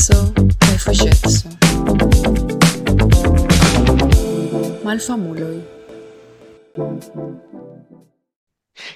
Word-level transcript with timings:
penso. 0.00 0.32
Malfamuloj. 4.84 5.62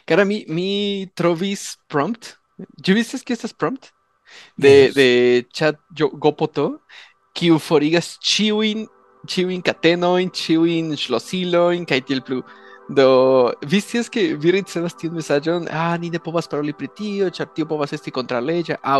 Cara, 0.06 0.24
mi, 0.24 0.44
mi 0.48 1.10
trovis 1.14 1.78
prompt. 1.88 2.36
¿Yo 2.86 2.94
viste 2.94 3.18
que 3.20 3.32
estas 3.32 3.52
prompt? 3.52 3.86
De, 4.56 4.86
Yes. 4.86 4.94
de 4.94 5.46
chat 5.52 5.76
yo, 5.96 6.08
gopoto, 6.10 6.80
kiu 7.34 7.58
forigas 7.58 8.18
ĉiujn 8.18 8.86
ĉiujn 9.28 9.62
katenojn, 9.64 10.30
ĉiujn 10.30 10.94
ŝlosilojn 11.00 11.86
kaj 11.86 12.00
tiel 12.08 12.20
plu. 12.22 12.42
Do 12.88 13.52
vi 13.64 13.80
scias 13.80 14.10
ke 14.12 14.34
vi 14.36 14.52
ricevas 14.52 14.92
tiun 15.00 15.14
mesaĝon, 15.16 15.70
ah, 15.72 15.94
ni 15.96 16.10
ne 16.12 16.20
povas 16.20 16.48
paroli 16.52 16.74
pri 16.76 16.90
tio, 16.92 17.30
ĉar 17.32 17.48
tio 17.56 17.64
povas 17.68 17.94
esti 17.96 18.12
kontraŭleĝa, 18.12 18.76
aŭ 18.84 18.98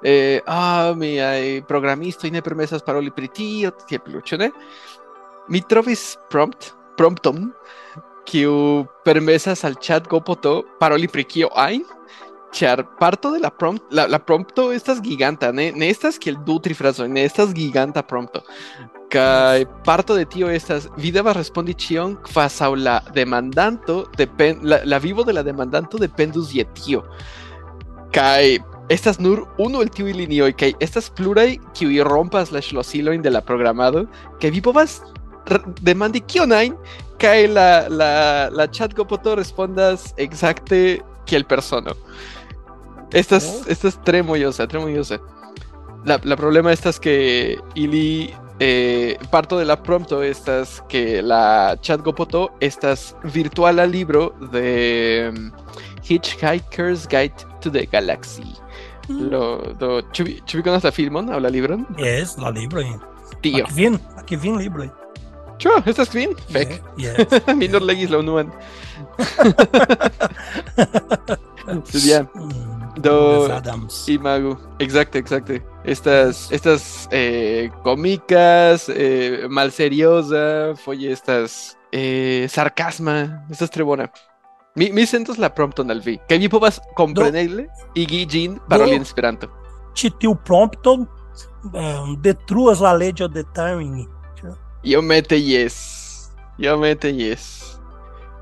eh, 0.00 0.40
ah, 0.48 0.94
miaj 0.96 1.60
programistoj 1.68 2.30
ne 2.32 2.40
permesas 2.40 2.84
paroli 2.86 3.12
pri 3.12 3.28
tio, 3.28 3.74
tiel 3.84 4.00
plu, 4.06 4.22
ĉu 4.24 4.40
ne? 4.40 4.48
Mi 5.52 5.60
trovis 5.68 6.14
prompt, 6.32 6.72
prompton, 6.96 7.50
kiu 8.26 8.86
permesas 9.04 9.64
al 9.68 9.76
chat 9.84 10.08
gopoto 10.08 10.62
paroli 10.80 11.08
pri 11.08 11.24
kio 11.28 11.52
ajn, 11.52 11.84
ĉar 12.52 12.84
parto 13.00 13.32
de 13.34 13.40
la 13.42 13.50
prompt, 13.50 13.82
la, 13.90 14.18
prompto 14.18 14.70
estas 14.72 15.00
giganta, 15.02 15.52
ne, 15.52 15.72
ne 15.72 15.88
estas 15.90 16.18
kiel 16.18 16.36
du 16.46 16.58
tri 16.62 16.74
frazoj, 16.74 17.08
ne 17.08 17.24
estas 17.26 17.54
giganta 17.54 18.02
prompto. 18.02 18.42
Kaj 19.10 19.64
parto 19.86 20.16
de 20.18 20.24
tio 20.24 20.48
estas 20.50 20.88
vi 20.98 21.12
devas 21.14 21.36
respondi 21.36 21.74
ĉion 21.74 22.16
kvazaŭ 22.26 22.72
la 22.76 23.00
demandanto 23.14 24.04
depen, 24.18 24.60
la, 24.62 24.80
la 24.84 24.98
vivo 24.98 25.24
de 25.24 25.32
la 25.32 25.42
demandanto 25.46 25.98
dependus 25.98 26.54
je 26.54 26.64
tio. 26.74 27.04
Kaj 28.14 28.58
estas 28.90 29.18
nur 29.18 29.44
unu 29.58 29.82
el 29.82 29.90
tiuj 29.90 30.12
linioj 30.14 30.52
kaj 30.58 30.72
estas 30.80 31.10
pluraj 31.10 31.56
kiuj 31.74 32.02
rompas 32.06 32.52
la 32.54 32.62
ŝlosilojn 32.62 33.22
de 33.22 33.30
la 33.34 33.42
programado 33.42 34.04
kaj 34.42 34.50
vi 34.54 34.62
povas 34.62 35.00
r- 35.50 35.62
demandi 35.82 36.22
kion 36.22 36.54
ajn 36.54 36.76
kaj 37.18 37.48
la, 37.50 37.68
la, 37.90 38.10
la 38.50 38.66
chat 38.66 38.94
gopoto 38.94 39.34
respondas 39.34 40.12
exacte 40.16 41.00
kiel 41.26 41.44
persono. 41.44 41.94
Esta 43.12 43.36
es, 43.36 43.44
¿no? 43.44 43.70
esta 43.70 43.88
es 43.88 44.02
tremoyosa, 44.02 44.66
tremoyosa. 44.66 45.20
La, 46.04 46.20
la 46.22 46.36
problema 46.36 46.72
esta 46.72 46.90
es 46.90 47.00
que 47.00 47.58
Ili 47.74 48.32
eh, 48.58 49.18
parto 49.30 49.58
de 49.58 49.64
la 49.64 49.82
prompto 49.82 50.22
estas 50.22 50.82
que 50.88 51.22
la 51.22 51.76
chat 51.80 52.00
gopoto 52.00 52.52
estas 52.60 53.16
virtual 53.24 53.78
al 53.78 53.92
libro 53.92 54.34
de 54.52 55.32
um, 55.34 55.52
Hitchhiker's 56.02 57.06
Guide 57.06 57.34
to 57.60 57.70
the 57.70 57.86
Galaxy. 57.86 58.54
Mm. 59.08 59.30
Lo, 59.30 59.74
lo 59.78 60.00
chubi, 60.12 60.40
chubikonas 60.46 60.84
la 60.84 60.92
filmon 60.92 61.28
o 61.28 61.40
la 61.40 61.50
libron? 61.50 61.86
Yes, 61.96 62.38
la 62.38 62.50
libron. 62.50 63.00
Tio. 63.40 63.64
Akvin, 63.64 64.00
akvin 64.16 64.58
libron. 64.58 64.92
Ĉu 65.58 65.70
estas 65.86 66.10
kvin? 66.12 66.34
Fek. 66.52 66.82
Yeah, 66.96 67.16
yes, 67.16 67.46
Mi 67.56 67.68
legis 67.68 68.10
la 68.10 68.18
unuan. 68.18 68.52
Sed 71.84 72.04
ja, 72.06 72.22
Mm, 72.34 73.02
Do- 73.02 73.48
Adams. 73.52 74.08
imagu. 74.08 74.56
Exacte, 74.78 75.18
exacte. 75.18 75.60
Estas, 75.84 76.48
estas 76.50 77.08
eh, 77.10 77.70
cómicas, 77.84 78.88
eh, 78.88 79.46
malseriosa, 79.48 80.74
foje 80.84 81.12
estas 81.12 81.76
eh, 81.92 82.46
sarcasma, 82.48 83.46
estas 83.50 83.70
tre 83.70 83.84
bona. 83.84 84.08
Mi, 84.76 84.90
mi 84.92 85.06
sentas 85.06 85.38
la 85.38 85.48
prompton 85.48 85.90
al 85.90 86.00
vi, 86.04 86.18
kaj 86.28 86.38
vi 86.38 86.48
povas 86.52 86.80
kompreneble 86.96 87.66
igi 87.94 88.26
ĝin 88.28 88.58
paroli 88.68 88.96
en 88.96 89.02
Esperanto. 89.02 89.48
Ĉi 89.96 90.10
tiu 90.20 90.34
prompto 90.44 90.92
um, 90.98 92.16
detruas 92.20 92.80
la 92.84 92.92
leĝo 92.92 93.28
de 93.28 93.44
timing. 93.56 94.04
Iomete 94.84 95.38
jes. 95.40 95.76
Iomete 96.58 97.10
jes. 97.10 97.76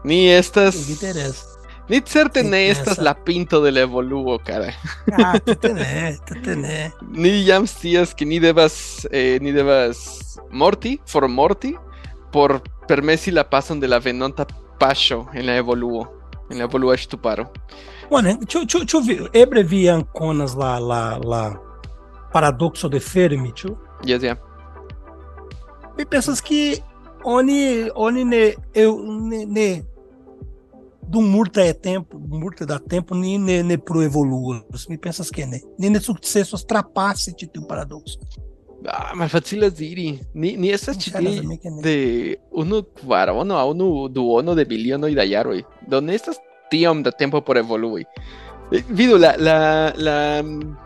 Ni 0.05 0.27
estas... 0.29 0.75
Interessa. 0.91 1.54
Need 1.87 2.07
ser 2.07 2.31
tené, 2.31 2.71
esta 2.71 2.93
es 2.93 2.99
la 2.99 3.15
pinto 3.15 3.63
del 3.63 3.77
evoluo, 3.77 4.39
cara. 4.39 4.73
Ah, 5.13 5.39
tú 5.39 5.55
tené, 5.55 6.19
tú 6.27 6.35
tené. 6.43 6.93
Ni 7.11 7.45
jams 7.45 7.75
tías 7.75 8.15
que 8.15 8.25
ni 8.25 8.39
debas, 8.39 9.07
eh, 9.11 9.39
ni 9.43 9.53
debas 9.53 10.41
morti, 10.51 10.99
for 11.05 11.29
morti, 11.29 11.77
por 12.33 12.63
permessi 12.89 13.31
la 13.31 13.49
pason 13.51 13.81
de 13.81 13.89
la 13.89 13.99
venonta 13.99 14.47
pascio 14.79 15.27
en 15.35 15.47
la 15.47 15.57
evoluo, 15.57 16.11
en 16.49 16.59
la 16.59 16.65
evoluo 16.65 16.95
estuparo. 16.95 17.53
Bueno, 18.09 18.39
ciu, 18.49 18.65
ciu, 18.67 18.87
ciu 18.87 19.03
vi, 19.03 19.19
ebre 19.35 19.63
vi 19.63 19.87
anconas 19.89 20.55
la, 20.55 20.81
la, 20.81 21.19
la 21.19 21.61
paradoxo 22.33 22.89
de 22.89 23.01
Fermi, 23.01 23.53
ciu? 23.55 23.77
Yes, 24.05 24.23
yeah. 24.23 24.41
Pensas 26.09 26.41
que 26.41 26.83
oni, 27.25 27.91
oni 27.95 28.25
ne, 28.25 28.55
eu, 28.75 29.03
ne 29.47 29.85
dum 31.09 31.25
multa 31.29 31.61
é 31.63 31.73
tempo, 31.73 32.19
multa 32.19 32.67
dá 32.67 32.79
tempo 32.79 33.15
ni 33.15 33.39
ne 33.39 33.63
ne 33.63 33.77
pro 33.79 34.03
evoluas. 34.03 34.89
Mi 34.89 34.99
pensas 34.99 35.31
que 35.31 35.47
ne. 35.47 35.61
Ni 35.79 35.91
ne 35.91 36.01
sukcesos 36.01 36.65
trapasi 36.67 37.33
ĉi 37.35 37.47
tiu 37.53 37.67
paradokso. 37.69 38.19
Ah, 38.87 39.13
malfacilas 39.15 39.73
diri. 39.75 40.19
Ni, 40.35 40.57
ni 40.57 40.69
estas 40.71 40.99
ĉi 40.99 41.13
de 41.83 42.37
unu 42.53 42.83
kvarono 43.01 43.57
aŭ 43.57 43.71
unu 43.71 44.09
duono 44.09 44.55
de 44.55 44.65
milionoj 44.69 45.15
da 45.15 45.23
jaroj. 45.25 45.63
Do 45.89 46.01
ne 46.01 46.15
estas 46.15 46.37
tiom 46.71 47.03
da 47.03 47.11
tempo 47.11 47.41
por 47.41 47.57
evolui. 47.57 48.05
Eh, 48.73 48.83
Vidu 48.89 49.17
la 49.19 49.35
la 49.39 49.93
la 49.97 50.43
mm, 50.43 50.77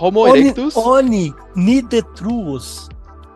Homo 0.00 0.20
Oni, 0.20 0.40
erectus. 0.40 0.74
oni 0.76 1.32
ni 1.56 1.82
detruos 1.82 2.88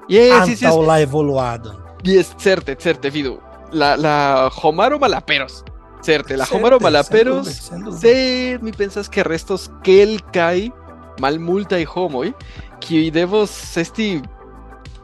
Yes, 0.09 0.49
yes, 0.49 0.49
yes. 0.49 0.63
antaŭ 0.63 0.87
la 0.87 1.01
evoluado. 1.01 1.73
Yes, 2.05 2.35
certe, 2.39 2.75
certe, 2.75 3.11
vidu. 3.11 3.39
La, 3.73 3.95
la 3.97 4.51
Homaro 4.51 4.99
Malaperos. 4.99 5.63
Ser 6.01 6.23
Telajomaro 6.23 6.81
Malaperos, 6.81 7.71
sed 7.99 8.61
mi 8.63 8.73
pensás 8.73 9.09
que 9.09 9.23
restos 9.23 9.71
que 9.83 10.03
el 10.03 10.23
cae 10.33 10.73
mal 11.21 11.39
multa 11.39 11.79
y 11.79 11.87
homoi, 11.87 12.35
que 12.81 13.11
devos 13.11 13.77
este 13.77 14.23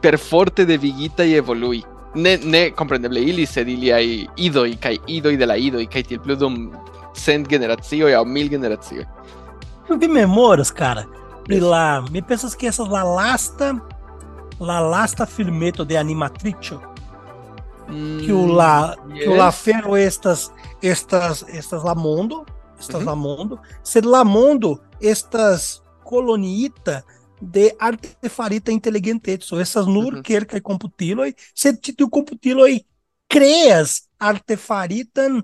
perforte 0.01 0.65
de 0.65 0.77
viguita 0.77 1.23
y 1.25 1.35
evolui. 1.35 1.85
Ne, 2.15 2.37
ne, 2.37 2.73
comprendeble, 2.73 3.21
ili 3.21 3.45
sed 3.45 3.67
ili 3.67 3.91
ai 3.93 4.27
idoi, 4.37 4.75
kai 4.77 4.97
idoi 5.05 5.37
de 5.37 5.45
la 5.45 5.57
idoi, 5.57 5.85
kai 5.85 6.01
til 6.01 6.19
pludum 6.19 6.71
cent 7.13 7.47
generacio 7.47 8.07
ao 8.17 8.25
mil 8.25 8.49
generacio. 8.49 9.05
Eu 9.89 9.97
vi 9.97 10.07
memórias, 10.07 10.71
cara. 10.71 11.07
E 11.47 11.59
lá, 11.59 12.03
me 12.11 12.21
pensas 12.21 12.55
que 12.55 12.67
essas 12.67 12.87
la 12.89 13.03
lasta, 13.03 13.81
la 14.59 14.79
lasta 14.79 15.25
filmeto 15.25 15.85
de 15.85 15.97
animatricio, 15.97 16.81
que 18.25 18.31
o 18.33 18.45
la 18.47 18.95
que 19.17 19.27
o 19.29 19.35
la 19.35 19.51
fero 19.51 19.95
estas 19.97 20.51
estas 20.81 21.43
estas 21.49 21.83
la 21.83 21.95
mondo 21.95 22.45
estas 22.79 23.01
Uhum. 23.01 23.05
la 23.05 23.15
mondo 23.15 23.59
sed 23.83 24.05
la 24.05 24.23
mondo 24.23 24.79
estas 24.99 25.81
koloniita 26.03 27.03
de 27.41 27.75
artefarita 27.79 28.71
inteligente 28.71 29.37
so 29.41 29.59
essas 29.59 29.85
nur 29.87 30.13
Uhum. 30.15 30.21
que 30.23 30.61
computiloi 30.61 31.35
sed 31.53 31.77
tiu 31.81 32.09
computiloi 32.09 32.85
creas 33.29 34.07
artefaritan 34.19 35.43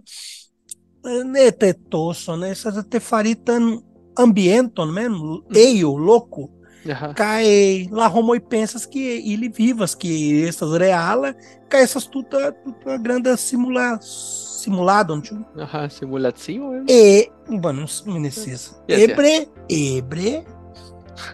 eh, 1.06 1.24
ne 1.24 1.52
tetoso 1.52 2.36
né 2.38 2.50
essas 2.52 2.78
artefaritan 2.78 3.82
ambienton 4.16 4.92
men 4.92 5.12
eio 5.54 5.98
louco 5.98 6.50
Aha. 6.92 7.14
cai 7.14 7.88
la 7.92 8.08
homoi 8.10 8.40
pensas 8.40 8.86
que 8.86 9.00
ele 9.32 9.48
vivas 9.50 9.96
que 9.96 10.46
essas 10.48 10.72
reala 10.72 11.34
cai 11.70 11.82
essas 11.84 12.06
tuta 12.06 12.52
tuta 12.52 12.98
grande 12.98 13.36
simula 13.38 14.00
simulado 14.02 15.20
tio. 15.22 15.46
Aha, 15.60 15.90
simulacio. 15.90 16.84
e 16.90 17.30
bueno 17.50 17.86
não 18.06 18.20
necessita 18.20 18.76
Yes, 18.90 19.00
ebre 19.10 19.48
ebre 19.70 20.46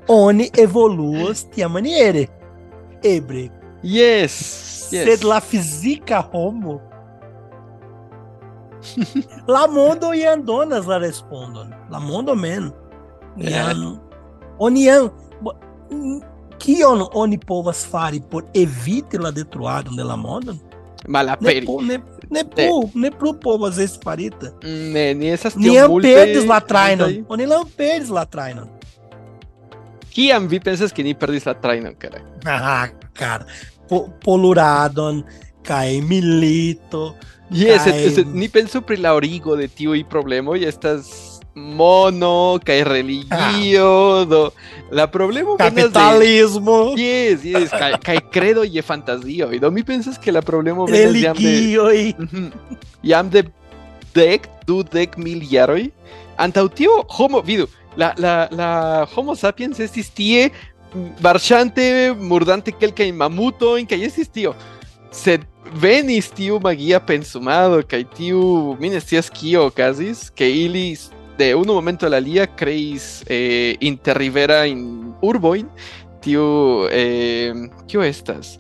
oni 0.08 0.52
evoluas 0.58 1.44
tia 1.44 1.68
maniere 1.70 2.30
ebre 3.04 3.52
Yes. 3.84 4.90
yes. 4.92 5.06
sed 5.06 5.24
la 5.24 5.40
fisica 5.42 6.20
homo 6.34 6.82
la 9.48 9.68
mondo 9.68 10.14
e 10.14 10.26
andonas 10.26 10.86
la 10.86 10.98
respondon 11.00 11.70
la 11.90 12.00
mondo 12.00 12.36
men. 12.36 12.74
Ian- 13.38 14.00
oni 14.58 14.84
ian 14.86 15.10
bo- 15.10 15.14
n- 15.14 15.29
kion 16.60 17.06
oni 17.14 17.38
povas 17.38 17.86
fari 17.86 18.20
por 18.22 18.44
eviti 18.54 19.18
la 19.18 19.32
detruadon 19.32 19.96
de 19.96 20.04
la 20.04 20.16
mondo 20.16 20.54
ne 20.54 20.60
Malaperi. 21.08 21.66
po, 21.66 21.82
ne, 21.82 22.00
ne 22.30 22.44
plu 22.46 22.90
ne 22.96 23.12
plu 23.12 23.34
povas 23.34 23.78
esti 23.80 24.00
farita 24.04 24.52
Ne, 24.64 25.14
ni 25.14 25.30
estas 25.32 25.56
ni 25.56 25.70
tiom 25.70 25.92
multe- 25.92 26.14
perdis 26.16 26.46
la 26.46 26.60
trajnon 26.60 27.10
multaj- 27.10 27.26
oni 27.30 27.46
lam 27.46 27.64
perdis 27.78 28.10
la 28.10 28.26
trajnon 28.26 28.68
Kiam 30.10 30.48
vi 30.48 30.60
pensas 30.60 30.92
que 30.92 31.04
ni 31.04 31.14
perdis 31.14 31.46
la 31.46 31.54
trajnon, 31.54 31.94
cara? 31.96 32.20
ah 32.46 32.88
cara. 33.14 33.46
Po, 33.88 34.10
poluradon 34.24 35.24
kaj 35.64 36.02
milito 36.02 37.16
Yes, 37.52 37.82
Kaj- 37.82 37.94
sed, 38.04 38.14
sed 38.16 38.28
ni 38.36 38.50
penso 38.50 38.82
pri 38.82 38.98
la 38.98 39.14
origo 39.16 39.56
de 39.56 39.68
tiuj 39.68 40.04
problemoj 40.10 40.60
estas 40.66 41.29
mono, 41.60 42.60
kai 42.64 42.84
religio, 42.84 44.52
la 44.92 45.08
problema 45.12 45.56
venas 45.58 45.76
de 45.76 45.82
Capitalismo, 45.82 46.96
Yes, 46.98 47.44
yes, 47.44 47.70
kai, 47.70 47.94
kai 48.02 48.18
credo 48.32 48.64
e 48.64 48.82
fantasio. 48.82 49.50
Do 49.60 49.72
mi 49.72 49.84
pensas 49.84 50.18
que 50.18 50.32
la 50.32 50.42
problema 50.42 50.86
venas 50.86 51.14
de 51.14 51.34
religio 51.34 51.90
e 51.92 52.16
Mhm. 52.18 52.52
jam 53.04 53.30
de 53.30 53.44
dec, 54.14 54.48
du 54.66 54.84
dec 54.84 55.18
mil 55.18 55.42
jaroj. 55.44 55.92
Antaŭ 56.38 56.68
tio 56.70 57.04
homo, 57.18 57.42
vidu, 57.42 57.68
la, 57.98 58.14
la, 58.18 58.48
la 58.52 59.08
homo 59.16 59.36
sapiens 59.36 59.80
estis 59.80 60.10
tie 60.10 60.50
marŝante, 61.22 62.16
murdante 62.18 62.72
kelkajn 62.72 63.16
mamutojn 63.16 63.86
kaj 63.88 64.06
estis 64.08 64.30
tio. 64.30 64.56
Sed 65.12 65.42
venis 65.74 66.30
tiu 66.34 66.60
magia 66.60 67.00
pensumado 67.00 67.82
kaj 67.86 68.04
tiu 68.18 68.76
mi 68.80 68.90
ne 68.90 69.00
scias 69.00 69.30
kio 69.30 69.66
okazis, 69.70 70.30
ke 70.34 70.48
ili 70.50 70.98
de 71.40 71.54
unu 71.56 71.74
momento 71.74 72.06
al 72.06 72.14
alia 72.20 72.46
kreis 72.60 73.24
eh, 73.28 73.78
interriverajn 73.80 74.84
urbojn, 75.24 75.68
tiu 76.22 76.44
eh, 76.92 77.54
kio 77.88 78.04
estas? 78.04 78.58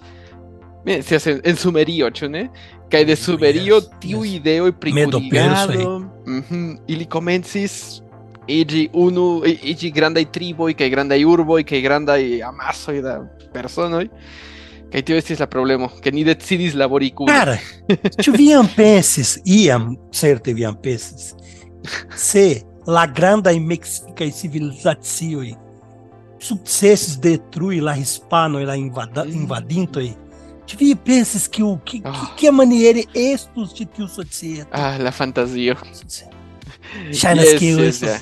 Ne 0.85 1.01
scias 1.03 1.27
en, 1.27 1.57
Sumerio, 1.59 2.07
ĉu 2.09 2.29
ne? 2.31 2.47
Kaj 2.89 3.03
de 3.05 3.15
Sumerio 3.19 3.81
tiu 4.01 4.23
ideo 4.25 4.71
pri 4.71 4.93
Medo-persoj. 4.95 5.75
kuligado, 5.75 5.99
mhm, 6.25 6.69
ili 6.87 7.05
komencis 7.05 8.01
iĝi 8.49 8.87
unu 8.93 9.43
iĝi 9.45 9.91
grandaj 9.91 10.25
triboj 10.33 10.73
kaj 10.73 10.89
grandaj 10.89 11.25
urboj 11.25 11.63
kaj 11.63 11.81
grandaj 11.81 12.23
amasoj 12.47 13.01
da 13.05 13.19
personoj. 13.53 14.07
Kaj 14.89 15.03
tio 15.05 15.17
estis 15.21 15.37
la 15.37 15.45
problemo, 15.45 15.91
ke 16.01 16.09
ni 16.11 16.23
decidis 16.25 16.73
labori 16.73 17.11
kune. 17.13 17.29
Cara, 17.29 17.57
ĉu 18.23 18.31
vi 18.33 18.47
jam 18.49 18.65
pensis, 18.73 19.35
iam 19.45 19.91
certe 20.09 20.55
vi 20.57 20.63
jam 20.63 20.79
pensis, 20.81 21.35
se 22.17 22.61
la 22.89 23.06
grandaj 23.06 23.59
meksikaj 23.62 24.31
civilizacioj 24.33 25.51
sukcesis 26.41 27.18
detrui 27.21 27.81
la 27.83 27.94
hispanoj, 27.94 28.63
la 28.65 28.75
invada, 28.80 29.24
Mm. 29.25 29.36
invadintoj, 29.41 30.07
ĉu 30.68 30.77
vi 30.80 30.95
pensis 30.95 31.47
que 31.47 31.63
o 31.63 31.77
que, 31.86 32.01
Ah. 32.03 32.13
que, 32.36 32.45
que 32.47 32.51
maniere 32.51 33.03
estus 33.13 33.74
ĉi 33.74 33.86
tiu 33.95 34.07
societo? 34.07 34.69
Ah, 34.71 34.97
la 34.97 35.12
fantasio. 35.12 35.75
Ŝajnas 37.12 37.45
Yes, 37.53 37.59
kiu 37.59 37.80
yes, 37.80 38.01
estas 38.01 38.21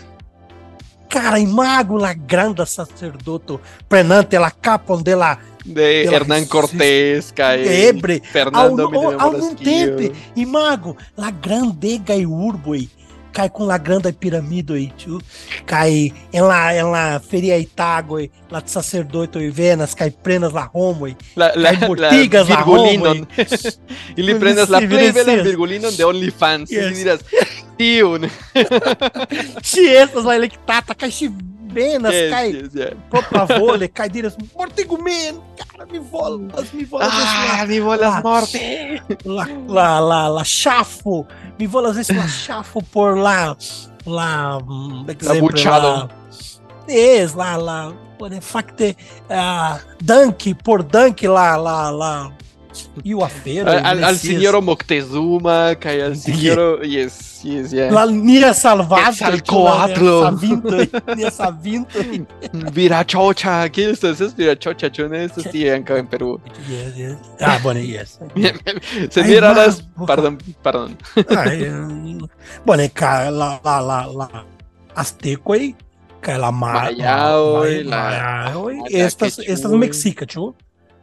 Cara, 1.10 1.38
imago 1.40 1.98
la 1.98 2.14
granda 2.14 2.66
sacerdoto 2.66 3.62
prenante 3.88 4.38
la 4.40 4.50
capon 4.52 5.02
de 5.04 5.16
la 5.16 5.38
De 5.64 6.04
Pela 6.04 6.12
Hernán 6.18 6.46
Cortés, 6.46 7.32
kaj 7.36 7.60
ebre, 7.90 8.22
Fernando 8.32 8.84
ao, 8.84 8.94
ao, 8.94 9.20
ao 9.20 9.30
um 9.30 9.34
Minemoras 9.34 9.56
tempo, 9.64 10.16
imago 10.36 10.96
la 11.16 11.32
grandegaj 11.32 12.26
urboj 12.26 12.88
kaj 13.38 13.48
kun 13.54 13.70
la 13.70 13.78
grandaj 13.78 14.14
piramidoj, 14.22 14.82
ĉu? 15.02 15.20
Kaj 15.70 15.90
en 16.34 16.48
la 16.50 16.62
en 16.78 16.90
la 16.94 17.04
feriaj 17.22 17.62
tagoj 17.78 18.24
la 18.52 18.62
sacerdotoj 18.66 19.46
venas 19.54 19.94
kaj 19.98 20.10
prenas 20.26 20.56
la 20.56 20.66
homoj 20.74 21.14
La, 21.36 21.52
la, 21.56 21.72
la 21.72 21.88
mortigas 21.88 22.50
la 22.50 22.56
virgulinon. 22.56 23.24
homoj. 23.28 23.76
Ili 24.20 24.38
prenas 24.42 24.70
la 24.74 24.82
belan 24.82 25.14
yes. 25.38 25.44
virgulinon 25.46 25.96
de 25.98 26.06
OnlyFans. 26.06 26.72
Yes. 26.72 26.88
Ili 26.88 26.96
diras, 27.04 27.22
tiun. 27.78 28.26
Ŝi 29.64 29.86
estas 30.02 30.26
la 30.26 30.36
elektata 30.40 30.96
kaj 30.98 31.12
ŝi 31.20 31.30
venas 31.78 32.14
Yes, 32.14 32.32
kaj 32.34 32.48
yes, 32.58 32.76
yeah. 32.76 32.94
propra 33.12 33.46
vole 33.60 33.88
kaj 33.88 34.10
diras 34.16 34.36
mortigu 34.58 34.98
min, 35.06 35.38
cara, 35.60 35.86
mi 35.92 36.00
volas, 36.12 36.74
mi 36.74 36.86
volas 36.86 37.14
Ah, 37.14 37.24
esti 37.24 37.68
mi 37.72 37.80
volas 37.80 38.14
Ah. 38.18 38.22
morti. 38.24 38.62
la, 39.26 39.46
la, 39.78 39.90
la, 40.00 40.22
la 40.38 40.44
ŝafo, 40.44 41.24
mi 41.60 41.68
volas 41.68 41.98
esti 41.98 42.16
la 42.18 42.28
ŝafo 42.28 42.82
por 42.94 43.18
la 43.18 43.56
la 44.08 44.60
mm, 44.60 45.10
ekzemple, 45.10 45.42
buĉado. 45.42 45.94
la 45.94 46.08
Yes, 46.88 47.36
la 47.36 47.56
la 47.58 47.80
por 48.18 48.32
fakte 48.42 48.94
uh, 49.30 49.76
danki 50.02 50.54
por 50.56 50.84
danki 50.84 51.28
la 51.28 51.56
la 51.58 51.92
la 51.92 52.14
Io 53.04 53.24
a 53.24 53.30
feira. 53.30 53.80
al, 53.80 54.04
al 54.04 54.64
Moctezuma, 54.64 55.76
kai 55.80 56.02
al 56.02 56.16
signor. 56.16 56.84
Yeah. 56.84 57.04
Yes, 57.06 57.42
yes, 57.44 57.72
yes. 57.72 57.92
La 57.92 58.06
nia 58.06 58.54
salvata. 58.54 59.28
Al 59.28 59.44
coatlo. 59.44 60.32
Nia 61.16 61.32
savinto. 61.32 62.00
Virachocha. 62.74 63.70
¿Qué 63.70 63.92
es 63.92 64.04
esto? 64.04 64.26
¿Es 64.26 64.36
virachocha? 64.36 64.92
¿Qué 64.92 65.06
es 65.06 65.38
esto? 65.38 65.52
Sí, 65.52 65.70
acá 65.70 65.98
en 65.98 66.08
Perú. 66.08 66.40
Yes, 66.68 66.96
yes. 66.96 67.18
Ah, 67.40 67.60
bueno, 67.64 67.80
yes. 67.80 68.20
Se 69.10 69.24
mira 69.24 69.54
las. 69.54 69.84
Perdón, 70.06 70.38
perdón. 70.64 70.98
Eh, 71.16 72.18
bueno, 72.66 72.84
cara, 72.94 73.32
la, 73.32 73.62
la, 73.64 73.82
la, 73.82 74.08
la. 74.08 74.46
Azteco. 74.96 75.54
Que 76.22 76.38
la 76.38 76.52
Maya, 76.52 77.28
Maya, 77.28 78.52
Maya, 78.56 78.84
Estas, 78.90 79.40
estas 79.40 79.72
mexicas, 79.72 80.28
chulo. 80.28 80.56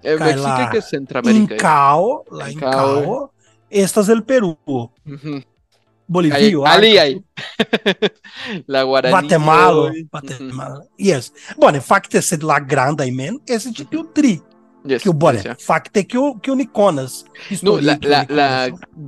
Eh, 0.05 0.17
Mexica 0.19 0.59
la 0.59 0.71
que 0.71 0.79
es 0.79 0.89
Centroamérica. 0.89 1.55
Incao, 1.55 2.25
la 2.31 2.51
Incao. 2.51 2.99
Incao, 3.01 3.33
estas 3.71 4.09
el 4.09 4.23
Perú, 4.23 4.57
Ujú. 4.67 5.43
Bolivio, 6.07 6.67
Ali 6.67 6.99
Arca, 6.99 7.03
hay. 7.03 7.25
La 8.67 8.83
Guaraní. 8.83 9.11
Guatemala. 9.11 9.93
Guatemala. 10.11 10.85
Yes. 10.99 11.33
Bone, 11.57 11.81
fakte 11.81 12.21
sed 12.21 12.43
la 12.45 12.59
grandaj 12.61 13.09
men 13.11 13.39
estis 13.49 13.73
ĉi 13.79 13.87
tiu 13.89 14.05
tri. 14.13 14.35
Yes, 14.85 15.01
kiu 15.01 15.15
bone, 15.17 15.39
yes, 15.39 15.47
yeah. 15.49 15.57
fakte 15.65 16.03
kiu 16.05 16.35
kiu 16.45 16.55
ni 16.55 16.67
konas. 16.69 17.23
no, 17.65 17.79
la 17.81 17.95
la 18.05 18.19
la 18.29 18.49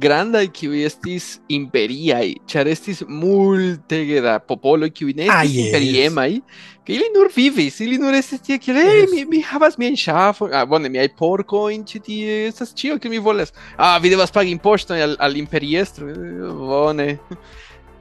granda 0.00 0.40
kiu 0.48 0.72
estis 0.72 1.34
imperia, 1.52 2.22
ĉar 2.48 2.70
estis 2.72 3.02
multe 3.04 3.98
da 4.24 4.38
popolo 4.40 4.88
kiu 4.88 5.12
ne 5.12 5.26
ah, 5.28 5.42
estis 5.44 5.50
ah, 5.50 5.50
yes. 5.52 5.66
imperiemaj, 5.66 6.38
ke 6.80 6.96
ili 6.96 7.10
nur 7.12 7.28
vivis, 7.34 7.76
ili 7.84 7.98
nur 8.00 8.16
estis 8.16 8.40
tie 8.46 8.56
kiel 8.56 8.80
hey, 8.80 9.02
yes. 9.02 9.12
mi 9.12 9.26
mi 9.34 9.42
havas 9.44 9.76
mian 9.76 10.00
ŝafon, 10.00 10.56
ah 10.56 10.64
bone, 10.64 10.88
miaj 10.88 11.10
porkojn 11.18 11.84
ĉi 11.92 12.02
tie, 12.08 12.40
estas 12.48 12.72
ĉio 12.72 12.96
ke 12.96 13.12
mi 13.12 13.20
volas. 13.20 13.52
Ah, 13.76 13.98
vi 14.00 14.14
devas 14.14 14.32
pagi 14.32 14.56
impoŝtojn 14.56 15.04
al 15.10 15.16
al 15.28 15.36
imperiestro. 15.36 16.08
Eh, 16.08 16.56
bone. 16.56 17.10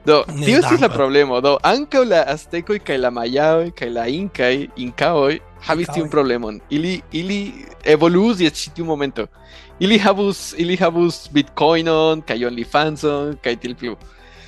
Do, 0.06 0.20
tio 0.44 0.58
estis 0.60 0.80
la 0.80 0.88
problemo. 0.88 1.40
Do, 1.40 1.56
ankaŭ 1.66 2.04
la 2.06 2.20
aztekoj 2.34 2.78
kaj 2.86 2.98
la 3.02 3.10
mayaoj 3.10 3.70
kaj 3.78 3.88
la 3.90 4.04
inkaj, 4.08 4.68
inkaoj 4.76 5.38
havis 5.66 5.88
tiun 5.94 6.08
problemon. 6.10 6.60
Ili 6.70 7.00
ili 7.12 7.38
evoluis 7.84 8.40
je 8.40 8.50
ĉi 8.50 8.70
tiu 8.74 8.84
momento. 8.84 9.26
Ili 9.80 9.98
havus 9.98 10.54
ili 10.56 10.76
havus 10.76 11.26
bitcoinon 11.32 12.22
kaj 12.22 12.44
OnlyFanson 12.48 13.34
kaj 13.44 13.56
tiel 13.56 13.74
plu. 13.74 13.96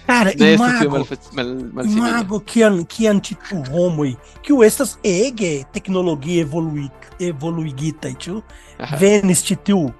Cara, 0.06 0.30
Ne 0.30 0.34
tio 0.36 0.54
imago, 0.54 0.88
malfa- 0.98 1.32
mal 1.36 1.50
malsimile. 1.72 2.08
imago 2.08 2.38
kian 2.40 2.84
kian 2.84 3.18
ĉi 3.20 3.34
tiu 3.48 3.58
homoj, 3.72 4.14
kiu 4.42 4.62
estas 4.64 4.94
ege 5.04 5.64
teknologie 5.72 6.40
evolui 6.46 6.86
evoluigitaj, 7.20 8.14
ĉu? 8.14 8.38
Aha. 8.78 8.96
Venis 8.96 9.42
tiu 9.42 9.90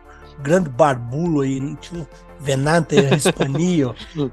grande 0.45 0.71
barbuloj, 0.79 1.51
ĉu? 1.83 2.07
Venante 2.41 2.97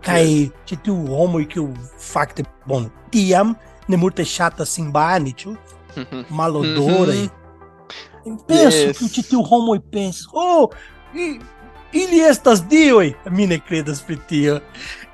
kaj 0.06 0.26
ĉi 0.68 0.78
tiu 0.84 0.96
homoj 1.10 1.46
kiu 1.50 1.70
fakte 2.00 2.44
bon 2.68 2.90
tiam 3.12 3.56
ne 3.88 3.98
multe 3.98 4.24
ŝatas 4.26 4.70
simbani 4.78 5.34
ĉu 5.34 5.56
Mhm. 5.96 6.26
malodoraj 6.30 7.28
pensu 8.48 8.88
Yes. 8.88 8.98
kiu 9.00 9.08
ĉi 9.16 9.24
tiu 9.30 9.44
homoj 9.44 9.80
pensas 9.92 10.26
oh 10.34 10.70
i- 11.16 11.40
ili 11.94 12.20
estas 12.30 12.64
dioj 12.68 13.14
mi 13.32 13.48
ne 13.48 13.60
kredas 13.60 14.02
pri 14.02 14.18
tio 14.30 14.60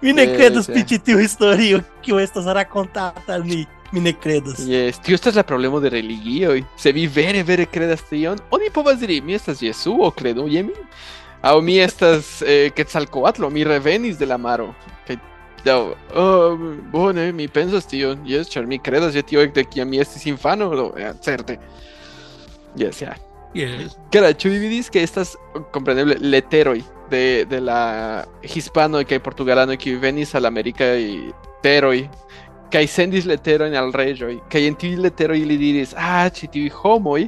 mi 0.02 0.14
ne 0.14 0.26
Yes, 0.26 0.36
kredas 0.38 0.66
pri 0.66 0.80
yeah. 0.82 0.88
ĉi 0.90 1.00
tiu 1.06 1.18
historio 1.20 1.82
kiu 2.02 2.20
estas 2.20 2.46
rakontata 2.46 3.34
al 3.34 3.44
mi 3.44 3.66
mi 3.92 4.00
ne 4.00 4.14
kredas 4.14 4.60
Yes, 4.60 5.00
tio 5.04 5.14
estas 5.16 5.36
la 5.36 5.44
problemo 5.44 5.80
de 5.80 5.90
religioj. 5.90 6.64
Se 6.78 6.92
vi 6.92 7.08
vere 7.08 7.44
vere 7.44 7.66
kredas 7.66 8.00
tion, 8.10 8.40
oni 8.52 8.70
povas 8.74 9.00
diri, 9.00 9.22
mi 9.22 9.34
estas 9.36 9.62
Jesuo, 9.62 10.12
kredu 10.12 10.48
je 10.48 10.64
mi. 10.64 10.74
Aŭ 11.42 11.56
mi 11.66 11.80
estas 11.82 12.42
eh, 12.46 12.70
Quetzalcoatl, 12.76 13.48
mi 13.50 13.64
revenis 13.66 14.20
de 14.20 14.30
la 14.30 14.38
maro. 14.38 14.72
Kaj 15.08 15.18
do, 15.66 15.96
oh, 16.16 16.58
bone, 16.94 17.32
mi 17.34 17.48
pensas 17.48 17.90
tion, 17.90 18.22
yes, 18.30 18.50
ĉar 18.54 18.68
mi 18.70 18.80
kredas 18.82 19.18
je 19.18 19.26
tio 19.26 19.42
ekde 19.46 19.66
kiam 19.70 19.90
mi 19.90 20.02
estis 20.02 20.26
infano, 20.30 20.70
do, 20.78 20.88
ja, 21.02 21.14
certe. 21.22 21.58
Yes, 22.78 23.02
ja. 23.02 23.16
yes. 23.58 23.98
Cara, 24.14 24.34
ĉu 24.34 24.54
vi 24.54 24.62
vidis 24.68 24.90
que 24.90 25.04
estas 25.04 25.36
kompreneble 25.74 26.18
leteroj 26.22 26.80
de, 27.12 27.46
de 27.50 27.60
la 27.60 27.82
hispanoj 28.42 29.04
kaj 29.10 29.20
portugalanoj 29.26 29.78
kiuj 29.82 30.00
venis 30.02 30.36
al 30.36 30.48
Amerikaj 30.50 31.02
teroj 31.64 31.98
kaj 32.72 32.86
sendis 32.88 33.28
leterojn 33.28 33.76
al 33.76 33.92
reĝoj 33.92 34.38
kaj 34.52 34.64
en 34.70 34.78
tiuj 34.80 35.02
leteroj 35.06 35.42
ili 35.42 35.58
diris 35.60 35.92
ah 35.98 36.30
ĉi 36.32 36.48
tiuj 36.54 36.72
homoj 36.80 37.26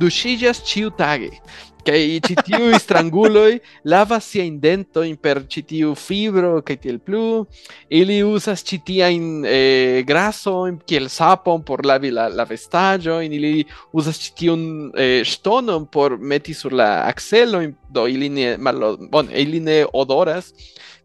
duŝiĝas 0.00 0.62
ĉiutage 0.70 1.34
kai 1.86 2.18
citiu 2.18 2.74
stranguloi 2.78 3.60
lavas 3.84 4.26
sia 4.26 4.42
indento 4.42 5.02
in 5.06 5.16
per 5.16 5.44
citiu 5.46 5.94
fibro 5.94 6.62
kai 6.66 6.76
tiel 6.82 6.98
plu. 6.98 7.46
Ili 7.88 8.22
usas 8.26 8.64
citia 8.66 9.08
in 9.08 9.44
eh, 9.46 10.02
grasso 10.04 10.66
in 10.66 10.80
kiel 10.84 11.08
sapon 11.08 11.62
por 11.62 11.84
lavi 11.86 12.10
la 12.10 12.28
la 12.28 12.44
vestaggio. 12.44 13.20
In 13.20 13.32
ili 13.32 13.64
usas 13.92 14.18
ci 14.18 14.32
tiun 14.34 14.90
eh, 14.96 15.22
stonon 15.24 15.86
por 15.86 16.18
meti 16.18 16.54
sur 16.54 16.72
la 16.72 17.06
axelo 17.06 17.62
in 17.62 17.76
do 17.88 18.06
ili 18.06 18.28
ne 18.28 18.56
malo 18.56 18.96
bon 18.96 19.30
ili 19.30 19.60
ne 19.60 19.84
odoras. 19.92 20.52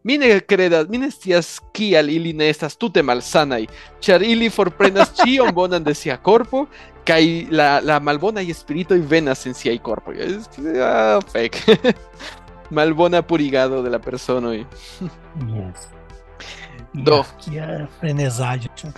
Mi 0.02 0.18
ne 0.18 0.40
credas 0.40 0.88
mi 0.88 0.98
ne 0.98 1.10
scias 1.10 1.60
kial 1.72 2.10
ili 2.10 2.32
ne 2.32 2.48
estas 2.50 2.74
tute 2.76 3.02
malsanaj. 3.02 3.68
Ĉar 4.02 4.22
ili 4.26 4.50
forprenas 4.50 5.14
ĉion 5.22 5.54
bonan 5.54 5.84
de 5.84 5.94
sia 5.94 6.16
korpo 6.16 6.66
kaj 7.04 7.22
la, 7.50 7.80
la 7.80 7.98
malbonaj 8.00 8.46
spiritoj 8.54 8.98
venas 9.10 9.46
en 9.46 9.54
siaj 9.54 9.78
korpoj. 9.82 10.14
Es, 10.18 10.48
ah, 10.80 11.20
fake. 11.32 11.76
Malbona 12.72 13.20
purigado 13.22 13.82
de 13.82 13.90
la 13.90 13.98
personoj. 13.98 14.64
Yes. 15.46 15.88
Do. 16.94 17.24
Que 17.40 17.58
é 17.58 17.86
frenesagem. 18.00 18.70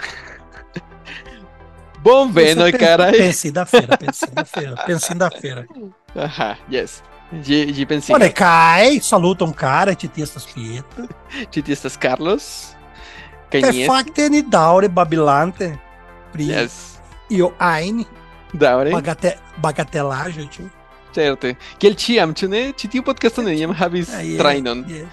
Bom 2.03 2.31
venoj, 2.31 2.71
Você 2.71 2.79
carai. 2.79 3.13
Pensei 3.13 3.51
da 3.51 3.65
feira, 3.65 3.97
pensei 3.97 4.29
da 4.31 4.45
feira, 4.45 4.77
pensei 4.85 5.17
da 5.17 5.31
feira. 5.31 5.67
Aha, 6.15 6.57
yes. 6.71 7.03
Ĝi 7.33 7.73
ĝi 7.73 7.87
pensig. 7.89 8.15
Olha, 8.15 8.29
cai, 8.31 9.01
saluta 9.01 9.45
um 9.47 9.53
cara, 9.53 9.95
te 9.97 10.07
testas 10.09 10.45
pieta. 10.45 11.07
Ĉi 11.51 11.63
tie 11.65 11.73
estas 11.73 11.97
Carlos. 11.97 12.75
Kaj 13.51 13.63
É 13.63 13.71
ni 13.73 13.81
est- 13.83 13.87
facte 13.89 14.29
ni 14.29 14.43
daure 14.43 14.89
babilante. 14.89 15.73
Pri 16.33 16.51
Yes. 16.53 16.94
Io 17.31 17.53
ein, 17.61 18.05
Daŭre. 18.53 18.91
bagate, 18.93 19.39
bagatelagem, 19.59 20.49
tio. 20.49 20.69
Certe. 21.15 21.57
Kiel 21.79 21.95
ĉiam, 21.95 22.35
ĉu 22.35 22.49
ne? 22.49 22.73
Ĉi 22.73 22.89
tiu 22.91 23.03
podcasto 23.03 23.43
neniam 23.43 23.73
havis 23.73 24.09
Aí, 24.15 24.37
trajnon. 24.39 24.85
é. 24.91 25.07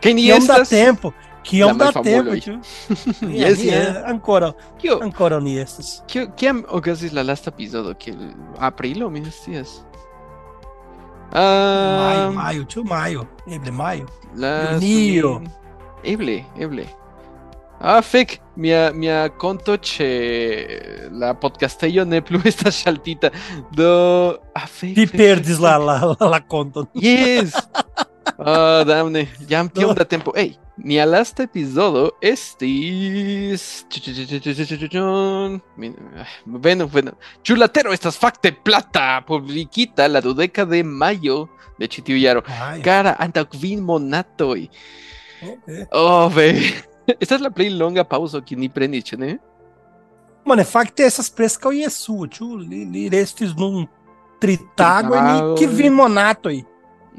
Kaj 0.00 0.12
ni 0.14 0.26
Que 0.26 0.38
não 0.38 0.46
dá 0.46 0.54
estas... 0.60 0.68
tempo. 0.68 1.14
Que 1.42 1.58
não 1.60 1.76
dá 1.76 1.92
tempo, 1.92 2.36
tio. 2.40 2.60
Yes, 3.28 3.58
É, 3.60 3.64
yeah. 3.64 4.00
é, 4.06 4.10
Ancora, 4.10 4.54
Kio, 4.78 5.02
ancora 5.02 5.36
honestas. 5.36 6.02
kio, 6.06 6.28
kiam 6.36 6.64
okazis 6.68 7.12
la 7.12 7.22
lasta 7.22 7.50
epizodo? 7.50 7.94
Kiel 7.94 8.16
aprilo, 8.58 9.10
mi 9.10 9.20
ne 9.20 9.30
scias. 9.30 9.84
Maio, 11.32 12.28
Ah, 12.28 12.30
maio, 12.32 12.64
tio, 12.64 12.84
maio. 12.84 13.26
Eble, 13.46 13.70
maio. 13.70 14.06
la 14.36 14.78
Junio. 14.78 15.42
Eble, 16.04 16.44
eble. 16.56 16.86
Ah, 17.80 18.00
fec, 18.02 18.40
mia, 18.56 18.92
mia 18.92 19.30
conto 19.30 19.76
c'è 19.78 20.04
eh, 20.04 21.08
la 21.10 21.34
podcastejo 21.34 22.04
ne 22.04 22.22
plu 22.22 22.40
estas 22.50 22.80
saltita. 22.80 23.30
Do... 23.70 24.40
Ah, 24.52 24.66
fec, 24.66 24.94
Ti 24.94 25.58
la, 25.58 25.76
la, 25.76 26.16
la, 26.18 26.28
la 26.28 26.40
conton. 26.46 26.88
Yes! 26.94 27.52
Ah, 28.38 28.80
oh, 28.80 28.84
damne, 28.84 29.28
jam 29.46 29.68
tiom 29.70 29.92
da 29.94 30.04
tempo. 30.04 30.32
Ei, 30.34 30.56
mia 30.76 31.04
lasta 31.04 31.44
epizodo 31.44 32.16
estis... 32.20 33.84
Bueno, 36.44 36.88
bueno. 36.88 37.12
Ĉu 37.44 37.56
la 37.60 37.68
tero 37.68 37.92
estas 37.94 38.18
fakte 38.18 38.50
plata 38.50 39.20
publikita 39.28 40.08
la 40.08 40.24
dudeka 40.24 40.64
de 40.64 40.82
mayo 40.82 41.44
de 41.78 41.86
ĉi 41.86 42.02
tiu. 42.08 42.42
Cara, 42.82 43.14
antaŭ 43.20 43.44
kvin 43.54 43.84
monatoj. 43.84 44.66
Oh, 45.92 46.28
baby. 46.32 46.93
Esta 47.20 47.34
es 47.34 47.40
la 47.40 47.50
plej 47.50 47.70
longa 47.76 48.04
pauzo 48.04 48.40
kiun 48.42 48.60
ni 48.60 48.68
prenis, 48.68 49.04
ĉu 49.04 49.18
ne? 49.18 49.38
Mano, 50.44 50.60
é 50.60 50.64
facto 50.64 51.00
essas 51.00 51.28
prescas 51.28 51.74
e 51.74 51.88
sua, 51.90 52.28
tio. 52.28 52.56
Li, 52.56 52.84
li 52.84 53.08
restes 53.08 53.54
num 53.54 53.86
tritágua 54.40 55.20
Tritágua. 55.20 55.54
e 55.54 55.58
que 55.58 55.66
vim 55.66 55.90
monato 55.90 56.48
aí. 56.48 56.64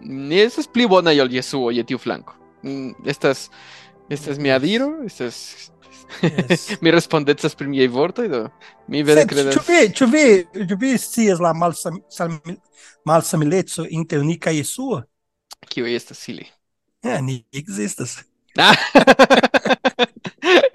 Ni 0.01 0.39
estas 0.39 0.67
pli 0.67 0.85
bona 0.87 1.11
ol 1.11 1.29
Jesuo 1.29 1.71
je 1.71 1.83
tiu 1.83 1.97
flanko. 1.97 2.33
Mm, 2.63 2.93
Estas 3.05 3.49
estas 4.09 4.37
mi 4.37 4.51
adiro, 4.51 5.03
estas 5.05 5.71
Yes. 6.21 6.77
mi 6.81 6.91
respondecas 6.91 7.55
pri 7.55 7.67
miaj 7.67 7.87
vortoj 7.89 8.27
do 8.29 8.51
mi 8.87 9.01
vere 9.03 9.25
kredas. 9.25 9.55
Deixa 9.55 9.59
eu 9.59 9.65
ver, 9.65 9.87
deixa 9.89 10.03
eu 10.03 10.09
ver, 10.09 10.47
eu 10.93 10.99
se 10.99 11.31
as 11.31 11.39
lá 11.39 11.51
malsam, 11.53 11.99
sal- 12.09 12.39
malsamiletso 13.03 13.87
inter 13.89 14.21
e 14.53 14.63
sua. 14.63 15.07
Kiuj 15.67 15.95
estas 15.95 16.27
ili? 16.29 16.45
É, 17.01 17.19
ni 17.21 17.45
existas. 17.51 18.23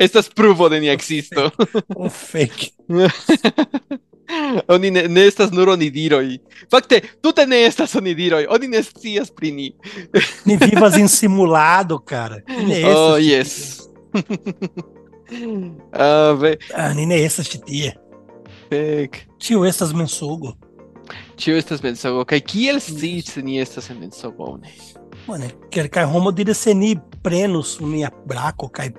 Estas 0.00 0.30
pruvo 0.32 0.68
de 0.72 0.78
nia 0.80 0.92
ekzisto. 0.96 1.50
O 1.94 2.08
fake. 2.08 2.70
Oni 4.70 4.90
ne, 4.94 5.02
ne 5.10 5.24
estas 5.26 5.50
nur 5.52 5.68
onidiroj. 5.74 6.38
Fakte, 6.70 7.00
tute 7.22 7.44
ne 7.50 7.64
estas 7.66 7.94
onidiroj. 7.98 8.46
Oni 8.54 8.68
ne 8.70 8.80
scias 8.86 9.30
pri 9.34 9.50
ni. 9.52 9.66
Ni 10.46 10.56
vivas 10.56 10.96
em 10.96 11.08
simulado, 11.08 11.98
cara. 11.98 12.40
Ni 12.48 12.84
Oh, 12.86 13.18
yes. 13.18 13.80
Ah, 15.92 16.32
ve, 16.34 16.56
Ah, 16.74 16.92
ni 16.94 17.04
ne 17.06 17.20
essas 17.22 17.48
titia. 17.48 17.92
fek. 18.70 19.26
Tio, 19.38 19.64
essas 19.64 19.92
mensugo. 19.94 20.56
Ĉio 21.38 21.56
estas 21.58 21.82
mensogo. 21.82 22.24
Kaj 22.24 22.40
kiel 22.40 22.80
sciis 22.82 23.30
se 23.34 23.42
ni 23.42 23.60
estas 23.62 23.90
en 23.90 24.00
mensogo 24.00 24.44
aŭ 24.46 24.56
ne? 24.60 24.72
Mano, 25.28 25.46
quer 25.70 25.88
cai 25.88 26.04
homo 26.04 26.32
dire 26.34 26.54
se 26.54 26.74
ni 26.74 26.96
prenos 27.22 27.76
minha 27.80 28.10
braco, 28.26 28.68
cai 28.68 28.90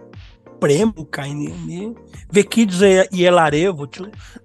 ni 0.61 1.93
vekids 2.31 2.81
e, 2.81 3.07
e 3.11 3.23
elarevo. 3.25 3.87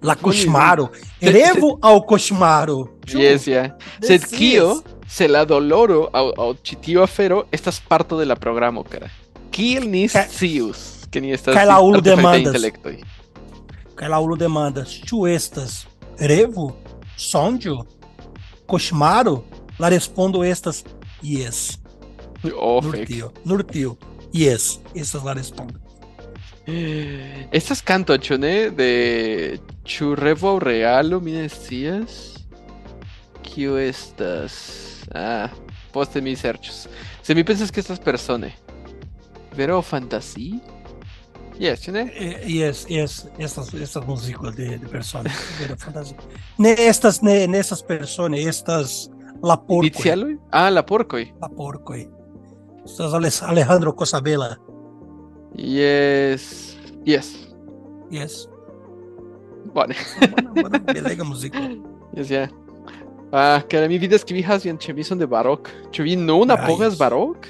La 0.01 0.15
cochmaro. 0.15 0.89
Erevo 1.21 1.77
ao 1.81 2.01
cochmaro. 2.01 2.99
tio. 3.05 3.19
Yes, 3.19 3.47
ja. 3.47 3.77
Sed 4.01 4.25
kio 4.25 4.81
se 5.07 5.27
la 5.27 5.45
doloro 5.45 6.09
ĉi 6.63 6.75
tiu 6.81 7.01
afero 7.03 7.45
estas 7.51 7.79
parto 7.79 8.17
de 8.17 8.25
la 8.25 8.35
programo, 8.35 8.83
cara. 8.83 9.09
Kiel 9.51 9.89
ni 9.89 10.07
Ka- 10.07 10.27
scius 10.27 11.07
ke 11.11 11.21
ni 11.21 11.31
estas 11.31 11.55
Kaj 11.55 11.65
la 11.65 11.79
ulo 11.79 12.01
demandas. 12.01 12.61
Cai 13.95 14.09
lá 14.09 14.19
ulo 14.19 14.35
demandas. 14.35 15.01
Tio 15.05 15.25
estas 15.27 15.87
revo? 16.19 16.75
Sondio? 17.15 17.85
Cochmaro? 18.67 19.43
La 19.79 19.89
respondo 19.89 20.43
estas 20.43 20.83
yes. 21.23 21.79
Oh, 22.53 22.81
fek. 22.81 23.09
Nurtio. 23.09 23.31
Nurtio. 23.45 23.97
Yes. 24.33 24.79
Estas 24.93 25.23
la 25.23 25.33
respondo. 25.33 25.86
Estas 26.67 27.81
cantochone 27.81 28.71
de 28.71 29.61
Churrevo 29.85 30.59
Regalo, 30.59 31.21
me 31.21 31.31
decías. 31.31 32.45
¿Qué 33.41 33.87
estas? 33.87 35.03
Ah, 35.13 35.49
poste 35.93 36.21
mis 36.21 36.39
cerchos. 36.39 36.89
Se 37.21 37.33
me 37.33 37.45
pensas 37.45 37.71
que 37.71 37.79
estas 37.79 37.99
personas. 37.99 38.53
Vero 39.55 39.81
fantasía. 39.81 40.61
Yes, 41.57 41.87
né? 41.87 42.11
Eh, 42.13 42.45
yes, 42.45 42.85
yes, 42.85 43.27
estas, 43.39 43.73
estas 43.73 44.05
músicas 44.05 44.55
de, 44.55 44.77
de 44.77 44.87
personas. 44.87 45.33
ne 46.57 46.73
estas, 46.73 47.23
ne, 47.23 47.47
ne 47.47 47.57
estas 47.59 47.81
personas, 47.81 48.41
estas 48.41 49.09
la 49.41 49.59
porco. 49.59 49.99
Ah, 50.51 50.69
la 50.69 50.85
porco. 50.85 51.17
La. 51.17 51.95
Estas 52.85 53.41
Alejandro 53.41 53.95
Cosabela. 53.95 54.59
Yes. 55.55 56.77
Yes. 57.05 57.47
Yes. 58.09 58.49
Bueno. 59.73 59.95
Bueno, 60.53 60.53
bueno, 60.53 61.25
música. 61.25 61.59
Yes, 62.13 62.29
ya. 62.29 62.47
Yeah. 62.47 62.51
Ah, 63.31 63.63
que 63.67 63.77
a 63.77 63.87
mi 63.87 63.99
vida 63.99 64.15
escribías 64.15 64.63
bien 64.63 64.77
chemison 64.77 65.19
de 65.19 65.25
barok. 65.25 65.69
Chubi, 65.91 66.15
no 66.15 66.37
una 66.37 66.55
nice. 66.55 66.67
pogas 66.67 66.97
barok. 66.97 67.45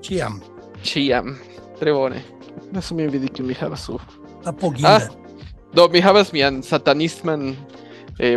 Chiam. 0.00 0.40
Chiam. 0.82 1.38
Trebone. 1.78 2.22
Eso 2.74 2.94
me 2.94 3.04
envidia 3.04 3.28
que 3.28 3.42
mi 3.42 3.52
hija 3.52 3.74
su. 3.76 3.98
A 4.44 4.52
poquita. 4.52 4.96
Ah, 4.96 5.08
no, 5.72 5.88
mi 5.88 5.98
hija 5.98 6.20
es 6.20 6.32
mi 6.32 6.62
satanistman 6.62 7.56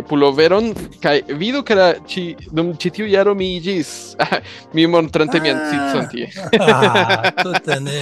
puloveron 0.08 0.70
kaj 1.02 1.16
vidu 1.40 1.62
ke 1.66 1.76
la 1.76 1.88
ĉi 2.08 2.24
dum 2.52 2.72
ĉi 2.80 2.92
tiu 2.98 3.08
jaro 3.10 3.34
mi 3.36 3.50
iĝis 3.58 3.90
mi 4.76 4.86
montrante 4.90 5.40
mian 5.44 5.60
cicon 5.70 6.08
tie. 6.12 6.30
Ah, 6.60 7.30
tuta, 7.42 7.80
ne. 7.80 7.98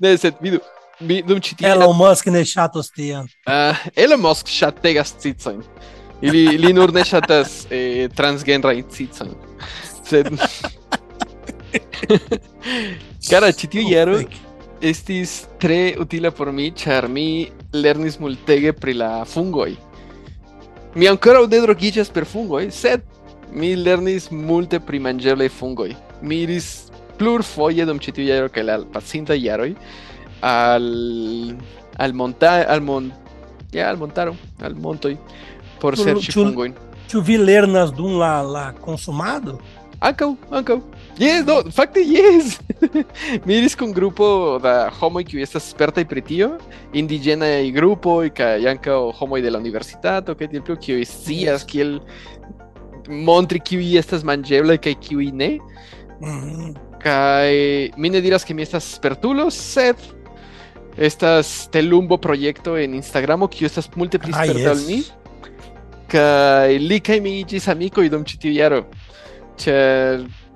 Ne, 0.00 0.16
sed 0.18 0.40
vidu 0.42 0.60
mi 1.00 1.20
dum 1.26 1.40
ĉi 1.40 1.58
tiu 1.60 1.68
Elon 1.70 1.94
Musk 1.96 2.30
ne 2.34 2.42
ŝatos 2.44 2.90
tion. 2.96 3.28
Ah, 3.46 3.86
Elon 3.94 4.22
Musk 4.24 4.50
ŝategas 4.50 5.14
cicojn. 5.22 5.62
Ili 6.24 6.56
li 6.58 6.72
nur 6.72 6.94
ne 6.96 7.04
ŝatas 7.04 7.66
eh, 7.70 8.08
transgenrajn 8.16 8.84
cicojn. 8.90 9.34
Sed 10.06 10.32
Cara, 13.26 13.50
ĉi 13.52 13.68
tiu 13.70 13.82
jaro 13.84 14.20
estis 14.80 15.46
tre 15.60 15.96
utila 16.00 16.30
por 16.30 16.52
mi, 16.52 16.70
ĉar 16.76 17.08
mi 17.08 17.48
lernis 17.74 18.20
multege 18.20 18.72
pri 18.76 18.94
la 19.00 19.10
fungoj. 19.28 19.74
Mi 20.96 21.08
ankoraŭ 21.10 21.44
ne 21.52 21.58
drogiĝas 21.60 22.08
per 22.12 22.24
fungoj, 22.24 22.70
sed 22.72 23.02
mi 23.52 23.74
lernis 23.76 24.30
multe 24.32 24.80
pri 24.80 24.98
manĝeblaj 25.04 25.48
fungoj. 25.52 25.90
Mi 26.22 26.38
iris 26.46 26.68
plurfoje 27.18 27.84
dum 27.88 27.98
ĉi 28.00 28.12
tiu 28.16 28.24
jaro 28.26 28.48
kaj 28.52 28.64
la 28.64 28.78
pasintaj 28.92 29.36
jaroj 29.40 29.70
al 30.44 30.86
al 32.04 32.12
monta 32.12 32.58
al 32.68 32.80
mon 32.84 33.10
ja 33.72 33.86
al 33.90 33.96
montaro 33.96 34.34
al 34.60 34.74
montoj 34.74 35.14
por 35.80 35.96
Ĉu- 35.96 36.04
serĉi 36.04 36.32
ĉu- 36.32 36.42
fungojn. 36.42 36.74
Tu 37.10 37.20
vi 37.22 37.36
ler 37.38 37.68
nas 37.68 37.92
dum 37.92 38.16
lá, 38.18 38.42
lá 38.42 38.72
consumado? 38.84 39.58
Uncle, 40.02 40.34
uncle. 40.50 40.80
Yes, 41.16 41.46
no, 41.46 41.62
fakte 41.72 42.00
yes. 42.04 42.58
Miris 43.48 43.72
kun 43.74 43.92
grupo 43.96 44.58
da 44.60 44.90
homoj 44.98 45.24
kiuj 45.24 45.46
estas 45.46 45.70
spertaj 45.72 46.04
pri 46.04 46.20
tio, 46.20 46.48
indiĝenaj 46.92 47.70
grupoj 47.72 48.28
kaj 48.36 48.66
ankaŭ 48.74 48.98
homoj 49.16 49.40
de 49.40 49.52
la 49.54 49.60
universitato 49.62 50.36
kaj 50.36 50.50
tiel 50.52 50.64
plu 50.66 50.76
kiuj 50.76 51.06
scias 51.08 51.64
kiel 51.64 51.98
montri 53.08 53.62
kiuj 53.64 53.96
estas 53.96 54.26
manĝeblaj 54.28 54.76
kaj 54.84 54.94
kiuj 55.08 55.30
ne. 55.32 55.50
Mm-hmm. 56.20 56.76
Kaj 57.00 57.52
mi 57.96 58.12
ne 58.12 58.20
diras 58.20 58.44
ke 58.44 58.52
mi 58.54 58.66
estas 58.66 58.84
spertulo, 58.98 59.48
sed 59.50 59.96
estas 60.96 61.68
telumbo 61.72 62.16
projekto 62.20 62.76
en 62.76 62.94
Instagramo 63.00 63.48
kiu 63.48 63.68
estas 63.68 63.88
multe 63.96 64.20
pli 64.20 64.36
sperta 64.36 64.72
ol 64.76 64.84
mi. 64.84 65.02
Kaj 66.12 66.76
li 66.76 67.00
kaj 67.00 67.22
mi 67.24 67.38
iĝis 67.40 67.72
amikoj 67.72 68.10
dum 68.12 68.24
ĉi 68.24 68.42
tiu 68.44 68.52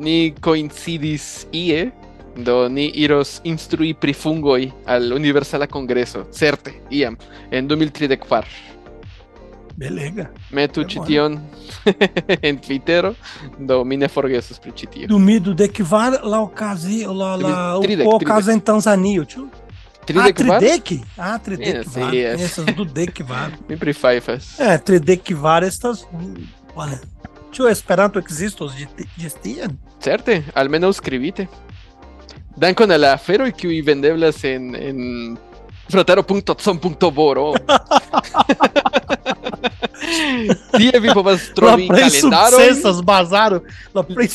ni 0.01 0.33
coincidis 0.41 1.47
ie, 1.53 1.91
do 2.37 2.69
ni 2.69 2.89
iros 2.95 3.41
instrui 3.45 3.93
pri 3.95 4.15
fungoj 4.15 4.71
al 4.87 5.13
Universala 5.13 5.67
Kongreso, 5.67 6.25
certe, 6.33 6.73
iam, 6.91 7.17
en 7.51 7.69
2034. 7.69 8.49
Belega. 9.77 10.31
Metu 10.51 10.83
É 10.83 12.39
en 12.49 12.59
Twittero, 12.59 13.15
do 13.59 13.85
mi 13.85 13.97
ne 13.97 14.09
forgesos 14.09 14.59
pri 14.59 14.73
ĉi 14.73 14.87
tio. 14.87 15.07
Domido 15.09 15.55
de 15.55 15.69
que 15.69 15.83
var 15.83 16.21
lá 16.23 16.41
o 16.43 16.49
casi, 16.49 17.07
lá, 17.07 17.37
lá 17.37 17.79
o, 17.79 17.81
Tridec, 17.81 18.07
o 18.07 18.19
tridec. 18.19 18.29
caso 18.29 18.51
em 18.51 18.61
Tanzania, 18.61 19.25
tio. 19.25 19.49
Ah, 19.53 20.05
Tridek 20.07 20.47
var? 20.47 20.59
Tridec? 20.61 21.01
Ah, 21.17 21.39
Tridec 21.39 21.75
Yes, 21.77 21.95
var. 21.95 22.13
yes. 22.15 22.41
Essas 22.41 22.67
do 22.75 22.85
Dec 22.85 23.23
var. 23.23 23.53
Mi 23.69 23.77
pri 23.77 23.93
fajfas. 23.95 24.59
É, 24.59 24.77
Tridec 24.77 25.33
var 25.35 25.63
estas, 25.63 26.07
olha, 26.75 27.01
tio, 27.53 27.69
Esperanto 27.69 28.19
existos 28.19 28.75
existian? 29.17 29.79
Certe, 30.01 30.45
almeno 30.55 30.93
scrivite. 30.93 31.49
Danco 32.55 32.87
nella 32.87 33.13
afero 33.13 33.45
in 33.45 33.53
cui 33.53 33.83
vendevlas 33.83 34.43
in, 34.43 34.75
in 34.75 35.39
fratero.zon.voro. 35.89 37.53
Tie 40.77 41.01
vi 41.01 41.13
povas 41.13 41.51
trovi 41.55 41.87
kalendaron. 41.87 42.61
Sukcesas 42.61 43.03
bazaro. 43.03 43.61
La 43.93 44.03
plej 44.03 44.29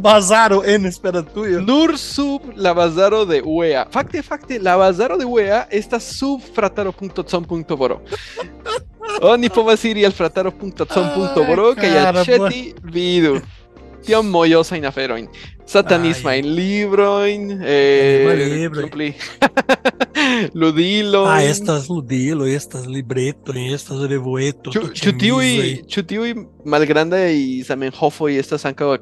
bazaro 0.00 0.62
en 0.64 0.86
Esperantujo. 0.92 1.60
Nur 1.60 1.98
sub 1.98 2.52
la 2.56 2.74
bazaro 2.74 3.24
de 3.24 3.40
UEA. 3.44 3.86
Fakte, 3.90 4.22
fakte, 4.22 4.58
la 4.58 4.76
bazaro 4.76 5.16
de 5.16 5.24
UEA 5.24 5.66
estas 5.70 6.04
sub 6.18 6.40
frataro.com.boro. 6.54 8.00
Oni 9.22 9.48
povas 9.48 9.84
iri 9.84 10.04
al 10.04 10.12
frataro.com.boro 10.12 11.72
kaj 11.74 11.96
aĉeti 12.12 12.74
vidu. 12.82 13.38
Tiom 14.08 14.30
mojosajn 14.32 14.86
aferojn. 14.88 15.26
Satanismajn 15.68 16.46
librojn, 16.56 17.42
eh, 17.60 18.24
libroj. 18.40 18.86
kion 18.88 18.90
pli? 18.94 19.08
ludilojn. 20.60 21.28
Ah, 21.28 21.42
estas 21.44 21.88
ludilo, 21.92 22.46
estas 22.48 22.86
libreto, 22.88 23.52
estas 23.52 24.00
revueto. 24.08 24.72
Ĉu 24.72 24.86
ĉu 24.96 25.12
tiuj 25.20 25.50
ĉu 25.92 26.02
tiuj 26.08 26.30
malgrandaj 26.64 27.36
zamenhofoj 27.68 28.32
estas 28.40 28.64
ankaŭ 28.70 28.94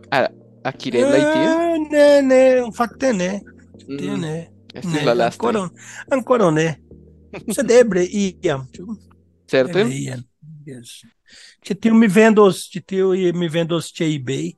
akireblaj 0.66 1.22
tie? 1.22 1.46
Ah, 1.54 1.78
ne, 1.92 2.08
ne, 2.22 2.42
fakte 2.76 3.12
ne, 3.14 3.30
Mm, 3.86 3.98
tie 4.00 4.14
ne. 4.18 4.34
Estis 4.74 4.92
Ne, 4.92 5.02
la 5.06 5.12
lastaj. 5.14 5.46
ancora, 5.46 5.68
ancora 6.10 6.50
ne. 6.50 6.64
Sed 7.54 7.70
ebre 7.70 8.02
iam? 8.02 8.64
Certe? 9.46 9.84
Ebre 9.84 9.94
iam. 9.94 10.24
Yes. 10.66 10.96
Ĉi 11.62 11.76
tiu 11.80 11.94
mi 11.94 12.08
vendos, 12.10 12.64
tiu 12.82 13.12
mi 13.34 13.46
vendos 13.48 13.92
ĉe 13.94 14.08
eBay, 14.16 14.56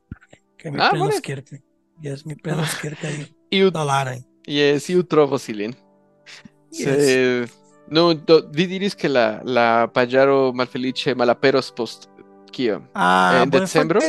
kaj 0.61 0.71
mi 0.73 0.79
Ah, 0.81 0.93
bone. 0.95 1.21
kelkaj. 1.23 1.59
Yes, 2.03 2.25
mi 2.27 2.37
prenos 2.37 2.77
kelkaj 2.81 3.25
Iu 3.51 3.71
dolarojn. 3.75 4.21
Yes, 4.47 4.89
iu 4.89 5.03
trovos 5.03 5.49
ilin. 5.49 5.73
Yes. 6.73 7.51
No, 7.91 8.13
do, 8.15 8.43
vi 8.53 8.67
diris 8.67 8.95
que 8.95 9.09
la 9.09 9.41
la 9.45 9.89
pajaro 9.89 10.53
malfelice 10.53 11.15
malaperos 11.15 11.71
post 11.73 12.09
kio? 12.53 12.83
Ah, 12.95 13.41
En 13.43 13.51
decembro? 13.51 14.01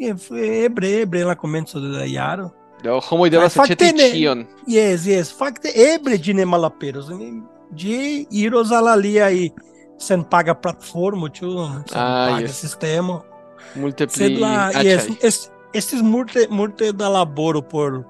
Ebre, 0.00 1.02
ebre 1.02 1.24
la 1.24 1.34
komenco 1.36 1.78
de 1.80 1.88
la 1.98 2.06
jaro. 2.06 2.50
Do 2.82 2.98
homoj 3.00 3.28
devas 3.30 3.56
aĉeti 3.60 3.92
ĉion. 4.14 4.46
Yes, 4.66 5.04
yes. 5.06 5.30
Fakte 5.36 5.68
ebre 5.76 6.16
ĝi 6.18 6.34
ne 6.34 6.44
malaperos. 6.48 7.10
Ĝi 7.76 8.26
iros 8.30 8.72
al 8.72 8.88
aliaj 8.88 9.50
senpaga 10.00 10.54
platformo, 10.54 11.28
ĉu 11.28 11.52
senpaga 11.92 12.40
yes. 12.46 12.56
sistemo. 12.64 13.20
Multe 13.76 14.06
pli 14.08 14.16
Sed 14.24 14.38
la, 14.40 14.70
yes, 14.82 15.04
aĉaj. 15.10 15.36
Es, 15.72 15.84
estis 15.84 16.02
multe, 16.02 16.46
multe 16.50 16.92
da 16.92 17.08
laboro 17.08 17.62
por 17.62 18.04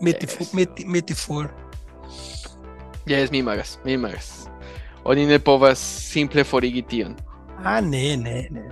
meti, 0.00 0.26
Yes. 0.26 0.34
fu- 0.36 0.56
meti, 0.56 0.84
meti 0.86 1.14
for. 1.14 1.50
Yes, 3.06 3.30
mi 3.30 3.38
imagas, 3.38 3.78
mi 3.84 3.92
imagas. 3.92 4.48
Oni 5.04 5.26
ne 5.26 5.38
povas 5.38 5.78
simple 5.78 6.44
forigi 6.44 6.82
tion. 6.82 7.14
Ah, 7.64 7.80
ne, 7.80 8.16
ne, 8.16 8.48
ne. 8.50 8.62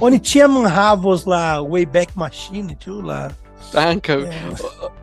Oni 0.00 0.18
ĉiam 0.18 0.64
havos 0.66 1.26
la 1.26 1.60
Wayback 1.62 2.16
Machine, 2.16 2.76
ĉu 2.84 3.00
la... 3.06 3.30
Ankaŭ. 3.74 4.24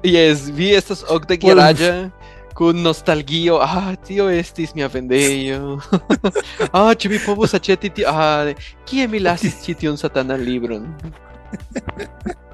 Yes, 0.03 0.49
vi 0.51 0.73
estas 0.75 1.03
okdekjaraĝa 1.09 2.09
kun 2.57 2.81
nostalgio. 2.83 3.59
Ah, 3.61 3.95
tio 4.07 4.29
estis 4.29 4.75
mia 4.75 4.87
vendejo. 4.87 5.79
ah, 6.73 6.91
ĉu 6.95 7.09
mi 7.09 7.19
povus 7.25 7.53
aĉeti? 7.53 8.03
Ah, 8.07 8.51
kie 8.85 9.07
mi 9.07 9.19
lasis 9.19 9.59
ĉi 9.65 9.73
tiun 9.83 9.97
satanan 9.97 10.41
libron? 10.43 10.87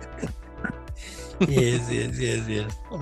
yes, 1.49 1.89
yes, 1.91 2.19
yes, 2.19 2.47
yes. 2.47 2.73
Oh, 2.91 2.97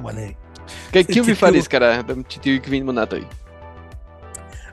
vi 1.28 1.34
ĉi 1.34 1.40
faris, 1.40 1.66
tiu- 1.66 1.72
kara, 1.72 2.02
dum 2.04 2.24
ĉi 2.24 2.40
tiuj 2.42 2.60
kvin 2.62 2.86
monatoj? 2.86 3.24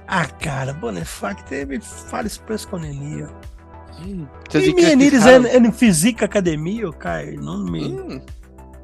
Ah, 0.08 0.26
cara, 0.40 0.72
bone, 0.72 1.04
fakte 1.04 1.64
mi 1.68 1.78
faris 2.10 2.38
preskaŭ 2.38 2.78
nenio. 2.80 3.28
Se 3.98 4.04
Mi 4.04 4.64
vi 4.64 4.68
mi 4.68 4.74
krestis 4.74 4.92
eniris 4.92 5.22
haron- 5.22 5.46
en, 5.56 5.66
en 5.66 5.72
fizika 5.72 6.24
akademio 6.24 6.92
kaj 6.92 7.24
nun 7.36 7.70
mi, 7.72 7.80
Mm, 7.88 8.20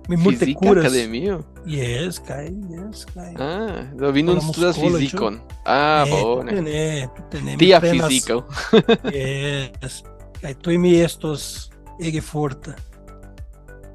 mi 0.09 0.17
multe 0.17 0.39
fizika 0.45 0.59
kuras. 0.61 0.85
akademio. 0.85 1.43
Yes, 1.67 2.19
kaj, 2.27 2.49
yes, 2.75 3.05
kaj. 3.15 3.31
Ah, 3.39 3.83
do 3.95 4.11
vi 4.11 4.23
nun 4.23 4.37
Por 4.37 4.45
la 4.45 4.53
studas 4.53 4.77
muskolo, 4.77 4.99
ĉu? 4.99 5.05
fizikon. 5.05 5.41
Ah, 5.65 6.05
Eh, 6.07 6.11
bone. 6.11 6.51
tute 6.51 6.63
ne, 6.63 7.09
tute 7.17 7.43
ne. 7.45 7.51
Mi 7.53 7.57
Tia 7.59 7.81
prenas- 7.81 8.09
fiziko. 8.09 8.45
Yes. 9.13 10.03
Kaj 10.43 10.55
tuj 10.55 10.79
mi 10.79 10.93
estos 11.01 11.71
ege 12.03 12.21
forta. 12.21 12.75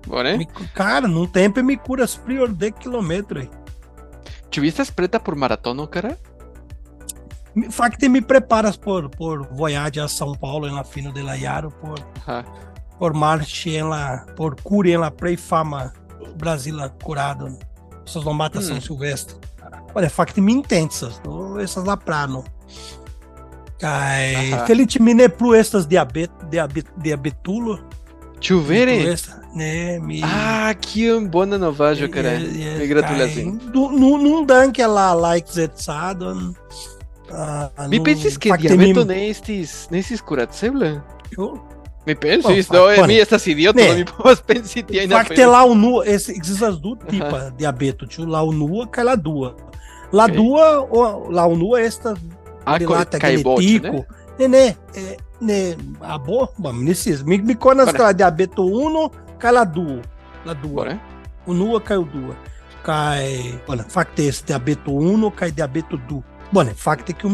Bone. 0.08 0.38
Mi, 0.38 0.46
cara, 0.74 1.08
num 1.08 1.28
tempo 1.28 1.62
mi 1.64 1.76
curas 1.78 2.16
pri 2.18 2.40
ol 2.40 2.48
dek 2.56 2.80
kilometroj. 2.80 3.48
Ĉu 4.50 4.62
vi 4.62 4.68
estas 4.72 4.92
preta 4.92 5.20
por 5.20 5.36
maratono, 5.36 5.86
kara? 5.88 6.16
Mi- 7.56 7.68
Fakte 7.72 8.10
mi 8.10 8.22
preparas 8.22 8.78
por 8.78 9.10
por 9.10 9.48
vojaĝi 9.52 10.00
a 10.02 10.08
São 10.08 10.36
Paulo 10.40 10.68
en 10.68 10.76
la 10.76 10.84
fino 10.84 11.12
de 11.12 11.24
la 11.24 11.36
jaro 11.38 11.70
por 11.82 12.00
Aha. 12.26 12.44
por 13.00 13.14
marchi 13.14 13.76
en 13.78 13.90
la 13.90 14.26
por 14.38 14.56
curi 14.64 14.94
en 14.94 15.02
la 15.02 15.10
plej 15.12 15.38
fama 15.40 15.92
Brasila 16.38 16.90
curado. 17.04 17.48
Essas 18.06 18.24
não 18.26 18.34
matam 18.34 18.62
São 18.62 18.76
Hum. 18.78 18.82
Silvestre. 18.82 19.36
Olha, 19.96 20.10
fakte 20.10 20.42
mi 20.42 20.54
intensas, 20.54 21.22
essas 21.62 21.86
la 21.86 21.96
prano. 21.98 22.44
Feliĉe 24.68 25.00
mi 25.02 25.14
ne 25.14 25.30
plu 25.30 25.54
estas 25.56 25.88
diabet 25.88 26.32
diabet 26.52 26.88
diabetulo. 26.98 27.78
Ĉu 28.40 28.60
né? 29.54 30.00
Me... 30.00 30.22
Ah, 30.24 30.74
que 30.80 31.20
buona 31.20 31.58
novaggio, 31.58 32.10
cara. 32.10 32.34
Yes, 32.34 32.78
Me 32.80 32.88
gratulazione. 32.88 33.60
Não 33.74 34.46
dá 34.46 34.70
que 34.72 34.82
ela 34.82 35.14
like 35.14 35.50
eh, 35.60 35.70
Me 35.78 36.56
Uh, 37.30 37.90
que 37.90 38.00
pensi 38.00 38.40
che 38.40 38.58
diametto 38.58 39.06
nestis, 39.06 39.88
nestis 39.92 40.20
curatzeula? 40.20 41.06
Me 42.06 42.16
penses, 42.16 42.58
isso 42.58 42.74
não 42.74 42.90
é 42.90 43.06
minha, 43.06 43.22
estas 43.22 43.46
idiota, 43.46 43.80
não 43.80 43.96
me 43.96 44.04
povas 44.04 44.42
pensi 44.42 44.82
tem 44.82 45.02
ainda. 45.02 45.24
Lá 45.46 45.64
o 45.64 45.76
nu, 45.76 46.04
existas 46.04 46.64
as 46.64 46.76
tipa 47.08 47.48
uh 47.48 47.52
de 47.52 47.58
diabeto, 47.58 48.08
tio, 48.08 48.26
lá 48.26 48.42
o 48.42 48.52
nu, 48.52 48.88
cai 48.88 49.04
lá 49.04 49.14
dua. 49.14 49.56
Lá 50.12 50.26
duas 50.26 50.90
dua, 50.90 51.30
lá 51.30 51.46
o 51.46 51.56
nu 51.56 51.78
esta, 51.78 52.16
ah, 52.66 52.80
de 52.80 52.88
lá, 52.88 53.06
tecnetico, 53.06 54.08
né? 54.40 54.48
né, 54.48 54.76
né, 55.40 55.76
a 56.02 56.18
boa, 56.18 56.50
nesses, 56.74 57.22
mi, 57.22 57.38
me 57.38 57.54
conas 57.54 57.92
que 57.92 58.02
lá 58.02 58.12
diabeto 58.12 58.66
1, 58.66 59.12
Cai 59.40 59.52
lá 59.52 59.64
duo. 59.64 60.02
La 60.46 60.54
dua. 60.54 60.86
Bora. 60.86 61.02
Unua 61.48 61.82
caiu 61.82 62.04
dua. 62.04 62.36
Cai. 62.84 63.60
Bueno, 63.66 63.86
facte 63.88 64.28
é 64.28 64.32
de 64.46 64.54
abeto 64.54 64.92
uno, 64.92 65.32
cai 65.32 65.52
de 65.52 65.62
abeto 65.62 65.98
du. 65.98 66.24
Bueno, 66.52 66.74
facte 66.76 67.12
é 67.12 67.16
que 67.16 67.26
o 67.26 67.30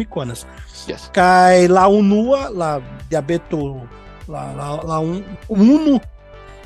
Yes. 0.87 1.09
Cai 1.11 1.67
lá 1.67 1.87
o 1.87 2.03
nua, 2.03 2.49
lá 2.49 2.81
de 3.09 3.15
abeto. 3.15 3.87
lá 4.27 4.51
lá 4.83 4.99
um 4.99 5.23
uno. 5.49 6.01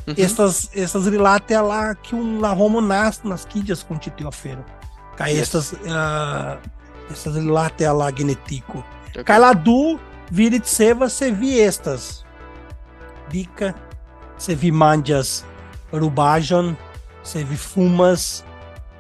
Uhum. 0.08 0.16
essas 0.18 0.70
essas 0.76 1.06
Estas, 1.08 1.08
estas 1.08 1.52
é 1.52 1.62
lá 1.62 1.96
que 1.96 2.16
um 2.16 2.40
la 2.40 2.56
nasce 2.82 3.28
nas 3.28 3.46
quidias 3.46 3.84
com 3.84 3.98
titio 3.98 4.28
afero. 4.28 4.64
Cai 5.16 5.32
yes. 5.32 5.42
essas 5.42 5.74
ah, 5.88 6.58
Uh, 7.10 7.12
estas 7.12 7.36
lá 7.92 8.12
genetico. 8.16 8.84
Okay. 9.10 9.24
Cai 9.24 9.40
lá 9.40 9.54
do 9.54 10.00
virit 10.30 10.68
seva, 10.68 11.10
se 11.10 11.32
vi 11.32 11.60
estas. 11.60 12.26
Dica 13.30 13.76
se 14.40 14.56
vi 14.56 14.72
manjas 14.72 15.46
rubajon, 15.92 16.76
se 17.22 17.44
vi 17.44 17.58
fumas, 17.58 18.44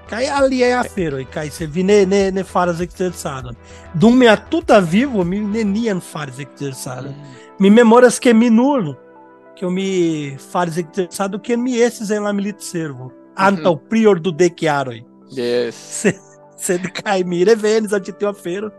cai 0.08 0.28
ali 0.28 0.62
é 0.62 0.75
a 0.75 0.84
feira, 0.84 1.21
e 1.21 1.25
cai 1.25 1.49
se 1.49 1.65
vi 1.65 1.82
ne, 1.84 2.06
ne, 2.06 2.30
ne 2.30 2.43
faras 2.43 2.82
exerçado. 2.82 3.56
Dume 3.93 4.28
a 4.28 4.38
tuta 4.38 4.80
vivo, 4.82 5.23
mi 5.23 5.39
ne 5.39 5.63
nian 5.63 6.02
faras 6.02 6.39
exerçado. 6.39 7.15
Mi 7.60 7.69
memoras 7.69 8.19
que 8.19 8.34
mi 8.34 8.49
nulo, 8.49 8.97
que 9.56 9.63
eu 9.63 9.71
me 9.71 10.38
faras 10.52 10.78
exerçado 10.78 11.39
que 11.39 11.56
mi 11.56 11.78
esses 11.78 12.12
em 12.12 12.19
la 12.19 12.34
milite 12.34 12.63
servo. 12.63 13.12
Anta 13.36 13.69
o 13.69 13.78
prior 13.78 14.19
do 14.19 14.32
dequiaroi. 14.32 15.06
Yes. 15.32 15.75
Se, 16.60 16.75
se 16.75 16.78
cai 16.91 17.23
mi 17.23 17.45
revenes 17.45 17.93
a 17.93 18.02
te 18.02 18.13
feira. 18.34 18.69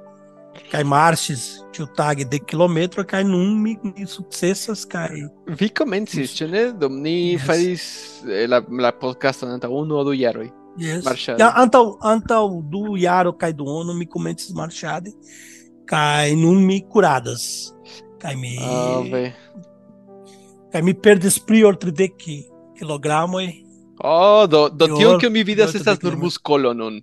Cai 0.71 0.83
marches, 0.85 1.65
tio 1.73 1.87
tag 1.87 2.25
de 2.29 2.39
quilômetro, 2.39 3.05
cai 3.05 3.23
num 3.25 3.55
mi, 3.63 3.77
mi 3.83 4.07
successas, 4.07 4.85
cai. 4.85 5.23
Vi 5.47 5.69
comencis, 5.71 6.35
ĉu 6.37 6.49
ne? 6.51 6.63
Dum 6.73 7.01
ni 7.03 7.33
Yes. 7.33 7.43
faris 7.47 7.85
eh, 8.29 8.47
la, 8.51 8.61
la 8.69 8.91
podcaston 8.93 9.51
antaŭ 9.55 9.71
unu 9.83 9.99
aŭ 9.99 10.05
du 10.05 10.13
jaroj. 10.15 10.49
Yes. 10.79 11.05
Marchado. 11.05 11.39
Ja, 11.43 11.51
antaŭ 11.63 11.83
antaŭ 12.03 12.45
du 12.71 12.97
jaro 12.99 13.33
kaj 13.39 13.53
duono 13.59 13.95
mi 13.95 14.07
komencis 14.07 14.53
marŝadi 14.55 15.13
kaj 15.91 16.35
nun 16.39 16.63
mi 16.67 16.81
kuradas 16.87 17.73
kaj 18.23 18.37
mi 18.37 18.57
Ah, 18.63 19.03
ve. 19.11 19.33
kaj 20.73 20.83
mi 20.83 20.95
perdis 20.95 21.39
pli 21.39 21.65
ol 21.65 21.75
tridek 21.75 22.17
ki- 22.19 22.45
kilogramoj. 22.79 23.47
Oh, 24.03 24.47
do, 24.47 24.69
do 24.69 24.87
Io- 24.87 24.97
tion 24.97 25.21
kion 25.21 25.33
mi 25.33 25.43
vidas 25.45 25.75
estas 25.75 25.99
te 25.99 26.07
nur 26.07 26.75
nun. 26.75 27.01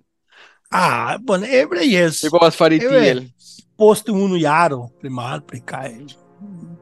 Ah, 0.70 1.16
bone, 1.20 1.46
eble 1.48 1.80
jes. 1.86 2.24
Mi 2.24 2.30
povas 2.30 2.56
fari 2.56 2.78
tiel. 2.78 3.22
Post 3.78 4.08
unu 4.10 4.36
jaro 4.40 4.88
pli 5.00 5.10
malpli 5.10 5.60
kaj 5.66 5.92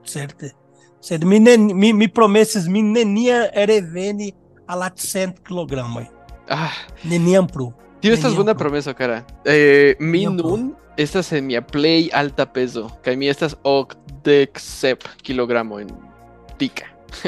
certe. 0.08 0.52
Sed 1.00 1.24
mi 1.24 1.38
ne 1.40 1.56
mi, 1.58 1.92
mi 1.92 2.08
promesis 2.08 2.66
mi 2.72 2.82
nenia 2.82 3.42
reveni 3.68 4.32
al 4.66 4.80
la 4.80 4.88
cent 4.96 5.38
kilogramoj. 5.46 6.06
Ah, 6.48 6.72
Neniam 7.04 7.46
plu. 7.46 7.72
tio 8.00 8.14
estas 8.14 8.34
bona 8.36 8.54
promeso, 8.54 8.94
cara. 8.94 9.22
Eh, 9.44 9.94
mi 10.00 10.24
Neniam 10.24 10.36
nun 10.36 10.74
estas 10.96 11.32
en 11.32 11.46
mia 11.46 11.60
plej 11.62 12.08
alta 12.14 12.46
pezo, 12.46 12.88
kaj 13.04 13.16
mi 13.16 13.28
estas 13.28 13.54
okdek 13.64 14.58
sep 14.60 15.04
kilogramo 15.22 15.80
en 15.80 15.90
tika. 16.58 16.86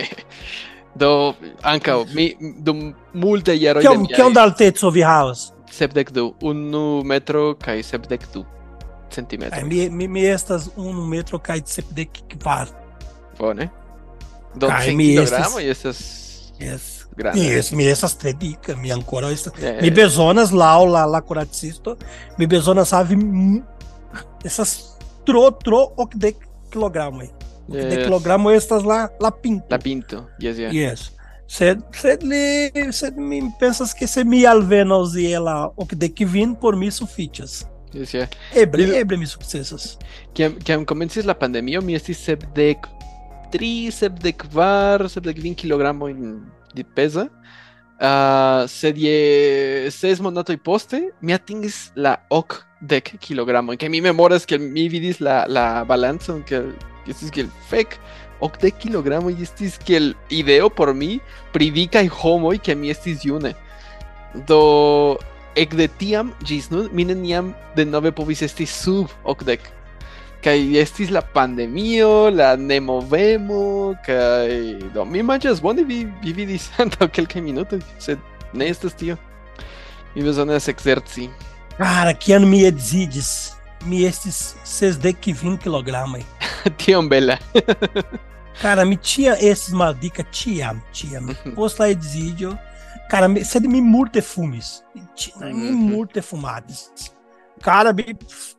Do 0.99 1.35
ankaŭ 1.63 2.05
mi 2.15 2.33
dum 2.59 2.95
multe 3.15 3.55
jaroj 3.55 3.83
de 3.83 3.89
Kiom 3.89 4.07
kiom 4.07 4.33
da 4.35 4.43
alteco 4.49 4.91
vi 4.91 5.03
havas? 5.03 5.53
sepdek 5.71 6.11
du, 6.17 6.33
unu 6.41 7.03
metro 7.05 7.53
kaj 7.61 7.83
sepdek 7.85 8.25
du 8.33 8.43
Kaj 9.09 9.15
centimetro. 9.15 9.67
mi, 9.67 9.91
mi, 9.91 10.09
mi 10.09 10.27
estas 10.27 10.69
unu 10.77 11.07
metro 11.07 11.39
kaj 11.39 11.63
sepdek 11.67 12.09
kvar. 12.39 12.69
Bone. 13.39 13.69
Do 14.55 14.67
Kaj 14.69 14.87
100 14.87 14.97
mi 14.97 15.09
kilogramo 15.13 15.59
estas 15.61 15.99
Yes. 16.59 17.05
grande. 17.17 17.41
Yes, 17.41 17.73
mi 17.73 17.85
estas 17.87 18.17
tre 18.19 18.33
dika, 18.33 18.77
mi 18.77 18.93
ankoraŭ 18.93 19.31
estas. 19.33 19.53
Eh, 19.63 19.79
Mi 19.83 19.91
bezonas 19.91 20.51
laŭ 20.53 20.85
la 20.85 21.05
la 21.07 21.21
kuracisto, 21.21 21.97
mi 22.39 22.47
bezonas 22.47 22.91
havi 22.91 23.17
estas 24.45 24.85
tro 25.27 25.51
tro 25.51 25.87
okdek 25.97 26.37
kilogramoj. 26.71 27.29
Yes. 27.69 28.05
kilogramoj 28.05 28.57
estas 28.57 28.83
la 28.83 29.09
la 29.21 29.31
pinto. 29.31 29.67
La 29.71 29.79
pinto, 29.79 30.25
yes, 30.41 30.57
yes. 30.59 30.73
Yes. 30.73 31.11
Sed, 31.47 31.79
sed, 31.93 32.23
li, 32.23 32.73
sed 32.93 33.17
mi 33.17 33.43
pensas 33.61 33.95
que 33.95 34.07
se 34.07 34.25
mi 34.25 34.47
alvenos 34.47 35.15
je 35.15 35.39
la 35.39 35.71
okdek 35.77 36.15
kvin 36.15 36.55
por 36.55 36.77
mi 36.77 36.91
sufiĉas. 36.91 37.65
Yes, 37.95 38.15
yes. 38.15 38.37
Eble, 38.57 38.87
Li- 38.89 38.99
eble 39.01 39.19
mi 39.21 39.27
sukcesas. 39.27 39.97
Kiam, 40.35 40.59
kiam 40.65 40.85
komencis 40.89 41.27
la 41.29 41.37
pandemio, 41.39 41.83
mi 41.85 41.97
estis 41.99 42.21
sepdek 42.25 42.87
tri, 43.53 43.89
sepdek 43.95 44.45
kvar, 44.49 45.07
sepdek 45.09 45.41
kvin 45.41 45.57
kilogramojn 45.59 46.39
de 46.77 46.85
peza. 46.97 47.29
Uh, 47.99 48.63
sed 48.71 48.99
je 49.03 49.91
ses 49.91 50.21
monatoj 50.23 50.55
poste, 50.63 51.01
mi 51.19 51.35
atingis 51.35 51.89
la 51.99 52.15
okdek 52.31 53.17
kilogramojn. 53.25 53.81
Kaj 53.81 53.91
mi 53.91 54.03
memoras 54.05 54.47
ke 54.47 54.61
mi 54.61 54.87
vidis 54.93 55.19
la, 55.19 55.41
la 55.51 55.65
balancon, 55.89 56.45
ke 56.47 56.63
que 57.09 57.17
estis 57.17 57.33
kiel 57.33 57.49
fek. 57.73 57.97
Okdek 58.45 58.77
kilogramoj 58.85 59.35
estis 59.43 59.81
kiel 59.83 60.13
ideo 60.31 60.69
por 60.71 60.93
mi 60.95 61.17
pri 61.55 61.73
vi 61.75 61.89
kaj 61.91 62.07
homoj 62.21 62.61
ke 62.63 62.77
mi 62.79 62.93
estis 62.95 63.25
june. 63.27 63.55
Do 64.47 65.19
ekde 65.59 65.89
tiam 66.01 66.31
ĝis 66.47 66.71
nun 66.73 66.89
mi 66.95 67.05
neniam 67.09 67.53
denove 67.77 68.13
povis 68.15 68.43
esti 68.47 68.67
sub 68.67 69.13
okdek. 69.29 69.67
Kaj 70.45 70.57
estis 70.79 71.11
la 71.11 71.21
pandemio, 71.35 72.31
la 72.31 72.53
nemovemo, 72.57 73.95
kaj 74.07 74.53
do 74.95 75.05
mi 75.05 75.25
manĝas 75.27 75.63
bone 75.63 75.83
vi, 75.89 76.05
vi 76.23 76.35
vidis 76.37 76.69
antaŭ 76.85 77.11
kelkaj 77.11 77.43
minutoj, 77.43 77.83
sed 77.99 78.23
ne 78.55 78.71
estas 78.71 78.95
tio. 78.99 79.19
Mi 80.15 80.23
bezonas 80.25 80.71
ekzerci. 80.71 81.29
Cara, 81.79 82.15
kiam 82.15 82.47
mi 82.51 82.63
edzidis, 82.67 83.33
mi 83.87 84.05
estis 84.07 84.55
sesdek 84.67 85.21
kvin 85.27 85.59
kilogramoj. 85.63 86.25
Tiom 86.81 87.11
bela. 87.11 87.39
Cara, 88.59 88.85
mi 88.85 88.97
tinha 88.97 89.37
esses 89.39 89.71
maldica, 89.71 90.25
tiam, 90.35 90.81
tiam. 90.93 91.31
Post 91.57 91.79
la 91.79 91.93
cara, 93.11 93.29
sed 93.45 93.65
mi 93.67 93.81
multe 93.81 94.21
fumis. 94.23 94.83
Mi 94.95 95.03
tinha 95.17 95.47
mi 95.55 95.71
Mhm. 95.71 95.91
multe 95.91 96.21
fumades. 96.23 96.91
Cara, 97.61 97.93
mi 97.93 98.05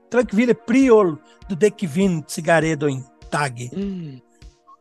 tranquile 0.10 0.54
priol 0.54 1.18
do 1.48 1.56
dek 1.56 1.78
kvin 1.78 2.24
cigaredojn 2.28 3.04
tage. 3.30 3.70
Mm, 3.76 4.20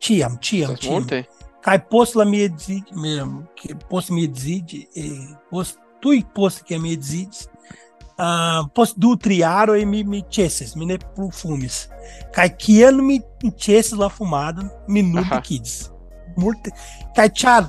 Tiam, 0.01 0.37
tiam, 0.41 0.77
tiam. 0.77 0.93
multe. 0.93 1.25
Kaj 1.63 1.79
post 1.91 2.15
la 2.17 2.25
mi 2.25 2.49
mesmo, 2.95 3.47
que 3.57 3.75
post 3.91 4.11
mi 4.11 4.25
edzidi, 4.25 4.87
eh, 4.97 5.35
post 5.51 5.79
tuj 6.01 6.25
post 6.35 6.63
que 6.65 6.79
mi 6.79 6.93
edzidis, 6.97 7.49
ah, 8.19 8.63
post 8.75 8.95
du 8.97 9.17
jaroj 9.39 9.85
mi 9.85 10.05
mi 10.05 10.23
ĉesis, 10.23 10.77
mi 10.77 10.87
ne 10.87 10.99
plu 10.99 11.31
fumis. 11.31 11.89
Kaj 12.33 12.49
kiam 12.57 13.05
mi 13.07 13.21
ĉesis 13.43 13.99
la 13.99 14.09
fumadon, 14.09 14.71
mi 14.89 15.03
multe 15.03 15.35
Aha. 15.35 15.41
kidis. 15.41 15.91
Multe. 16.39 16.71
Kaj 17.17 17.29
ĉar 17.41 17.67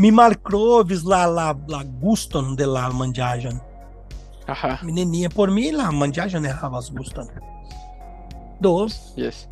mi 0.00 0.10
maltrovis 0.14 1.02
la 1.04 1.26
la 1.26 1.50
la 1.68 1.82
guston 2.02 2.54
de 2.56 2.66
la 2.66 2.88
manĝaĵon. 2.90 3.58
Aha, 4.48 4.78
Mi 4.82 4.92
nenia 4.96 5.28
por 5.28 5.50
mi 5.52 5.70
la 5.72 5.90
manĝaĵo 5.92 6.40
ne 6.40 6.48
havas 6.48 6.88
guston. 6.90 7.28
Do, 8.60 8.88
yes. 9.16 9.44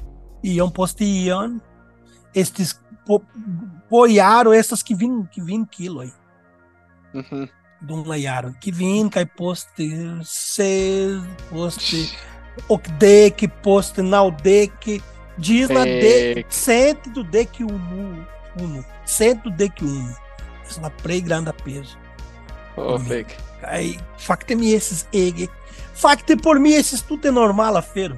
iam 0.42 0.70
post 0.72 1.00
iam 1.04 1.60
estis 2.34 2.72
po, 3.06 3.20
po 3.90 4.06
jaro 4.10 4.54
estas 4.54 4.82
kvin 4.82 5.26
kvin 5.34 5.66
kiloj 5.70 6.08
Mhm. 7.14 7.44
dum 7.86 8.02
la 8.08 8.16
jaro 8.16 8.50
kvin 8.62 9.10
kaj 9.10 9.24
poste 9.38 9.86
ses 10.24 11.20
poste 11.50 12.02
okdek 12.74 13.46
poste 13.62 14.02
naŭdek 14.02 14.88
ĝis 15.38 15.70
la 15.70 15.84
de 15.84 16.12
Fek. 16.34 16.50
cent 16.50 17.08
dudek 17.14 17.60
unu 18.56 18.66
unu 18.66 18.84
cent 19.06 19.42
dudek 19.44 19.72
unu 19.82 20.14
estas 20.64 20.82
la 20.82 20.90
plej 21.02 21.20
granda 21.24 21.52
pezo 21.64 21.96
Oh, 22.76 22.98
fek. 22.98 23.26
kaj 23.60 23.96
fakte 24.18 24.54
mi 24.56 24.74
estis 24.76 25.06
ege 25.12 25.46
fakte 25.96 26.36
por 26.36 26.58
mi 26.60 26.74
estis 26.76 27.02
tute 27.02 27.32
normala 27.32 27.78
afero 27.78 28.16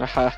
Aha. 0.00 0.32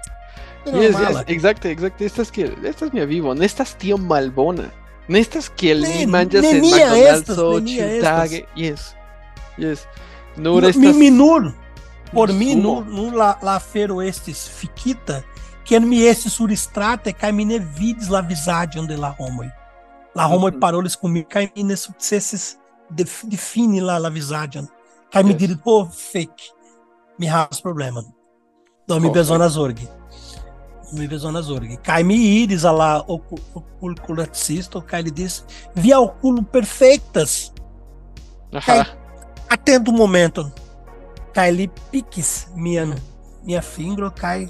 Yes, 0.67 0.93
normala 0.93 1.21
yes, 1.21 1.29
exacte, 1.29 1.71
exacte. 1.71 2.05
Estas 2.05 2.31
kiel, 2.31 2.53
estas 2.65 2.93
mia 2.93 3.05
vivo. 3.07 3.35
Ne 3.35 3.45
estas 3.47 3.75
tio 3.79 3.97
malbona. 3.97 4.65
Ne 5.09 5.21
estas 5.21 5.49
kiel 5.57 5.81
Ne, 5.85 5.89
mi 5.99 6.07
manĝas 6.07 6.45
en 6.45 6.61
McDonald's 6.61 7.37
nenia 7.53 7.87
estas. 7.99 8.33
Yes. 8.57 8.95
Yes. 9.59 9.87
No, 10.37 10.59
estas 10.59 10.77
mi, 10.77 10.93
mi 10.93 11.11
nur, 11.11 11.53
por 12.13 12.33
mi 12.33 12.53
Sumo. 12.53 12.63
nur, 12.63 12.87
nur 12.87 13.13
la, 13.15 13.39
la 13.43 13.57
afero 13.57 14.01
estis 14.03 14.49
ke 15.65 15.81
mi 15.81 16.03
estis 16.07 16.33
surstrate 16.33 17.13
kaj 17.13 17.33
mi 17.33 17.45
ne 17.45 17.59
vidis 17.59 18.09
la 18.11 18.21
vizaĝon 18.21 18.87
de 18.87 18.97
la 18.97 19.15
homoj. 19.19 19.49
La 20.15 20.27
homoj 20.29 20.51
Mhm. 20.53 20.61
parolis 20.61 20.97
kun 20.97 21.13
mi 21.13 21.23
kaj 21.25 21.49
mi 21.57 21.63
ne 21.63 21.75
sukcesis 21.77 22.57
def- 22.91 23.25
difini 23.29 23.81
la, 23.81 23.99
la. 23.99 24.11
Kaj 25.13 25.23
mi 25.23 25.31
Yes. 25.33 25.39
diris, 25.39 25.57
oh, 25.65 25.89
fek, 26.13 26.31
mi 27.19 27.27
havas 27.27 27.61
problemon. 27.61 28.05
Do 28.89 29.01
mi 29.01 29.09
Oh, 29.09 29.13
bezonas 29.13 29.53
zorgi. 29.53 29.89
Mi 30.93 31.09
bezonas 31.09 31.45
zorgi. 31.47 31.77
Kaj 31.83 32.03
mi 32.05 32.15
iris 32.15 32.65
al 32.65 32.77
la 32.77 33.03
ocu- 33.09 33.39
oculkuracisto 33.55 34.81
kaj 34.87 35.03
li 35.03 35.11
diris, 35.11 35.43
via 35.75 35.99
oculo 36.01 36.43
perfektas. 36.53 37.51
Aha. 38.53 38.85
atento 39.49 39.91
um 39.91 39.97
momento. 39.97 40.51
Kaj 41.35 41.51
li 41.53 41.69
pikis 41.91 42.47
mian 42.57 42.95
mia 43.45 43.61
fingro 43.63 44.11
kaj 44.11 44.47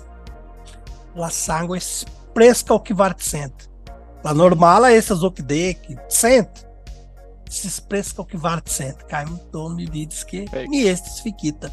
la 1.17 1.31
sango 1.31 1.77
es 1.77 2.05
preskaŭ 2.35 2.79
kvarcent. 2.85 3.69
La 4.25 4.33
normala 4.33 4.91
estas 4.91 5.23
okdek 5.23 5.79
cent. 6.11 6.65
Estis 7.49 7.81
preskaŭ 7.81 8.25
kvarcent. 8.33 9.05
Kaj 9.11 9.25
do 9.53 9.69
mi 9.69 9.87
vidis 9.87 10.25
ke 10.25 10.47
Fek. 10.51 10.69
mi 10.69 10.83
estis 10.89 11.21
fikita. 11.23 11.69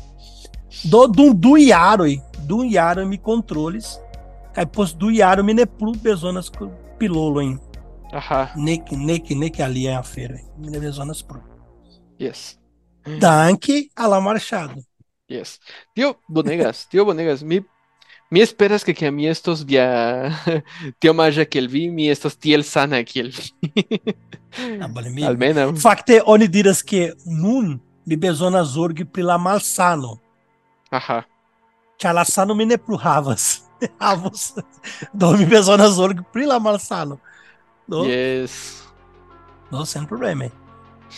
Do 0.83 1.07
dum 1.07 1.33
du 1.41 1.55
jaroj, 1.57 2.19
du 2.47 2.63
jaroj 2.63 3.05
mi 3.05 3.17
kontrolis 3.17 3.97
Kaj 4.55 4.65
post 4.65 4.97
du 4.99 5.09
jaro 5.09 5.43
mi 5.43 5.53
ne 5.53 5.65
plu 5.65 5.93
bezonas 6.03 6.49
ku- 6.49 6.71
pilolojn. 6.99 7.57
Ajá, 8.11 8.51
Nek, 8.55 8.91
nek, 8.91 9.29
nek 9.29 9.59
aliaj 9.63 9.95
aferoj. 9.95 10.41
Mi 10.57 10.67
ne 10.69 10.79
bezonas 10.79 11.21
plu. 11.23 11.39
yes. 12.19 12.57
Danke 13.19 13.87
a 13.95 14.07
la 14.07 14.19
Machado. 14.19 14.81
Yes. 15.29 15.59
Tío 15.95 16.15
Bonegas, 16.27 16.85
tío 16.89 17.05
Bonegas, 17.05 17.41
mi, 17.43 17.61
mi 18.31 18.39
esperas 18.39 18.83
que, 18.83 18.93
que 18.93 19.07
a 19.07 19.11
mí 19.11 19.27
estos 19.27 19.65
via 19.65 20.31
Maja 21.13 21.45
que 21.45 21.59
el 21.59 21.67
vi, 21.67 21.89
mi 21.89 22.09
estos 22.09 22.37
tiel 22.37 22.63
sana 22.63 23.03
que 23.03 23.19
el 23.19 23.31
vi. 23.31 23.51
Ah, 24.81 24.87
bone, 24.87 25.09
mi, 25.09 25.23
Almena. 25.29 25.67
Fakte 25.75 26.21
oni 26.25 26.47
diras 26.47 26.81
ke 26.81 27.13
nun 27.25 27.79
mi 28.05 28.15
bezonas 28.15 28.71
zorgi 28.73 29.03
pri 29.05 29.23
la 29.23 29.37
malsano. 29.37 30.17
Ajá. 30.91 31.23
Ĉar 31.99 32.13
la 32.15 32.23
sano 32.25 32.55
mi 32.55 32.65
ne 32.65 32.77
plu 32.77 32.97
havas. 32.97 33.61
Havos. 33.99 34.53
Do 35.13 35.33
mi 35.37 35.45
bezonas 35.45 35.93
zorgi 35.99 36.23
pri 36.33 36.45
la 36.45 36.57
malsano. 36.59 37.19
Do, 37.87 38.05
Yes. 38.07 38.81
do 39.71 39.85
sen 39.85 40.05
probleme. 40.07 40.49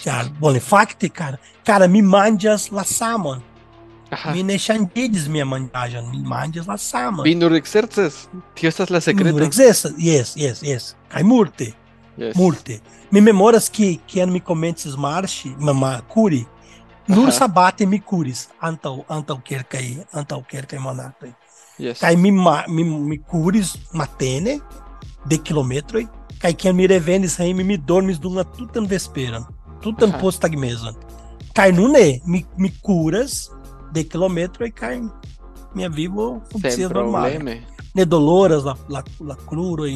Ĉar 0.04 0.30
bone, 0.40 0.60
fakte, 0.60 1.10
cara, 1.10 1.38
cara, 1.66 1.88
mi 1.88 2.02
manĝas 2.02 2.72
la 2.72 2.84
samon. 2.84 3.42
Ajá. 4.14 4.34
Mi 4.34 4.44
ne 4.44 4.56
ŝanĝigis 4.58 5.28
mia 5.30 5.46
manĝaĵon, 5.46 6.10
mi 6.12 6.22
manĝas 6.28 6.68
la 6.68 6.78
samon. 6.78 7.24
Vi 7.26 7.36
nur 7.36 7.52
exerces. 7.56 8.28
Tío, 8.56 8.70
esta 8.70 8.84
es 8.84 8.90
la 8.90 9.02
secreta. 9.02 9.44
ekzistas, 9.44 9.94
yes, 9.98 10.36
yes, 10.38 10.62
yes. 10.64 10.96
Kaj 11.10 11.24
multe. 11.24 11.74
Yes. 12.18 12.36
multe. 12.36 12.80
Mi 13.12 13.22
memoras 13.22 13.70
que 13.70 13.98
kiam 14.08 14.30
mi 14.32 14.40
komencis 14.40 14.96
marŝi, 14.96 15.56
mama 15.60 16.02
kuri, 16.08 16.46
nur 17.08 17.32
sabate 17.32 17.86
mi 17.86 18.00
kuris 18.00 18.48
antaŭ 18.62 19.00
antaŭ 19.10 19.38
kelkaj 19.44 19.88
antaŭ 20.14 20.42
kelkaj 20.48 20.80
monatoj. 20.80 21.32
Yes. 21.80 22.00
Kaj 22.00 22.16
mi, 22.16 22.32
ma- 22.32 22.66
mi, 22.68 22.84
mi 22.84 23.18
kuris 23.18 23.74
matene 23.94 24.60
de 25.26 25.38
kilometroj 25.38 26.06
kaj 26.42 26.54
kiam 26.54 26.76
mi 26.76 26.88
revenis 26.88 27.38
hejme 27.38 27.64
mi 27.64 27.78
dormis 27.78 28.20
dum 28.20 28.36
la 28.36 28.44
tutan 28.44 28.86
vesperon, 28.86 29.46
tutan 29.82 30.10
Aha. 30.10 30.20
posttagmezon. 30.22 30.94
Kaj 31.56 31.72
nune 31.72 32.20
mi, 32.26 32.46
mi 32.58 32.70
kuras 32.84 33.50
de 33.94 34.04
kilometroj 34.10 34.72
kaj 34.76 34.98
mia 35.76 35.90
vivo 35.90 36.40
Sem 36.40 36.52
funkcias 36.52 36.92
normale. 36.92 37.36
probleme. 37.38 37.56
Ne 37.94 38.06
doloras 38.06 38.64
la, 38.66 38.76
la, 38.90 39.04
la 39.22 39.36
kruroj, 39.50 39.94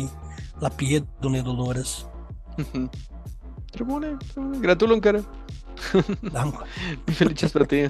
la 0.61 0.69
piedo 0.69 1.29
ne 1.29 1.41
doloras. 1.41 2.05
Ujú. 2.57 2.87
Tribune, 3.73 4.17
tribune. 4.33 4.59
Gratulon, 4.61 5.01
cara. 5.01 5.21
Mi 7.07 7.13
feliĉas 7.13 7.51
pro 7.53 7.65
tio. 7.65 7.89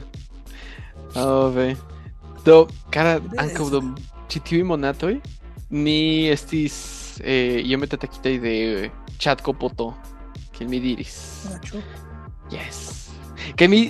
Oh, 1.16 1.48
ve. 1.56 1.76
Do, 2.46 2.66
cara, 2.92 3.18
ankaŭ 3.40 3.70
dum 3.72 3.94
ĉi 4.32 4.42
tiuj 4.50 4.64
monatoj 4.68 5.14
ni 5.72 6.28
estis 6.32 6.76
eh, 7.24 7.62
iomete 7.64 7.96
atakitaj 8.00 8.34
de 8.44 8.54
chatkopoto, 9.20 9.94
kiel 10.56 10.70
mi 10.72 10.80
diris. 10.84 11.16
Nacho. 11.52 11.80
Yes. 12.52 13.10
Kaj 13.60 13.68
mi 13.72 13.82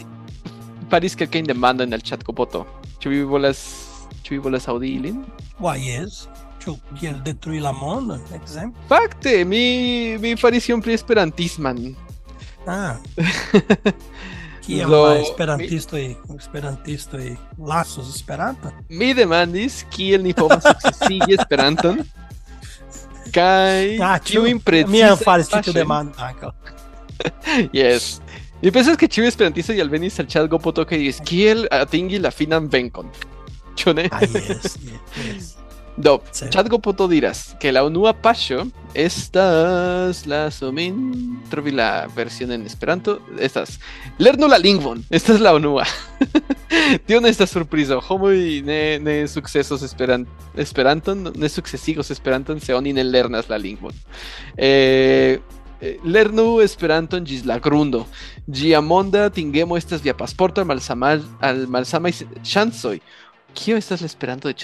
Paris 0.89 1.15
Kane 1.15 1.43
demanda 1.43 1.83
en 1.83 1.93
el 1.93 2.01
chat 2.01 2.23
copoto. 2.23 2.65
Chubibolas, 2.99 4.07
chubibolas 4.23 4.67
Audilin. 4.67 5.25
Why 5.59 5.77
yes. 5.77 6.27
Kiel 6.99 7.23
detrui 7.23 7.59
la 7.59 7.71
mondo, 7.71 8.19
exemple. 8.33 8.81
Fakte, 8.89 9.45
mi, 9.45 10.17
mi 10.19 10.35
faris 10.35 10.67
ion 10.67 10.81
pri 10.81 10.97
esperantisman. 10.97 11.95
Ah. 12.67 12.97
Kiel 14.67 14.89
Do, 14.89 15.05
la 15.05 15.19
esperantistoj, 15.21 16.03
esperantistoj 16.35 17.37
lasos 17.57 18.09
Esperanton? 18.11 18.73
Mi 18.89 19.13
demandis 19.15 19.85
kiel 19.95 20.25
ni 20.25 20.33
povas 20.35 20.67
sukcesigi 20.67 21.37
Esperanton. 21.39 22.03
Kaj 23.37 23.95
ah, 24.03 24.17
ĉiujn 24.23 24.59
precizajn 24.63 25.15
Mi 25.15 25.23
faris 25.23 25.51
tiu 25.51 25.71
demandon 25.75 26.19
ankaŭ. 26.19 26.51
yes. 27.79 28.17
Mi 28.61 28.71
pensas 28.73 28.97
que 28.97 29.05
ĉiuj 29.05 29.29
esperantistoj 29.29 29.77
alvenis 29.83 30.17
al 30.19 30.29
chat 30.31 30.47
Gopoto 30.49 30.85
kaj 30.89 30.97
diris 30.97 31.21
kiel 31.25 31.67
atingi 31.71 32.17
la 32.23 32.31
finan 32.33 32.69
venkon. 32.73 33.11
Ĉu 33.77 33.93
ne? 33.93 34.07
Ah, 34.11 34.23
yes, 34.25 34.77
yes. 35.21 35.53
Do, 35.97 36.19
Sí. 36.31 36.45
chat 36.53 36.67
Gopoto 36.69 37.07
diras 37.07 37.55
que 37.59 37.71
la 37.71 37.83
unua 37.85 38.13
paŝo 38.13 38.67
estas 38.93 40.25
la 40.29 40.51
somin 40.53 41.39
trovi 41.49 41.71
la 41.71 42.07
versión 42.15 42.51
en 42.51 42.65
Esperanto 42.69 43.19
estas 43.39 43.79
lernu 44.19 44.47
la 44.47 44.59
lingvon 44.61 45.03
estas 45.09 45.41
la 45.41 45.55
unua 45.55 45.85
Tio 47.07 47.19
ne 47.19 47.29
estas 47.29 47.49
surprizo 47.49 47.97
homoj 47.99 48.61
ne 48.65 48.99
ne 48.99 49.27
sukcesos 49.27 49.81
esperan 49.81 50.27
Esperanton 50.55 51.31
ne 51.35 51.49
sukcesigos 51.49 52.11
Esperanton 52.11 52.61
se 52.61 52.75
oni 52.77 52.93
ne 52.93 53.03
lernas 53.03 53.49
la 53.49 53.57
lingvon 53.57 53.93
eh, 54.55 55.39
eh, 55.81 55.97
lernu 56.03 56.59
Esperanton 56.63 57.25
ĝis 57.25 57.45
la 57.45 57.59
grundo 57.59 58.05
ĝia 58.47 58.81
monda 58.81 59.29
tingemo 59.29 59.77
estas 59.77 60.01
via 60.01 60.13
pasporto 60.17 60.61
al 60.61 60.67
malsama 60.67 61.15
al 61.41 61.65
malsamaj 61.67 62.13
ŝancoj 62.43 62.99
kio 63.53 63.77
estas 63.77 64.01
la 64.01 64.05
Esperanto 64.05 64.47
de 64.47 64.55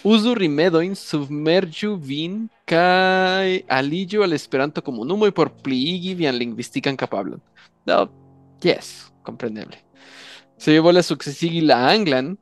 Uzu 0.00 0.32
rimedojn, 0.32 0.94
submerĝu 0.96 1.90
vin 2.00 2.46
kaj 2.64 3.66
aliĝu 3.68 4.22
al 4.24 4.32
Esperanto 4.32 4.80
komunumoj 4.80 5.28
por 5.36 5.50
pliigi 5.60 6.14
vian 6.16 6.38
lingvistikan 6.40 6.96
kapablon. 6.96 7.42
Do, 7.84 8.06
yes, 8.64 9.12
kompreneble. 9.22 9.76
Se 10.56 10.72
vi 10.72 10.80
volas 10.80 11.10
sukcesigi 11.12 11.60
la 11.60 11.76
anglan, 11.90 12.32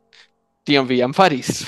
tion 0.63 0.87
vi 0.91 1.03
faris. 1.15 1.65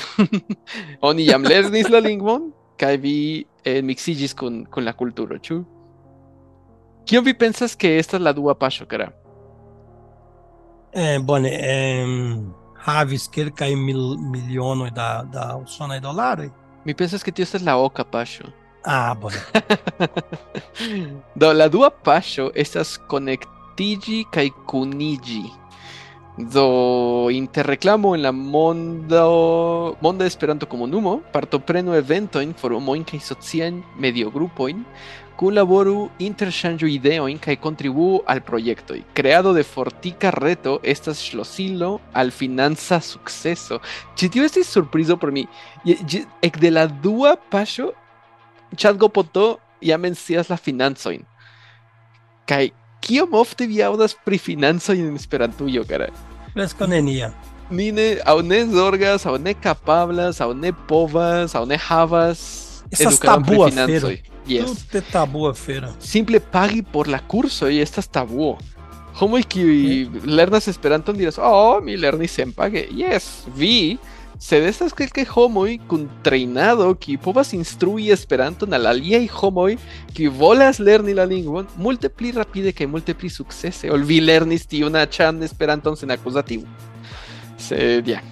Oni 1.00 1.26
jam 1.26 1.42
lernis 1.42 1.90
la 1.90 1.98
lingvon 1.98 2.52
kaj 2.78 2.96
vi 2.96 3.44
enmiksiĝis 3.64 4.34
kun, 4.34 4.64
kun 4.70 4.84
la 4.86 4.94
kulturo, 4.94 5.38
ĉu? 5.38 5.64
Que 7.06 7.20
vi 7.20 7.34
pensas 7.34 7.74
que 7.74 7.98
esta 7.98 8.16
é 8.16 8.28
a 8.28 8.32
dua 8.32 8.54
pacho, 8.54 8.86
cara? 8.86 9.12
É, 10.92 11.14
eh, 11.14 11.18
bom, 11.18 11.38
em, 11.38 11.48
é, 11.52 12.04
Raves, 12.74 13.28
que 13.28 13.40
ele 13.40 13.76
mil, 13.76 14.16
milhões 14.18 14.92
da, 14.92 15.22
da 15.22 15.60
Sona 15.66 15.96
e 15.96 16.00
dólares. 16.00 16.50
Me 16.84 16.94
pensas 16.94 17.22
que 17.22 17.42
esta 17.42 17.58
é 17.58 17.70
a 17.70 17.76
oca, 17.76 18.04
pacho. 18.04 18.44
Ah, 18.84 19.14
bom. 19.14 19.28
do, 21.36 21.52
la 21.52 21.68
dua 21.68 21.90
pacho, 21.90 22.50
estas 22.54 22.96
conectigi 22.96 24.24
kai 24.30 24.50
kunigi. 24.66 25.52
Do 26.38 27.30
interreclamo 27.30 28.14
en 28.14 28.22
la 28.22 28.32
mondo 28.32 29.98
monda 30.00 30.24
esperanto 30.24 30.66
como 30.66 30.86
numo, 30.86 31.20
partopreno 31.32 31.94
eventoin 31.94 32.54
forumoin 32.54 33.04
kaj 33.04 33.20
socian 33.20 33.84
mediogrupoin, 33.98 34.86
kunlaboru, 35.40 36.10
interŝanĝu 36.20 36.88
ideojn 36.98 37.38
kaj 37.40 37.56
kontribuu 37.64 38.20
al 38.28 38.42
projektoj. 38.44 39.00
Kreado 39.16 39.54
de 39.56 39.64
fortika 39.64 40.32
reto 40.34 40.76
estas 40.84 41.22
ŝlosilo 41.24 41.94
al 42.12 42.32
financa 42.34 43.00
sukceso. 43.00 43.80
Ĉi 44.20 44.28
tio 44.34 44.44
estis 44.44 44.68
surprizo 44.68 45.16
por 45.16 45.32
mi. 45.32 45.46
Ekde 46.44 46.70
la 46.70 46.86
dua 46.86 47.36
paŝo 47.50 47.90
ChatGPT 48.76 49.46
ja 49.80 49.96
mencias 49.96 50.50
la 50.52 50.60
financojn. 50.60 51.24
Kaj 52.50 52.66
kiom 53.00 53.34
ofte 53.40 53.66
vi 53.70 53.80
aŭdas 53.82 54.16
pri 54.24 54.38
financoj 54.38 54.98
en 55.00 55.14
Esperantujo, 55.16 55.86
kara? 55.88 56.10
Preskaŭ 56.52 56.90
nenia. 56.90 57.32
Ni 57.70 57.92
ne 57.94 58.10
aŭ 58.26 58.40
ne 58.42 58.64
zorgas, 58.68 59.24
aŭ 59.26 59.38
ne 59.38 59.54
kapablas, 59.54 60.42
aŭ 60.42 60.52
ne 60.52 60.74
povas, 60.90 61.54
aŭ 61.54 61.64
ne 61.70 61.78
havas 61.80 62.42
Estas 62.90 63.20
edukadon 63.20 63.86
pri 63.86 64.29
Yes. 64.50 64.86
Tute 64.86 65.00
tabu 65.12 65.46
afero. 65.46 65.94
Simple 65.98 66.40
pagi 66.40 66.82
por 66.82 67.08
la 67.08 67.20
kursoj 67.22 67.72
estas 67.80 68.08
tabuo. 68.10 68.58
Homoj 69.20 69.42
kiuj 69.52 70.24
lernas 70.24 70.68
Esperanton 70.68 71.16
diras, 71.16 71.38
"Oh, 71.38 71.80
mi 71.82 71.96
lernis 71.96 72.32
senpage." 72.32 72.88
Yes, 72.90 73.46
vi 73.56 73.98
sed 74.40 74.64
estas 74.64 74.94
kelkaj 74.96 75.26
homoj 75.34 75.78
kun 75.88 76.08
trejnado 76.24 76.94
kiuj 76.94 77.18
povas 77.20 77.52
instrui 77.52 78.08
Esperanton 78.10 78.72
al 78.72 78.86
aliaj 78.86 79.26
homoj 79.28 79.76
kiuj 80.16 80.32
volas 80.32 80.80
lerni 80.80 81.14
la 81.14 81.26
lingvon 81.28 81.66
multe 81.76 82.08
pli 82.08 82.32
rapide 82.32 82.72
kaj 82.72 82.86
multe 82.86 83.14
pli 83.14 83.28
sukcese 83.28 83.90
ol 83.92 84.06
vi 84.08 84.20
lernis 84.20 84.64
tiun 84.66 84.96
aĉan 84.96 85.42
Esperanton 85.42 85.96
sen 85.96 86.10
akuzativo. 86.10 86.64
Sed 87.58 88.08
ja. 88.08 88.22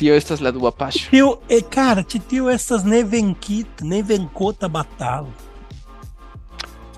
Tio 0.00 0.14
estas 0.16 0.40
la 0.40 0.48
dua 0.50 0.70
paŝo. 0.72 1.10
Tio, 1.12 1.34
e, 1.44 1.60
cara, 1.68 2.00
ĉi 2.08 2.22
tio 2.28 2.48
estas 2.48 2.86
ne 2.88 3.02
venkita, 3.04 3.84
ne 3.84 4.00
venkota 4.02 4.68
batalo. 4.72 5.28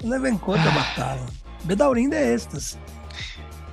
Ne 0.07 0.21
venkota 0.23 0.71
batalo. 0.71 1.27
Bedaŭrinde 1.67 2.21
estas. 2.35 2.77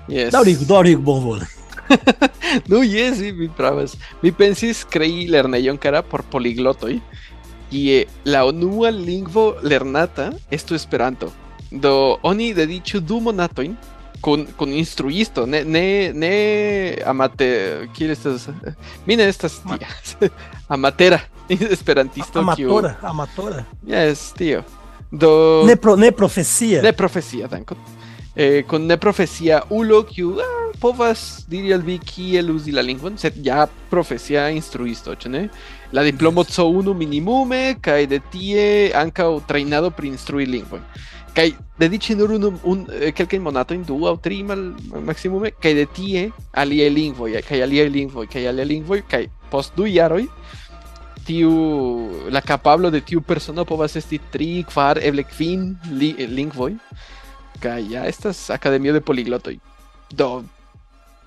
Yes. 0.10 0.32
Daŭrigu, 0.34 0.65
daŭrigu 0.65 1.06
bonvole. 1.06 1.46
No, 2.70 2.82
yes, 2.82 3.20
mi 3.38 3.46
pravas. 3.54 3.94
Mi 4.24 4.32
pensis 4.34 4.82
krei 4.89 5.28
lernejon 5.30 5.78
kara 5.78 6.02
por 6.02 6.24
poliglotoj. 6.26 6.98
Y 7.70 8.06
la 8.26 8.46
unua 8.50 8.89
lingvo 8.89 9.60
lernata 9.62 10.32
estu 10.50 10.74
Esperanto. 10.74 11.30
Do 11.70 12.18
oni 12.26 12.50
dediĉu 12.58 13.00
du 13.06 13.20
monatojn 13.22 13.78
con, 14.21 14.45
instruisto, 14.73 15.45
ne, 15.45 15.63
ne, 15.63 16.12
ne 16.13 16.34
amate, 17.05 17.88
kiel 17.93 18.12
estas, 18.12 18.49
mine 19.08 19.27
estas 19.29 19.60
tia, 19.63 20.29
amatera, 20.75 21.19
esperantisto, 21.49 22.43
kiu, 22.55 22.69
Amatora, 22.69 22.95
amatora. 23.01 23.65
yes, 23.88 24.34
tio, 24.38 24.63
do, 25.12 25.63
Ne, 25.67 25.75
pro, 25.75 25.95
ne 25.95 26.12
profecia. 26.12 26.82
ne 26.82 26.93
profesia, 26.93 27.47
dankon, 27.47 27.77
eh, 28.36 28.63
con 28.67 28.86
ne 28.86 28.97
profesia 28.97 29.63
ulo, 29.69 30.03
kiu, 30.03 30.36
ah, 30.39 30.55
povas 30.79 31.43
diri 31.49 31.73
al 31.73 31.82
vi 31.82 31.97
kiel 31.99 32.51
uzi 32.51 32.71
la 32.71 32.82
lingvon, 32.82 33.17
sed 33.17 33.34
ja 33.43 33.65
profesia 33.89 34.49
instruisto, 34.49 35.15
ĉu 35.15 35.29
ne? 35.29 35.49
La 35.91 36.03
diplomo 36.05 36.43
Yes. 36.45 36.55
C1 36.55 36.93
minimume, 36.95 37.75
kaj 37.82 38.05
de 38.08 38.19
tie 38.32 38.91
ankaŭ 38.95 39.41
trejnado 39.47 39.89
pri 39.91 40.08
instrui 40.13 40.45
lingvojn. 40.45 40.84
Kaj 41.36 41.52
dediĉi 41.80 42.15
nur 42.20 42.32
unu 42.36 42.54
un, 42.63 42.86
eh, 42.92 43.12
kelkajn 43.15 43.42
monatojn, 43.42 43.84
du 43.88 44.00
aŭ 44.08 44.15
tri 44.22 44.42
mal, 44.44 44.63
maximume, 45.06 45.52
kaj 45.62 45.74
de 45.74 45.86
tie 45.86 46.32
aliaj 46.54 46.89
lingvoj, 46.89 47.42
kaj 47.48 47.63
aliaj 47.63 47.89
lingvoj, 47.89 48.28
kaj 48.28 48.48
aliaj 48.50 48.65
lingvoj, 48.65 49.04
kaj 49.10 49.28
post 49.52 49.76
du 49.78 49.86
jaroj 49.86 50.28
tiu 51.30 51.54
la 52.34 52.42
kapablo 52.42 52.89
de 52.89 53.02
tiu 53.06 53.22
persono 53.22 53.65
povas 53.65 53.96
esti 54.00 54.18
tri, 54.34 54.63
kvar, 54.65 54.98
eble 54.98 55.24
kvin 55.30 55.76
li, 55.94 56.15
lingvoj. 56.26 56.74
Kaj 57.62 57.84
ja 57.92 58.06
estas 58.10 58.48
akademio 58.56 58.96
de 58.96 59.02
poliglotoj. 59.06 59.60
Do 60.10 60.30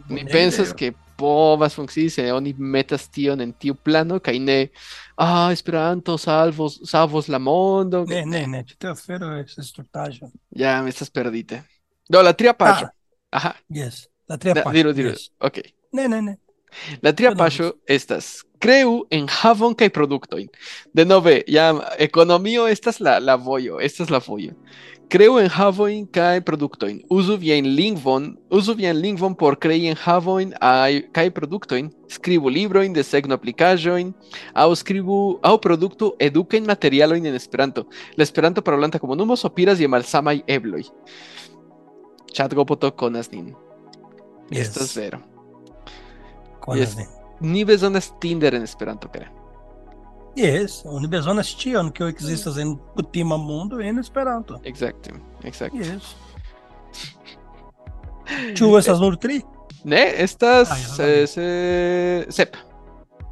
mi 0.08 0.24
pensas 0.26 0.72
que 0.74 0.92
povas 1.16 1.74
funkcii 1.74 2.10
se 2.10 2.32
oni 2.32 2.54
metas 2.58 3.08
tion 3.08 3.40
en 3.40 3.52
tiu 3.52 3.74
plano 3.74 4.18
kaj 4.20 4.38
ne 4.38 4.68
ah 5.16 5.50
Esperanto 5.52 6.18
salvos 6.18 6.80
salvos 6.84 7.28
la 7.28 7.38
mondo 7.38 8.04
Ne, 8.08 8.24
ne, 8.26 8.46
ne, 8.46 8.64
ci 8.68 8.76
te 8.78 8.90
ofero 8.90 9.32
essa 9.38 9.60
estrutagem. 9.60 10.30
ja 10.50 10.82
me 10.82 10.88
estas 10.88 11.10
perdite. 11.10 11.62
Do 12.08 12.22
la 12.22 12.32
tria 12.32 12.52
paŝo 12.54 12.86
Ah, 12.86 13.36
aha 13.36 13.52
yes. 13.68 14.06
La 14.28 14.36
tria 14.36 14.54
paŝo, 14.54 14.72
diru 14.72 14.92
diru 14.92 15.08
yes. 15.10 15.28
ok. 15.40 15.58
Ne, 15.92 16.08
ne, 16.08 16.22
ne. 16.22 16.36
la 17.02 17.12
tria 17.12 17.34
paŝo 17.34 17.72
estas. 17.86 18.42
Creu 18.62 19.06
en 19.10 19.26
havon 19.28 19.74
kaj 19.74 19.88
produktojn 19.90 20.48
denove 20.94 21.42
jam 21.50 21.80
ekonomio 21.98 22.68
estas 22.70 23.00
la 23.00 23.18
la 23.18 23.34
vojo 23.34 23.80
estas 23.80 24.10
la 24.10 24.20
vojo 24.26 24.52
Creu 25.12 25.34
en 25.36 25.50
havojn 25.52 26.06
kaj 26.08 26.40
produktojn. 26.40 27.02
Uzu 27.12 27.34
viajn 27.36 27.66
lingvon, 27.76 28.30
uzu 28.48 28.72
vian 28.78 28.96
lingvon 28.96 29.34
por 29.36 29.58
krei 29.60 29.84
en 29.90 29.96
havojn 29.96 30.54
aj- 30.56 31.02
kaj 31.12 31.30
produktojn. 31.36 31.90
Skribu 32.08 32.48
librojn, 32.48 32.94
desegnu 32.96 33.34
aplikaĵojn, 33.36 34.14
aŭ 34.54 34.74
skribu 34.74 35.38
aŭ 35.42 35.58
produktu 35.60 36.14
edukajn 36.18 36.64
materialojn 36.64 37.26
en 37.26 37.34
Esperanto. 37.34 37.84
La 38.16 38.22
Esperanto 38.24 38.62
parolanta 38.62 38.98
komunumo 38.98 39.36
sopiras 39.36 39.78
je 39.78 39.88
malsamaj 39.88 40.40
ebloj. 40.46 40.88
ChatGPT 42.32 42.90
konas 42.96 43.30
nin. 43.30 43.54
Yes. 44.50 44.68
Estas 44.68 44.96
vero. 44.96 45.18
Konas 46.60 46.96
Yes. 46.96 47.08
Ni 47.40 47.64
bezonas 47.64 48.12
Tinder 48.18 48.54
en 48.54 48.62
Esperanto, 48.62 49.08
kara. 49.08 49.41
Yes, 50.36 50.82
oni 50.88 51.08
bezonas 51.12 51.50
tion, 51.60 51.90
kio 51.92 52.06
ekzistas 52.08 52.56
en 52.58 52.76
kutima 52.96 53.36
mondo 53.36 53.80
en 53.80 53.98
Esperanto. 54.00 54.56
Ekzakte, 54.64 55.12
ekzakte. 55.44 55.76
Yes. 55.84 56.14
Ĉu 58.56 58.70
estas 58.78 59.00
nur 59.02 59.16
tri? 59.20 59.40
Ne, 59.84 60.02
estas 60.22 60.70
Ah, 60.70 61.02
eh, 61.04 61.26
se- 61.26 62.26
sep. 62.30 62.56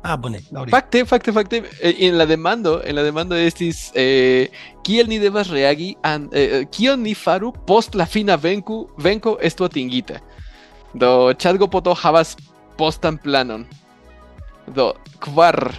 Ah, 0.02 0.16
bone, 0.16 0.40
daŭrige. 0.50 0.72
Fakte, 0.72 1.04
fakte, 1.06 1.32
fakte, 1.32 1.62
eh, 1.82 1.94
en 2.08 2.16
la 2.18 2.24
demando, 2.26 2.80
en 2.84 2.96
la 2.96 3.02
demando 3.04 3.36
estis 3.36 3.92
eh, 3.94 4.48
kiel 4.82 5.08
ni 5.08 5.18
devas 5.20 5.48
reagi 5.52 5.94
an 6.02 6.28
eh, 6.32 6.64
kion 6.72 7.02
ni 7.02 7.14
faru 7.14 7.52
post 7.66 7.94
la 7.94 8.06
fina 8.06 8.36
venku 8.36 8.88
venko 8.98 9.38
estu 9.40 9.64
atingita. 9.64 10.20
Do 10.94 11.32
ChatGPT 11.34 11.94
havas 12.02 12.36
postan 12.76 13.18
planon. 13.18 13.66
Do 14.74 14.94
kvar 15.20 15.74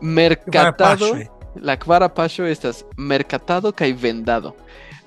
mercatado. 0.00 1.14
La 1.60 1.74
kvara 1.76 2.06
paŝo 2.08 2.46
estas 2.46 2.84
merkatado 2.96 3.72
kaj 3.72 3.90
vendado. 3.98 4.54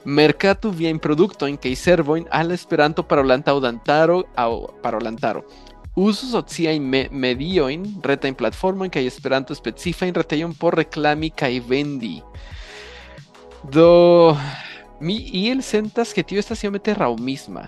Merkatu 0.03 0.73
viajn 0.75 0.99
produktojn 0.99 1.56
kaj 1.58 1.75
servojn 1.79 2.25
al 2.32 2.51
Esperanto 2.51 3.06
parolanta 3.08 3.53
aŭdantaro 3.56 4.23
aŭ 4.36 4.49
parolantaro. 4.84 5.45
Uzu 5.95 6.27
sociajn 6.32 6.84
me 6.84 7.06
mediojn, 7.12 7.86
retajn 8.03 8.36
platformojn 8.36 8.91
kaj 8.91 9.06
Esperanto 9.08 9.56
specifajn 9.56 10.13
retejojn 10.17 10.56
por 10.60 10.75
reklami 10.75 11.29
kaj 11.29 11.62
vendi. 11.69 12.17
Do 13.63 14.36
mi 14.99 15.15
iel 15.32 15.62
sentas 15.63 16.12
ke 16.13 16.23
tio 16.23 16.39
estas 16.39 16.63
iomete 16.63 16.95
raŭmisma. 16.97 17.67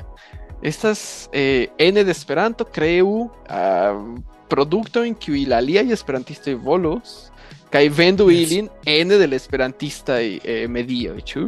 Estas 0.61 1.29
eh, 1.31 1.69
ene 1.77 2.03
de 2.03 2.11
Esperanto 2.11 2.65
kreu 2.65 3.29
uh, 3.29 4.34
produktojn 4.49 5.15
kiuj 5.15 5.45
la 5.49 5.57
aliaj 5.61 5.91
esperantistoj 5.93 6.55
volos 6.55 7.31
kaj 7.73 7.89
vendu 7.89 8.29
Yes. 8.29 8.51
ilin 8.51 8.69
ene 8.85 9.17
de 9.17 9.27
la 9.27 9.35
esperantistaj 9.35 10.39
eh, 10.43 10.67
medioj, 10.67 11.21
ĉu? 11.21 11.47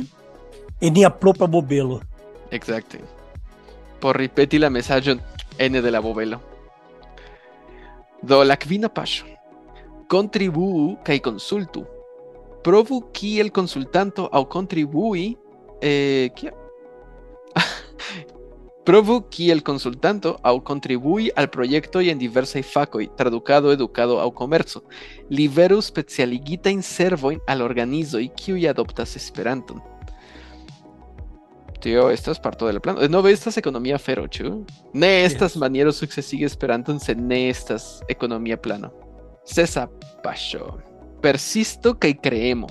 En 0.82 0.94
nia 0.94 1.10
propra 1.10 1.48
bobelo. 1.48 2.02
Exacte. 2.52 3.00
Por 4.00 4.18
ripeti 4.18 4.60
la 4.60 4.70
mesaĝon 4.78 5.22
ene 5.58 5.82
de 5.82 5.92
la 5.92 6.02
bovelo. 6.02 6.40
Do 8.22 8.44
la 8.44 8.56
kvina 8.56 8.90
paŝo. 8.90 9.26
Kontribuu 10.10 10.98
kaj 11.06 11.20
konsultu. 11.20 11.86
Provu 12.64 13.02
kiel 13.14 13.50
konsultanto 13.52 14.30
aŭ 14.32 14.44
kontribui 14.52 15.36
eh, 15.82 16.30
kia? 16.36 16.52
Provu 18.88 19.28
que 19.30 19.52
el 19.52 19.64
consultante 19.64 20.34
au 20.44 20.64
contribui 20.64 21.30
al 21.36 21.50
proyecto 21.50 22.00
y 22.00 22.10
en 22.10 22.18
diversas 22.18 22.66
facoi, 22.66 23.10
traducado, 23.18 23.74
educado 23.74 24.22
au 24.22 24.34
comercio. 24.34 24.82
Liberu 25.30 25.82
specialigita 25.82 26.70
in 26.70 26.82
servoin 26.82 27.42
al 27.48 27.62
organizo 27.62 28.18
y 28.18 28.30
kiui 28.30 28.66
adoptas 28.66 29.18
Esperanton. 29.18 29.84
Tío, 31.82 32.10
esto 32.10 32.32
estas 32.32 32.40
parto 32.40 32.66
del 32.66 32.80
plano. 32.80 33.06
No 33.10 33.22
ve 33.22 33.34
estas 33.34 33.58
economía 33.58 34.00
fero, 34.00 34.26
chu. 34.28 34.66
Ne 34.94 35.26
estas 35.26 35.56
yes. 35.56 35.60
maniero 35.60 35.92
succesige 35.92 36.46
Esperanton, 36.46 37.02
se 37.02 37.14
ne 37.14 37.50
estas 37.50 38.02
economía 38.08 38.56
plano. 38.56 38.94
Cesa 39.44 39.90
pasho. 40.24 40.78
Persisto 41.22 42.00
que 42.00 42.16
creemo. 42.16 42.68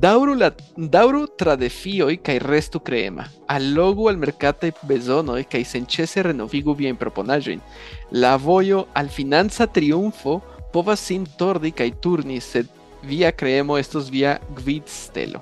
Dauru, 0.00 0.34
la, 0.34 0.50
dauru 0.76 1.26
tradefioi 1.38 2.16
kai 2.18 2.38
restu 2.42 2.80
creema. 2.80 3.28
Allogu 3.46 4.08
al 4.08 4.16
mercate 4.18 4.72
bezonoi 4.88 5.44
kai 5.44 5.62
senchese 5.64 6.22
renovigu 6.22 6.74
bien 6.74 6.96
proponajoin. 6.96 7.60
La 8.10 8.36
voyo 8.36 8.88
al 8.92 9.08
finanza 9.08 9.66
triunfo 9.66 10.42
povas 10.72 10.98
sin 10.98 11.26
tordi 11.38 11.70
kai 11.70 11.92
turni, 11.92 12.40
sed 12.40 12.66
via 13.02 13.30
creemo 13.30 13.78
estos 13.78 14.10
via 14.10 14.40
gvidstelo. 14.56 15.40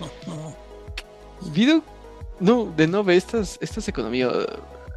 Vidu? 1.56 1.82
No, 2.40 2.66
de 2.76 2.86
nove 2.86 3.16
estas, 3.16 3.58
estas 3.60 3.88
economio... 3.88 4.32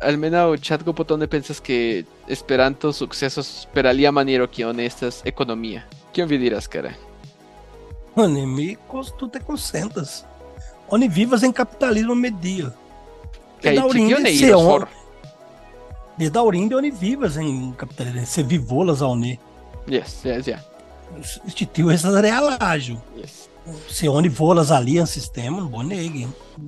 Almenau 0.02 0.56
chatgo 0.56 0.94
potone 0.96 1.28
pensas 1.28 1.60
que 1.60 2.06
Esperanto 2.28 2.94
sucesos 2.94 3.68
per 3.74 3.86
alia 3.86 4.12
maniero 4.12 4.48
kion 4.48 4.80
estas 4.80 5.22
economia. 5.26 5.86
Kion 6.14 6.30
vi 6.30 6.40
cara? 6.70 6.96
Oni 8.20 8.46
mi 8.46 8.76
cons- 8.92 9.14
tute 9.18 9.40
consentas. 9.40 10.26
Oni 10.90 11.08
vivas 11.08 11.44
en 11.44 11.52
capitalismo 11.54 12.16
medio. 12.16 12.72
Tio 13.62 14.20
ne 14.20 14.34
se 14.36 14.56
on- 14.56 14.66
for. 14.66 14.88
Bedaŭrinde 16.20 16.76
oni 16.76 16.92
vivas 16.92 17.38
en 17.38 17.74
capitalismo. 17.78 18.26
Se 18.26 18.44
vi 18.44 18.58
volas 18.58 19.02
aŭ 19.02 19.16
ne. 19.16 19.38
Yes, 19.88 20.26
yes, 20.26 20.48
yeah. 20.48 20.60
Este 21.48 21.66
tio 21.66 21.90
estas 21.92 22.14
realaĵo. 22.22 22.98
Yes. 23.18 23.48
Se 23.90 24.10
oni 24.10 24.30
volas 24.30 24.72
bonege. 25.70 26.28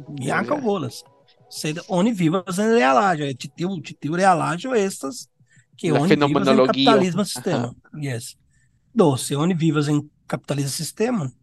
Mi 0.09 0.25
Ja, 0.25 0.37
ankaŭ 0.37 0.55
ja. 0.57 0.61
volas. 0.63 1.03
Sed 1.49 1.77
oni 1.87 2.13
vivas 2.13 2.57
en 2.57 2.71
realaĵo. 2.73 3.23
Ĉi 3.33 3.49
tiu 3.55 3.69
ĉi 3.81 3.93
tiu 3.99 4.15
realaĵo 4.15 4.73
estas 4.75 5.27
La 5.93 5.99
oni 5.99 6.07
vivas 6.07 6.09
fenomenologio. 6.09 6.67
capitalismo 6.67 7.23
sistema. 7.25 7.73
Yes. 8.01 8.35
Do, 8.93 9.17
se 9.17 9.35
oni 9.37 9.53
vivas 9.53 9.87
en 9.87 10.01
capitalismo 10.27 10.69
sistema, 10.71 11.29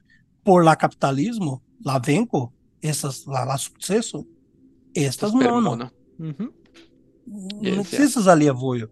por 0.48 0.64
la 0.64 0.74
capitalismo, 0.76 1.60
la 1.84 1.98
venko 1.98 2.40
estas 2.80 3.26
la, 3.26 3.44
la 3.44 3.56
sukceso 3.58 4.24
estas 4.94 5.32
mono. 5.34 5.90
Mhm. 6.18 6.48
Não 7.26 7.82
Yes, 7.82 7.92
existas 7.92 8.26
alia 8.26 8.52
vojo. 8.54 8.88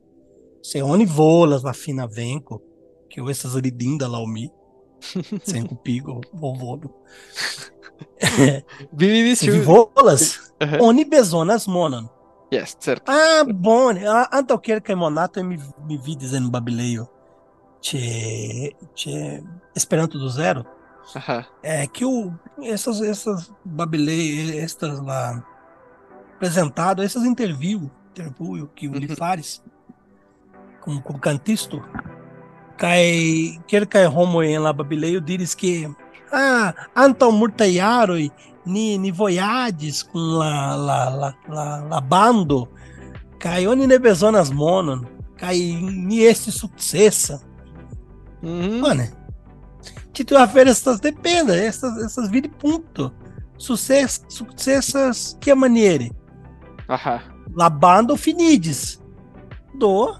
Se 0.62 0.82
oni 0.82 1.06
volas 1.06 1.62
la 1.62 1.72
fina 1.72 2.06
venko, 2.06 2.60
que 3.08 3.20
eu 3.20 3.30
estas 3.30 3.54
ridinda 3.54 4.06
la 4.08 4.18
mi, 4.26 4.50
sem 5.44 5.66
cupigo, 5.70 6.20
vovodo. 6.34 6.90
Vi 8.92 9.06
vidis 9.12 9.38
Se 9.38 9.50
vi 9.50 9.58
ĉu? 9.58 9.64
volas, 9.64 10.38
Aha. 10.60 10.78
oni 10.82 11.04
bezonas 11.04 11.66
monon. 11.66 12.08
Yes, 12.52 12.76
certe. 12.80 13.10
Ah, 13.10 13.44
bone. 13.48 14.04
Ah, 14.06 14.28
Antaŭ 14.32 14.58
kelkaj 14.60 14.94
monatoj 14.96 15.42
mi, 15.42 15.56
mi 15.88 15.96
vidis 16.06 16.32
en 16.34 16.50
Babilejo 16.50 17.06
ĉe 17.82 18.00
ĉe 18.94 19.14
Esperanto 19.76 20.18
do 20.18 20.28
Zero, 20.28 20.62
Aha. 21.14 21.46
é 21.62 21.86
que 21.86 22.04
o 22.04 22.32
essas 22.62 23.00
essas 23.00 23.52
Babilei, 23.64 24.58
estas 24.58 25.00
lá 25.00 25.42
apresentado 26.34 27.02
essas 27.02 27.24
interviews, 27.24 27.90
interview 28.10 28.66
que 28.74 28.86
ele 28.86 29.08
Uhum. 29.08 29.16
faz 29.16 29.62
com 30.80 31.00
com 31.00 31.18
cantisto, 31.18 31.82
cai 32.76 33.58
quer 33.66 33.86
cai 33.86 34.06
homo 34.06 34.42
em 34.42 34.58
la 34.58 34.72
babileio 34.72 35.20
diz 35.20 35.54
que 35.54 35.88
ah, 36.32 36.74
antal 36.94 37.32
murtaiaroi 37.32 38.30
ni 38.64 38.98
ni 38.98 39.10
voyades 39.12 40.02
com 40.02 40.18
la 40.18 40.74
la 40.76 41.08
la 41.10 41.34
la, 41.48 41.78
la 41.88 42.00
bando 42.00 42.68
cai 43.38 43.66
oni 43.66 43.86
ne 43.86 43.98
bezonas 43.98 44.50
monon 44.50 45.06
cai 45.38 45.72
ni 45.82 46.20
este 46.22 46.50
successa 46.50 47.40
Uhum. 48.42 48.80
Mano, 48.80 49.02
Tito 50.16 50.34
Feira, 50.48 50.70
essas 50.70 50.98
depende, 50.98 51.52
essas, 51.52 52.02
essas 52.02 52.30
viram 52.30 52.48
ponto. 52.48 53.12
Sucesso, 53.58 54.22
sucessas 54.30 55.36
que 55.38 55.54
maneira. 55.54 56.08
Ajá. 56.88 57.22
La 57.54 57.68
banda 57.68 58.16
finides. 58.16 58.98
Do. 59.74 60.16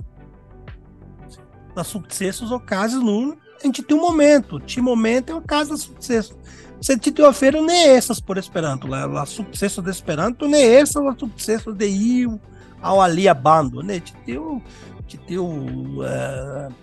Da 1.75 1.83
sucessos 1.83 2.51
ou 2.51 2.61
casos 2.61 3.03
no. 3.03 3.39
A 3.59 3.67
gente 3.67 3.83
tem 3.83 3.97
um 3.97 4.03
momento. 4.03 4.61
Ti 4.61 4.83
momento 4.83 5.33
é 5.33 5.35
o 5.35 5.41
caso 5.41 5.71
da 5.71 5.77
sucesso. 5.79 6.37
Se 6.79 6.93
a 6.93 7.33
feira 7.33 7.63
nem 7.63 7.89
essas 7.89 8.21
por 8.21 8.37
Esperanto. 8.37 8.87
La, 8.87 9.07
la 9.07 9.25
sucesso 9.25 9.81
de 9.81 9.91
Esperanto 9.91 10.47
nem 10.47 10.63
essas 10.63 11.03
la 11.03 11.17
sucesso 11.17 11.73
de 11.73 11.87
Io 11.87 12.39
ao 12.83 13.01
ali 13.01 13.27
a 13.27 13.33
bando, 13.33 13.83
né? 13.83 14.01
Tito, 14.01 14.63
tito, 15.07 15.43
uh, 15.43 16.75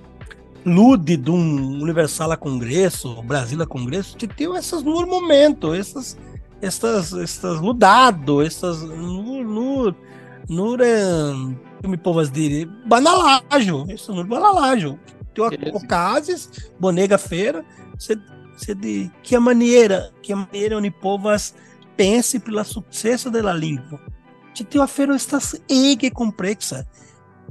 Lude 0.66 1.18
de 1.18 1.30
um 1.30 1.82
Universal 1.82 2.32
a 2.32 2.38
Congresso, 2.38 3.22
Brasil 3.24 3.61
a 3.61 3.68
Congresso, 3.68 4.16
te 4.16 4.28
tem 4.28 4.55
essas 4.55 4.82
no 4.82 5.05
momento, 5.05 5.74
essas, 5.74 6.18
essas, 6.61 7.14
essas 7.14 7.59
ludado, 7.59 8.41
essas 8.41 8.82
no, 8.82 9.43
no, 9.43 9.95
no, 10.47 10.78
me 11.86 11.97
povas 11.97 12.32
dire, 12.32 12.66
banalágio, 12.86 13.86
isso 13.89 14.14
no 14.14 14.24
banalágio. 14.24 14.97
Tem 15.34 15.43
ocasiões, 15.74 16.49
bonega 16.80 17.18
feira, 17.18 17.66
você, 17.97 18.18
você 18.55 18.74
de 18.74 19.11
que 19.22 19.36
a 19.36 19.39
maneira, 19.41 20.14
que 20.22 20.34
maneira 20.34 20.78
onde 20.78 20.91
povas 20.91 21.53
pense 21.97 22.39
pela 22.39 22.64
sucesso 22.64 23.30
da 23.30 23.53
língua. 23.53 23.99
Te 24.53 24.64
tem 24.64 24.80
a 24.80 24.88
feira 24.88 25.16
estas 25.16 25.59
ege 25.68 26.11
complexa. 26.11 26.88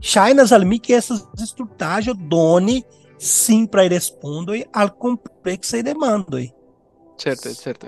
Chainas 0.00 0.52
al 0.52 0.64
mi 0.64 0.78
que 0.78 0.92
essas 0.92 1.26
estrutagens 1.38 2.16
doni 2.16 2.84
sim 3.22 3.66
para 3.66 3.88
responder 3.88 4.68
al 4.72 4.90
complexo 4.90 5.76
e 5.76 5.82
demando. 5.82 6.38
Certo, 7.16 7.54
certo. 7.54 7.86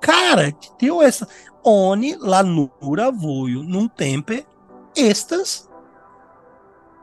Cara, 0.00 0.50
tio 0.78 1.02
essa 1.02 1.28
oni 1.62 2.16
la 2.18 2.42
nura 2.42 3.10
num 3.10 3.88
tempo 3.88 4.32
estas 4.96 5.68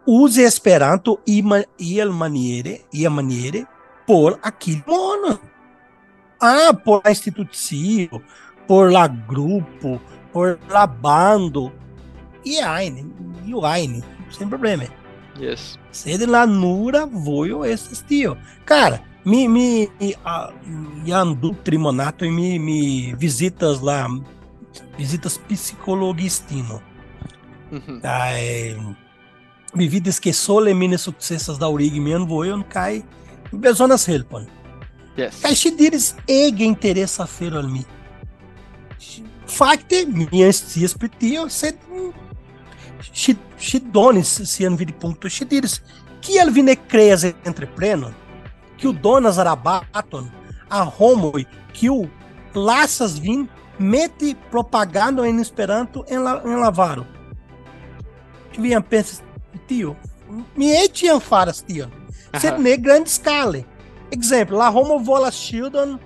use 0.05 0.43
esperanto 0.43 1.20
e 1.26 1.41
ma, 1.41 1.64
e 1.78 1.99
el 1.99 2.09
maniere 2.09 2.86
e 2.91 3.05
a 3.05 3.09
maniere 3.09 3.68
por 4.07 4.39
aquilo 4.41 4.84
mono. 4.88 5.39
Ah, 6.39 6.74
por 6.74 7.01
la 7.03 7.12
institucio, 7.12 8.22
por 8.68 8.91
la 8.91 9.07
grupo, 9.07 10.01
por 10.34 10.59
la 10.70 10.88
bando. 10.88 11.72
E 12.43 12.59
aine, 12.59 13.05
e 13.45 13.53
o 13.53 13.64
aine, 13.64 14.03
sem 14.32 14.49
problema. 14.49 15.00
Yes. 15.41 15.79
Sede 15.91 16.27
la 16.27 16.45
nura 16.45 17.05
voio 17.05 17.65
esses 17.65 18.01
tio. 18.01 18.37
Cara, 18.63 19.01
me, 19.25 19.47
me, 19.49 19.89
me 19.99 20.15
a, 20.23 20.51
me 20.63 21.11
andu 21.11 21.55
trimonato 21.63 22.23
e 22.23 22.31
me, 22.31 22.59
me 22.59 23.15
visitas 23.15 23.81
lá, 23.81 24.07
visitas 24.97 25.39
psicologistino. 25.39 26.79
Uhum. 27.71 27.99
Ai, 28.03 28.77
me 29.73 29.87
vides 29.87 30.19
que 30.19 30.31
sole 30.31 30.73
mine 30.73 30.97
successas 30.97 31.57
da 31.57 31.67
urig 31.67 31.99
men 31.99 32.27
não 32.27 32.63
cai 32.63 33.03
besonas 33.51 34.07
helpon. 34.07 34.45
Yes. 35.17 35.41
Kai 35.41 35.55
si 35.55 35.71
diris 35.71 36.15
ege 36.27 36.63
interessa 36.63 37.25
fero 37.25 37.57
al 37.57 37.67
mi. 37.67 37.85
Fakte, 39.47 40.05
minha 40.05 40.51
stias 40.53 40.93
petio, 40.93 41.49
sed 41.49 41.75
si, 43.13 43.35
si 43.57 43.79
donis 43.79 44.41
sian 44.45 44.77
vidi 44.77 44.93
punkto, 44.93 45.29
si 45.29 45.45
diris, 45.45 45.79
kiel 46.21 46.51
vi 46.53 46.63
ne 46.63 46.75
kreas 46.75 47.25
entreprenon, 47.45 48.13
kiu 48.77 48.93
donas 48.93 49.37
rabaton 49.37 50.29
a 50.69 50.83
homoj, 50.85 51.45
kiu 51.73 52.05
lasas 52.53 53.17
vin 53.19 53.47
meti 53.79 54.35
propagando 54.51 55.25
en 55.25 55.39
Esperanto 55.39 56.05
en 56.07 56.23
la, 56.23 56.41
en 56.45 56.59
la 56.59 56.69
varo. 56.69 57.05
Que 58.51 58.61
viam 58.61 58.83
pensas, 58.83 59.23
tio, 59.67 59.95
mi 60.55 60.71
etiam 60.71 61.19
faras 61.19 61.61
tio, 61.61 61.89
sed 62.39 62.59
ne 62.59 62.77
grande 62.77 63.09
scale. 63.09 63.65
Exemplo, 64.11 64.57
la 64.57 64.69
homo 64.69 64.99
volas 64.99 65.35
shieldon, 65.39 65.97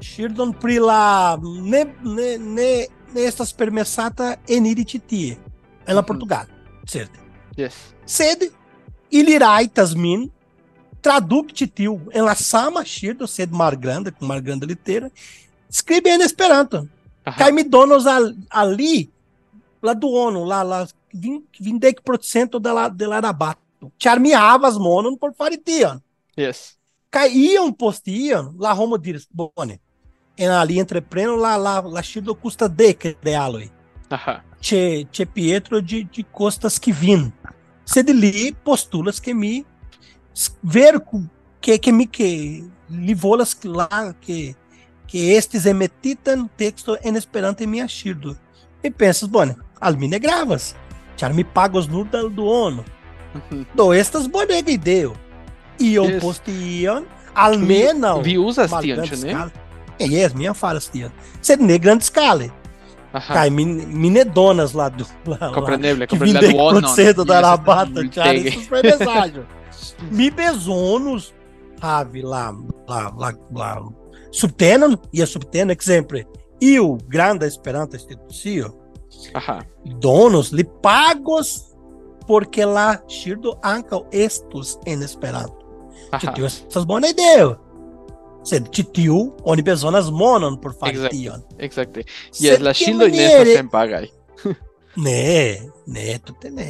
shieldon 0.00 0.52
pri 0.54 0.78
la 0.78 1.36
ne, 1.42 1.84
ne, 2.04 2.38
ne, 2.38 2.70
ne 3.14 3.24
estas 3.26 3.52
permesata 3.52 4.36
eniri 4.48 4.84
ĉi 4.86 5.00
tie, 5.10 5.36
en 5.86 5.94
la 5.94 6.00
Mhm. 6.02 6.06
Portugal, 6.06 6.46
certo? 6.86 7.18
Yes. 7.56 7.74
Sed 8.06 8.38
ili 9.10 9.38
raitas 9.38 9.94
min 9.94 10.30
tradukti 11.02 11.66
tiu 11.66 12.00
en 12.12 12.24
la 12.24 12.34
sama 12.34 12.80
ŝildo, 12.84 13.26
sed 13.26 13.50
malgranda, 13.52 14.10
kun 14.10 14.28
malgranda 14.28 14.66
litero, 14.66 15.08
skribi 15.70 16.10
en 16.10 16.22
Esperanto. 16.22 16.86
Kaj 17.38 17.52
mi 17.52 17.62
donos 17.64 18.06
al, 18.06 18.34
ali 18.50 19.08
la 19.82 19.94
duono, 19.94 20.44
la, 20.44 20.62
la 20.62 20.86
20% 21.12 22.58
de 22.60 22.72
la, 22.72 22.88
de 22.88 23.06
la 23.06 23.20
rabato. 23.20 23.90
Ĉar 23.98 24.18
mi 24.20 24.32
havas 24.32 24.78
monon 24.78 25.16
por 25.18 25.32
fari 25.38 25.56
tion. 25.56 26.00
Yes. 26.36 26.74
Kaj 27.10 27.28
iam 27.34 27.72
post 27.74 28.08
iam, 28.08 28.54
la 28.58 28.74
homo 28.74 28.96
diris, 28.98 29.26
bone, 29.30 29.78
en 30.36 30.50
ali 30.50 30.78
entrepreno 30.78 31.36
la, 31.36 31.56
la, 31.56 31.80
la 31.80 32.02
ŝildo 32.02 32.34
custa 32.34 32.68
dek 32.68 33.16
realoj. 33.22 33.68
Ajá. 34.10 34.44
Che, 34.60 35.06
che 35.12 35.26
Pietro 35.26 35.80
de, 35.80 36.04
de 36.04 36.24
costas 36.32 36.78
que 36.78 36.92
vin. 36.92 37.32
Sed 37.84 38.08
li 38.10 38.52
postulas 38.64 39.20
que 39.20 39.32
mi 39.34 39.64
s- 40.34 40.50
ver 40.62 40.98
cu- 41.00 41.28
que 41.60 41.78
que 41.78 41.92
mi 41.92 42.06
que 42.06 42.64
li 42.90 43.14
volas 43.14 43.54
que 43.54 43.68
lá 43.68 44.14
que 44.20 44.54
que 45.06 45.36
estes 45.36 45.66
emetitan 45.66 46.48
texto 46.56 46.98
en 47.02 47.16
Esperanto 47.16 47.62
em 47.62 47.66
minha 47.68 47.86
ŝildo. 47.86 48.36
E 48.82 48.90
pensas, 48.90 49.28
bone, 49.28 49.54
al 49.80 49.96
mi 49.96 50.08
ne 50.08 50.18
gravas. 50.18 50.74
Ĉar 51.16 51.32
mi 51.32 51.44
pagos 51.44 51.88
nur 51.88 52.04
da 52.08 52.22
duono. 52.22 52.84
Uhum. 53.34 53.64
Do 53.74 53.92
estas 53.94 54.26
bonega 54.26 54.70
ideo. 54.70 55.14
Iom 55.78 56.08
Yes. 56.10 56.22
post 56.22 56.48
iom, 56.48 57.04
almenaŭ 57.34 58.22
Vi 58.22 58.36
uzas 58.38 58.70
tion. 58.82 59.04
Eh, 59.98 60.06
Yes, 60.08 60.34
minha 60.34 60.54
falas 60.54 60.88
tion. 60.90 61.10
Sed 61.40 61.60
ne 61.60 61.78
skale. 62.00 62.50
Ajá. 63.16 63.32
Kai, 63.32 63.50
mi, 63.50 63.64
mi 63.64 64.10
ne 64.10 64.24
donas 64.24 64.74
lá 64.74 64.90
do. 64.90 65.06
Lá, 65.26 65.50
Compreneble, 65.50 66.06
que 66.06 66.18
compreneble. 66.18 66.48
vinde 66.48 66.80
procedo 66.80 67.24
da 67.24 67.40
rabata, 67.40 68.06
cara. 68.08 68.30
Tege. 68.30 68.48
Isso 68.48 68.68
foi 68.68 68.82
mensagem. 68.84 69.42
Mi 70.10 70.30
bezonos, 70.30 71.34
have 71.80 72.20
lá, 72.20 72.54
lá, 72.86 73.10
lá, 73.16 73.34
lá. 73.54 73.88
Subtenan, 74.30 74.98
e 75.14 75.22
a 75.22 75.26
subtenan, 75.26 75.72
exemplo, 75.72 76.18
eu, 76.60 76.98
grande 77.08 77.46
esperanta 77.46 77.96
institucio, 77.96 78.76
donos 79.98 80.50
li 80.50 80.64
pagos 80.64 81.74
porque 82.26 82.66
lá 82.66 83.00
shirdo 83.08 83.58
ankaŭ 83.62 84.04
estus 84.12 84.78
en 84.84 85.02
Esperanto. 85.02 85.64
Ajá. 86.12 86.34
Tio 86.34 86.44
estas 86.46 86.84
bona 86.84 87.08
ideo. 87.08 87.56
Sed 88.46 88.68
ĉi 88.70 88.84
tiu 88.94 89.16
oni 89.44 89.62
bezonas 89.66 90.10
monon 90.10 90.60
por 90.62 90.74
fari 90.80 90.94
Exacte. 90.96 91.16
tion. 91.16 91.42
Exacte. 91.58 92.04
Yes, 92.38 92.60
la 92.62 92.72
ŝildoj 92.74 93.10
ne 93.10 93.24
estas 93.26 93.54
senpagaj. 93.56 94.06
Ne, 94.96 95.60
ne, 95.86 96.18
tute 96.24 96.50
ne. 96.50 96.68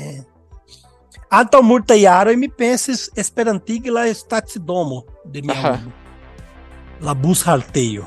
Antaŭ 1.30 1.60
multaj 1.62 1.98
jaroj 2.00 2.36
mi 2.36 2.48
pensis 2.48 3.10
esperantigi 3.16 3.90
la 3.90 4.06
stacidomo 4.14 5.02
de 5.24 5.42
mia 5.42 5.58
urbo. 5.72 5.92
La 7.06 7.14
bushaltejo. 7.14 8.06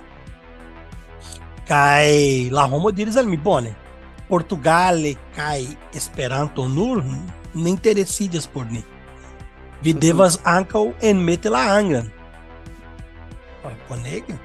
Kaj 1.67 2.49
la 2.51 2.65
homo 2.71 2.91
diris 2.91 3.17
al 3.17 3.27
mi 3.29 3.37
bone. 3.37 3.75
Portugale 4.29 5.13
kaj 5.35 5.65
Esperanto 5.93 6.67
nur 6.67 7.03
ne 7.53 7.69
interesiĝas 7.69 8.47
por 8.53 8.65
ni. 8.71 8.81
Vi 9.83 9.93
Mhm. 9.93 9.99
devas 9.99 10.39
ankaŭ 10.43 10.83
enmeti 11.01 11.49
la 11.49 11.59
anglan. 11.77 12.09
Oj, 13.65 13.75
Bonege. 13.89 14.37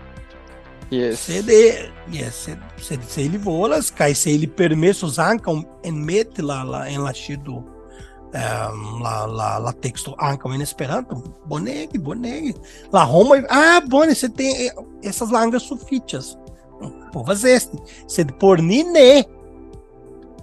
Yes. 0.91 1.21
Sed, 1.27 1.49
eh, 1.49 1.91
yes, 2.13 2.35
sed, 2.45 2.59
sed 2.79 3.01
se 3.09 3.25
ele 3.25 3.39
volas, 3.39 3.91
kaj 3.91 4.15
se 4.15 4.35
ele 4.35 4.47
permesos 4.47 5.19
ankaŭ 5.19 5.57
enmeti 5.89 6.45
la, 6.45 6.61
la 6.63 7.13
ŝildo 7.17 7.63
um, 8.35 9.03
la, 9.03 9.27
la, 9.27 9.49
la 9.59 9.73
teksto 9.83 10.15
ankaŭ 10.19 10.53
en 10.55 10.63
Esperanto, 10.63 11.21
bonege, 11.51 11.99
bonege. 11.99 12.55
La 12.93 13.05
homoj, 13.09 13.43
ah, 13.51 13.81
bone, 13.87 14.15
se 14.15 14.29
tem 14.29 14.67
eh, 14.67 14.85
essas 15.03 15.33
langas 15.33 15.69
sufiĉas. 15.71 16.35
Povas 17.15 17.45
esti, 17.47 17.79
sed 18.11 18.35
por 18.41 18.63
ni 18.63 18.83
ne. 18.83 19.25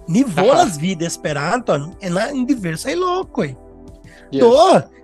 Ni 0.08 0.24
volas 0.24 0.78
vida 0.82 1.06
Esperanto 1.06 1.76
en, 1.76 1.92
en 2.00 2.46
diversaj 2.48 2.96
lokoj. 2.98 3.52
Do, 4.32 4.56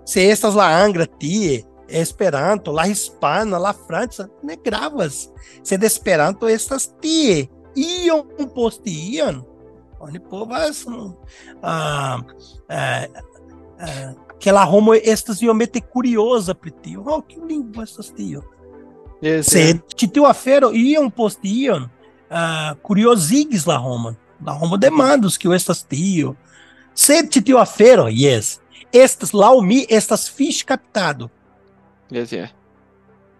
se 0.08 0.24
estas 0.32 0.56
la 0.56 0.70
angla 0.82 1.04
tie, 1.20 1.60
Esperanto, 1.88 2.72
la 2.72 2.86
hispana, 2.86 3.58
la 3.58 3.72
franca, 3.72 4.28
ne 4.42 4.56
gravas. 4.56 5.28
Sed 5.62 5.84
Esperanto 5.84 6.48
estas 6.48 6.88
tie. 7.00 7.48
Iom 7.76 8.48
post 8.54 8.86
iom. 8.86 9.42
Oni 10.00 10.20
povas 10.20 10.84
uh, 10.86 11.10
uh, 11.62 12.20
uh, 12.70 14.14
que 14.38 14.52
la 14.52 14.64
homo 14.64 14.94
estas 14.94 15.42
iomete 15.42 15.80
curiosa 15.80 16.54
pri 16.54 16.70
tio. 16.70 17.02
Oh, 17.06 17.22
que 17.22 17.40
lingvo 17.40 17.82
estas 17.82 18.12
tio? 18.14 18.44
Yes, 19.22 19.50
Sed 19.50 19.82
ĉi 19.98 20.10
tiu 20.14 20.28
afero 20.28 20.70
iom 20.70 21.10
post 21.10 21.42
iom 21.42 21.88
uh, 22.30 22.76
curiosigis 22.86 23.66
la 23.66 23.78
homon. 23.82 24.14
La 24.44 24.54
homo 24.54 24.76
demandos 24.78 25.38
kio 25.38 25.54
estas 25.54 25.82
tio. 25.82 26.36
Sed 26.94 27.30
ĉi 27.34 27.42
tiu 27.50 27.58
afero, 27.58 28.06
yes, 28.10 28.58
estas 28.94 29.34
laŭ 29.34 29.58
mi 29.62 29.84
estas 29.88 30.28
fiŝ 30.30 30.64
kaptado. 30.66 31.28
Yes, 32.10 32.32
yeah. 32.32 32.50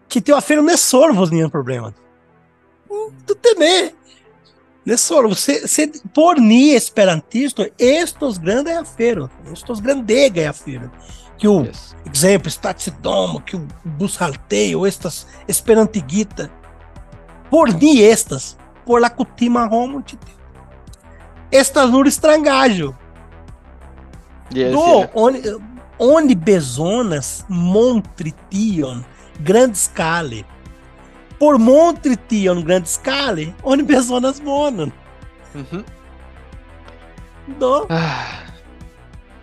Ĉi 0.09 0.23
tiu 0.25 0.37
afero 0.37 0.63
ne 0.65 0.77
solvos 0.81 1.31
nian 1.31 1.51
problemon. 1.53 1.95
Hum, 2.89 3.13
Tute 3.29 3.55
ne. 3.61 3.93
Ne 4.89 4.97
solvos. 4.97 5.43
Se, 5.45 5.69
se 5.69 5.91
por 6.15 6.41
ni 6.41 6.75
esperantisto 6.75 7.67
estos 7.77 8.39
grande 8.41 8.73
afero, 8.73 9.29
estos 9.53 9.83
grandega 9.83 10.49
afero. 10.51 10.91
Que 11.39 11.47
o 11.47 11.63
yes. 11.63 11.95
exemplo, 12.05 12.51
Statsidomo, 12.51 13.41
que 13.45 13.57
o 13.57 13.67
Bushalteio, 13.85 14.87
estas 14.87 15.27
Esperantigita, 15.47 16.51
por 17.51 17.73
ni 17.73 18.01
estas, 18.03 18.57
por 18.85 19.01
la 19.01 19.11
cutima 19.11 19.69
tite. 20.05 20.33
Estas 21.51 21.91
nur 21.91 22.07
estrangajo. 22.07 22.97
Yes, 24.51 24.73
Do, 24.73 24.81
yeah. 24.81 25.11
onde, 25.15 25.59
onde 25.99 26.35
bezonas 26.35 27.45
montrition 27.49 29.05
grande 29.45 29.77
scale. 29.77 30.45
Por 31.39 31.59
montrition 31.59 32.65
grande 32.65 32.89
scale, 32.89 33.55
onde 33.63 33.83
bezonas 33.85 34.41
monon. 34.41 34.93
Ujú. 35.55 35.85
Do, 37.59 37.87
Ah. 37.91 38.45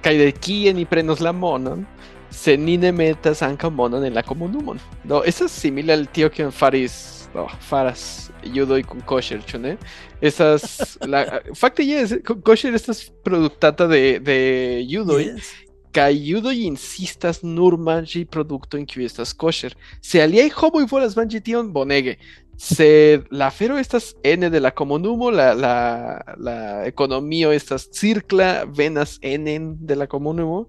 Kaj 0.01 0.17
de 0.17 0.31
kie 0.31 0.73
ni 0.73 0.85
prenos 0.85 1.19
la 1.19 1.31
monon, 1.33 1.85
se 2.29 2.57
ni 2.57 2.77
ne 2.77 2.91
metas 2.91 3.41
ankaŭ 3.41 3.71
monon 3.73 4.03
en 4.05 4.13
la 4.13 4.21
komunumon. 4.21 4.77
Do 5.03 5.23
estas 5.25 5.51
simile 5.51 5.93
al 5.93 6.05
tio 6.05 6.29
kion 6.29 6.51
faris 6.51 7.27
do, 7.33 7.47
faras 7.59 8.29
judoj 8.43 8.83
kun 8.85 9.01
kosher, 9.01 9.39
ĉu 9.41 9.57
ne? 9.59 9.77
Estas 10.21 10.97
la 11.01 11.23
fakte 11.57 11.83
jes, 11.83 12.13
ko- 12.27 12.35
kosher 12.45 12.75
estas 12.75 13.09
produktata 13.23 13.87
de 13.87 14.19
de 14.19 14.37
judoj 14.87 15.23
yes. 15.25 15.49
Kaj 15.95 16.15
judoj 16.27 16.55
insistas 16.67 17.39
nur 17.43 17.77
manĝi 17.79 18.25
produktojn 18.27 18.83
kiuj 18.89 19.07
estas 19.07 19.31
kosher. 19.33 19.75
Se 20.03 20.19
aliaj 20.23 20.49
homoj 20.57 20.87
volas 20.91 21.15
manĝi 21.15 21.39
tion, 21.45 21.71
bonege. 21.71 22.17
Sed 22.59 23.27
la 23.35 23.49
afero 23.51 23.77
estas 23.79 24.13
ene 24.23 24.49
de 24.51 24.59
la 24.63 24.71
komunumo, 24.71 25.31
la, 25.31 25.53
la, 25.53 25.75
la 26.37 26.57
ekonomio 26.87 27.51
estas 27.55 27.87
cirkla, 27.91 28.65
venas 28.65 29.17
enen 29.21 29.73
de 29.87 29.95
la 29.95 30.07
komunumo. 30.07 30.65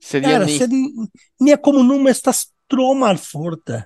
Sed 0.00 0.24
Cara, 0.24 0.46
ni, 0.48 0.56
sed 0.56 0.72
nia 1.40 1.58
estas 2.08 2.46
tro 2.68 2.94
malforta. 2.94 3.84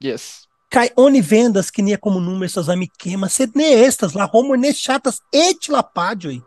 yes. 0.00 0.46
Kai 0.70 0.88
oni 0.96 1.20
vendas 1.20 1.70
que 1.70 1.82
nia 1.82 1.98
comunumo 1.98 2.44
estas 2.44 2.68
amikema, 2.68 3.28
sed 3.28 3.50
ne 3.54 3.72
estas, 3.84 4.14
la 4.14 4.28
homo 4.32 4.54
ne 4.54 4.72
chatas 4.72 5.18
et 5.32 5.68
la 5.68 5.82
pagioi. 5.82 6.40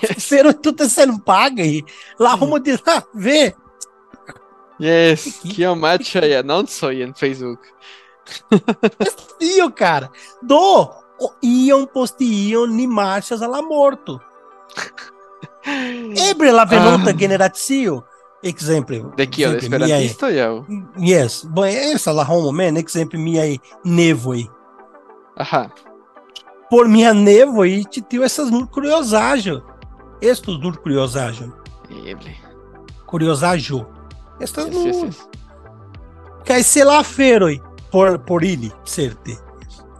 Pero 0.30 0.52
tutte 0.54 0.88
sen 0.88 1.18
pagai. 1.20 1.84
La 2.18 2.34
homo 2.34 2.58
diz, 2.58 2.80
ah, 2.86 3.02
vê, 3.14 3.54
Yes, 4.82 5.38
kiom 5.46 5.78
maĉaj 5.78 6.32
anoncoj 6.40 7.02
en 7.04 7.12
Facebook. 7.14 7.60
tio, 9.38 9.70
cara. 9.70 10.08
Do, 10.42 10.90
iam 11.42 11.86
post 11.86 12.18
iam 12.20 12.72
ni 12.74 12.86
marchas 12.86 13.42
alla 13.42 13.60
morto. 13.62 14.18
Ebre 16.30 16.50
la 16.52 16.64
venonta 16.64 17.10
Ah. 17.10 17.16
generacio. 17.16 18.02
Exemplo. 18.42 19.12
De 19.16 19.26
de 19.26 19.44
exemplo, 19.44 19.78
miai- 19.86 20.04
esperantisto 20.06 20.26
aŭ? 20.26 20.64
Yes, 20.98 21.44
bom, 21.44 21.64
essa 21.64 22.10
la 22.12 22.24
homo 22.24 22.50
man, 22.50 22.76
exemplo, 22.76 23.20
miai 23.20 23.60
nevoi. 23.84 24.50
Aha. 25.36 25.70
Por 26.68 26.88
minha 26.88 27.12
nevoi, 27.14 27.84
te 27.84 28.00
tio 28.00 28.24
essas 28.24 28.50
nur 28.50 28.66
Estos 30.22 30.58
nur 30.60 30.80
curiosajo. 30.80 31.52
Eble. 32.06 32.36
Curiosajo. 33.06 33.86
Estas 34.40 34.66
Yes, 34.66 34.74
nur. 34.74 35.10
yes, 36.48 36.66
se 36.66 36.84
lá 36.84 37.02
feroi 37.04 37.60
por 37.90 38.18
por 38.24 38.42
ele, 38.44 38.72
certe. 38.84 39.36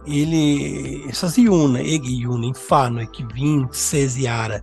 Ele 0.07 1.05
essas 1.09 1.37
iuna, 1.37 1.79
egi 1.81 2.21
iuna, 2.23 2.45
infano 2.45 3.05
que 3.07 3.23
vim 3.33 3.67
sesiara. 3.71 4.61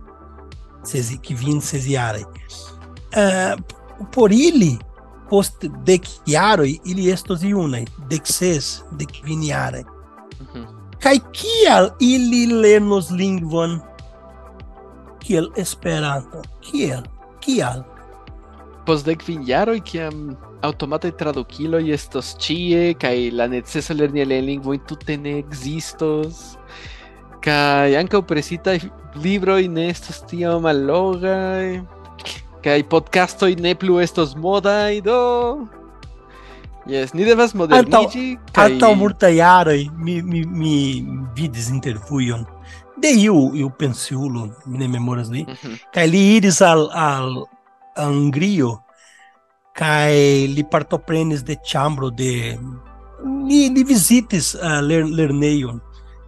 Sesi 0.83 1.17
que 1.17 1.33
vim 1.33 1.59
sesiara. 1.61 2.19
Ah, 3.15 3.55
por 4.11 4.31
ele 4.31 4.79
post 5.29 5.63
de 5.85 5.99
chiaro 5.99 6.65
ili 6.65 7.09
estos 7.09 7.43
iuna, 7.43 7.79
de 8.09 8.21
ses, 8.23 8.83
de 8.97 9.05
viniara. 9.23 9.83
Mhm. 10.39 10.67
Kai 10.99 11.19
kial 11.31 11.95
ili 11.99 12.45
lernos 12.47 13.09
lingvon 13.11 13.81
kiel 15.31 15.47
Esperanto? 15.55 16.43
Kiel? 16.59 17.05
Kial? 17.39 17.85
Post 18.83 19.07
dek 19.07 19.21
kvin 19.23 19.45
jaroj 19.47 19.79
kiam 19.87 20.33
aŭtomataj 20.65 21.13
tradukiloj 21.21 21.85
estos 21.95 22.33
ĉie 22.41 22.91
kaj 22.99 23.15
la 23.39 23.47
necesa 23.47 23.95
lerni 23.95 24.25
aliajn 24.25 24.49
lingvojn 24.49 24.83
tute 24.89 25.15
ne 25.17 25.37
ekzistos 25.39 26.41
kaj 27.45 27.95
ankaŭ 28.01 28.21
presitaj 28.27 28.77
libroj 29.23 29.63
ne 29.71 29.87
estos 29.93 30.19
tiom 30.27 30.67
allogaj 30.69 31.79
kaj 32.65 32.79
podcastoj 32.91 33.53
ne 33.63 33.71
plu 33.79 34.01
estos 34.03 34.35
modaj 34.35 34.99
do 35.05 35.21
Yes, 36.89 37.13
ni 37.13 37.23
devas 37.23 37.53
moderniĝi 37.53 38.25
kaj 38.51 38.71
Antaŭ 38.73 38.95
multaj 38.97 39.35
jaroj 39.37 39.81
mi, 40.01 40.17
mi, 40.25 40.41
mi 40.43 40.77
vidis 41.37 41.69
intervjuon 41.69 42.43
de 43.01 43.11
iu, 43.23 43.51
iu 43.55 43.69
pensiulo, 43.79 44.49
mi 44.65 44.77
ne 44.77 44.87
memoras 44.87 45.29
li, 45.29 45.45
Mhm. 45.47 45.75
kaj 45.93 46.07
li 46.07 46.21
iris 46.37 46.61
al, 46.61 46.87
al, 46.93 47.43
Hungrio 47.97 48.77
kaj 49.75 50.13
li 50.55 50.63
partoprenis 50.71 51.43
de 51.43 51.55
ĉambro 51.67 52.09
de 52.09 52.57
li, 53.47 53.69
li 53.69 53.83
vizitis 53.83 54.53
uh, 54.55 54.79
ler, 54.81 55.03
lernejon 55.05 55.79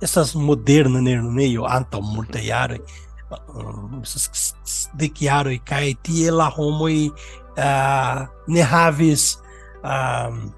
estas 0.04 0.34
moderna 0.36 1.00
lernejo 1.00 1.64
antaŭ 1.68 2.02
multaj 2.04 2.44
jaroj 2.48 2.80
uh, 3.32 4.02
estas 4.04 4.90
dek 5.00 5.22
jaroj 5.24 5.58
kaj 5.66 5.94
tie 6.04 6.32
la 6.32 6.50
homoj 6.56 7.08
uh, 7.10 8.28
ne 8.48 8.62
havis 8.64 9.38
um, 9.84 10.52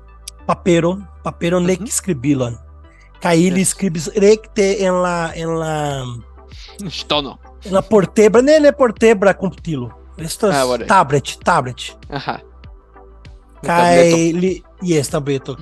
papero, 0.48 0.98
papero 1.24 1.60
nek 1.60 1.80
Mhm. 1.82 1.88
skribilon. 1.90 2.58
Kaj 3.26 3.40
ili 3.42 3.62
Yes. 3.64 3.70
skribis 3.74 4.08
rekte 4.16 4.68
en 4.86 4.94
la 5.02 5.32
en 5.36 5.50
la 5.58 6.04
Ŝtono. 6.90 7.38
en 7.66 7.74
la 7.74 7.82
portebra, 7.82 8.42
ne 8.42 8.60
ne 8.60 8.72
portebra 8.72 9.34
komputilo. 9.34 9.90
Estas 10.18 10.56
Ah, 10.56 10.66
whatever. 10.66 10.88
tablet, 10.88 11.38
tablet. 11.44 11.76
Kaj 13.66 13.98
li 14.34 14.62
yes, 14.84 15.10
tableto, 15.10 15.56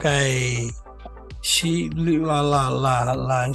ŝi 1.43 1.89
li- 1.95 2.20
la 2.20 2.41
la 2.41 2.70
la 2.70 3.14
la 3.14 3.45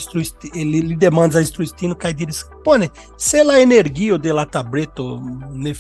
li, 0.55 0.83
li 0.83 0.97
demandas 0.97 1.37
al 1.37 1.43
instruistino 1.43 1.95
kaj 1.95 2.13
diris, 2.15 2.45
bone, 2.65 2.89
se 3.17 3.45
la 3.45 3.59
energio 3.61 4.19
de 4.19 4.33
la 4.33 4.45
tableto 4.47 5.21
ne 5.53 5.75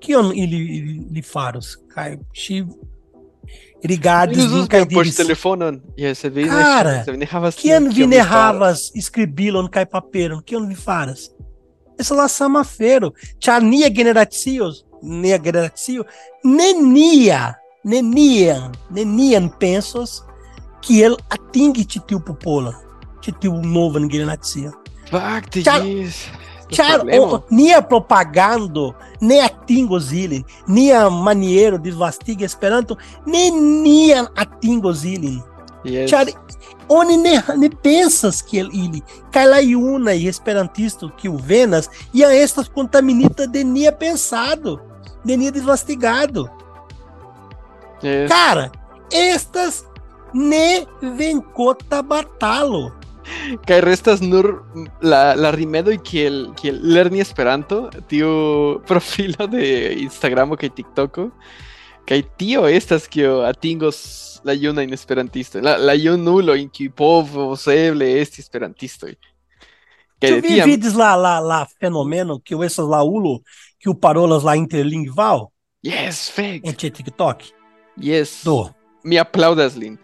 kion 0.00 0.32
ili, 0.34 0.56
ili, 0.76 1.06
li 1.12 1.22
faros? 1.22 1.76
Kaj 1.94 2.18
ŝi 2.32 2.64
poŝ 4.84 5.04
diris, 5.04 5.16
telefonon. 5.16 5.80
Yes, 5.96 6.20
se 6.20 6.30
vi 6.30 6.44
ne 6.44 6.50
Cara, 6.50 6.94
Kiam 7.56 7.84
tion, 7.84 7.88
vi 7.88 7.94
kion 7.94 8.10
ne 8.10 8.18
faras? 8.22 8.30
havas 8.30 8.82
skribilon 9.06 9.70
kaj 9.72 9.86
paperon, 9.88 10.42
kion 10.42 10.68
vi 10.68 10.74
faras? 10.74 11.30
Estas 11.98 12.16
la 12.16 12.28
sama 12.28 12.60
afero, 12.60 13.12
ĉar 13.40 13.62
nia 13.64 13.88
generacio, 13.92 14.70
nia 15.02 15.38
generacio 15.38 16.04
nenia, 16.44 17.54
neniam, 17.84 18.72
neniam 18.90 19.48
pensos 19.60 20.20
kiel 20.84 21.16
atingi 21.28 21.84
ĉi 21.84 22.04
tiu 22.08 22.20
popolon, 22.24 22.76
ĉi 23.24 23.34
tiu 23.40 23.56
novan 23.64 24.08
generacio. 24.08 24.72
Fakte, 25.10 25.64
Problemo. 26.76 27.34
o- 27.36 27.42
nia 27.50 27.82
propagando 27.82 28.94
ne 29.20 29.40
atingos 29.40 30.12
ilin, 30.12 30.44
nia 30.66 31.10
maniero 31.10 31.78
disvastigi 31.78 32.44
Esperanto 32.44 32.96
neniam 33.26 34.28
atingos 34.36 35.04
ilin. 35.04 35.42
Yes. 35.84 36.10
Ĉar 36.10 36.26
Oni 36.92 37.16
ne, 37.16 37.40
ne 37.56 37.70
pensas 37.70 38.42
que 38.42 38.58
ele, 38.58 39.00
cai 39.30 39.46
lá 39.46 39.62
e 39.62 40.26
esperantisto 40.26 41.08
que 41.16 41.28
o 41.28 41.36
venas 41.36 41.88
e 42.12 42.24
a 42.24 42.34
estas 42.34 42.68
contaminita 42.68 43.46
de 43.46 43.62
nia 43.62 43.92
pensado, 43.92 44.80
de 45.24 45.36
nia 45.36 45.52
desvastigado. 45.52 46.50
Yes. 48.02 48.28
Cara, 48.28 48.72
estas 49.12 49.84
ne 50.34 50.84
vencota 51.00 52.02
batalo. 52.02 52.92
Kaj 53.66 53.80
restas 53.84 54.20
nur 54.22 54.64
la, 55.02 55.34
la 55.34 55.50
rimedo 55.54 55.92
kiel 56.04 56.52
kiel 56.58 56.78
lerni 56.82 57.20
Esperanto, 57.20 57.88
tiu 58.08 58.30
profilo 58.88 59.46
de 59.50 59.94
Instagramo 60.04 60.56
kaj 60.60 60.70
TikToko. 60.76 61.30
Kaj 62.08 62.22
tio 62.38 62.66
estas 62.66 63.06
kio 63.08 63.40
atingos 63.46 64.40
la 64.44 64.54
juna 64.56 64.82
in 64.82 64.92
esperantisto, 64.92 65.60
la, 65.60 65.76
la 65.76 65.94
junulo 65.94 66.54
in 66.56 66.70
kiu 66.72 66.90
povos 66.96 67.66
eble 67.68 68.08
esti 68.20 68.40
esperantistoj. 68.40 69.14
Kaj 70.20 70.32
vi 70.40 70.48
tiam, 70.48 70.66
vídeos 70.68 70.94
lá, 70.94 71.14
lá, 71.16 71.38
lá, 71.40 71.66
fenomeno, 71.80 72.40
que 72.40 72.54
o 72.54 72.64
essas 72.64 72.86
lá 72.86 73.02
ulo, 73.02 73.42
que 73.78 73.88
o 73.88 73.94
parolas 73.94 74.42
lá 74.42 74.56
interlingual, 74.56 75.50
yes, 75.84 76.28
fake, 76.28 76.68
em 76.68 76.72
TikTok, 76.72 77.52
yes. 78.00 78.42
do. 78.44 78.68
Mi 79.04 79.16
aplaudas 79.16 79.76
lin. 79.76 79.98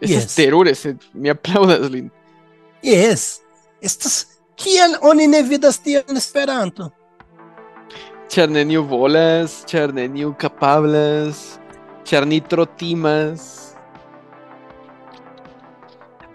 Esas 0.00 0.24
Yes. 0.24 0.34
terures, 0.34 0.84
eh, 0.84 0.96
mi 1.14 1.30
aplaudas 1.30 1.90
lin. 1.90 2.10
Yes. 2.84 3.40
Estas, 3.80 4.26
kiel 4.60 4.98
oni 5.00 5.24
ne 5.26 5.40
vidas 5.42 5.78
tion 5.80 6.04
en 6.08 6.20
Esperanto? 6.20 6.90
Ĉar 8.28 8.50
neniu 8.52 8.82
volas, 8.88 9.62
ĉar 9.70 9.94
neniu 9.96 10.34
kapablas, 10.36 11.40
ĉar 12.04 12.26
ni 12.28 12.42
tro 12.44 12.66
timas. 12.76 13.46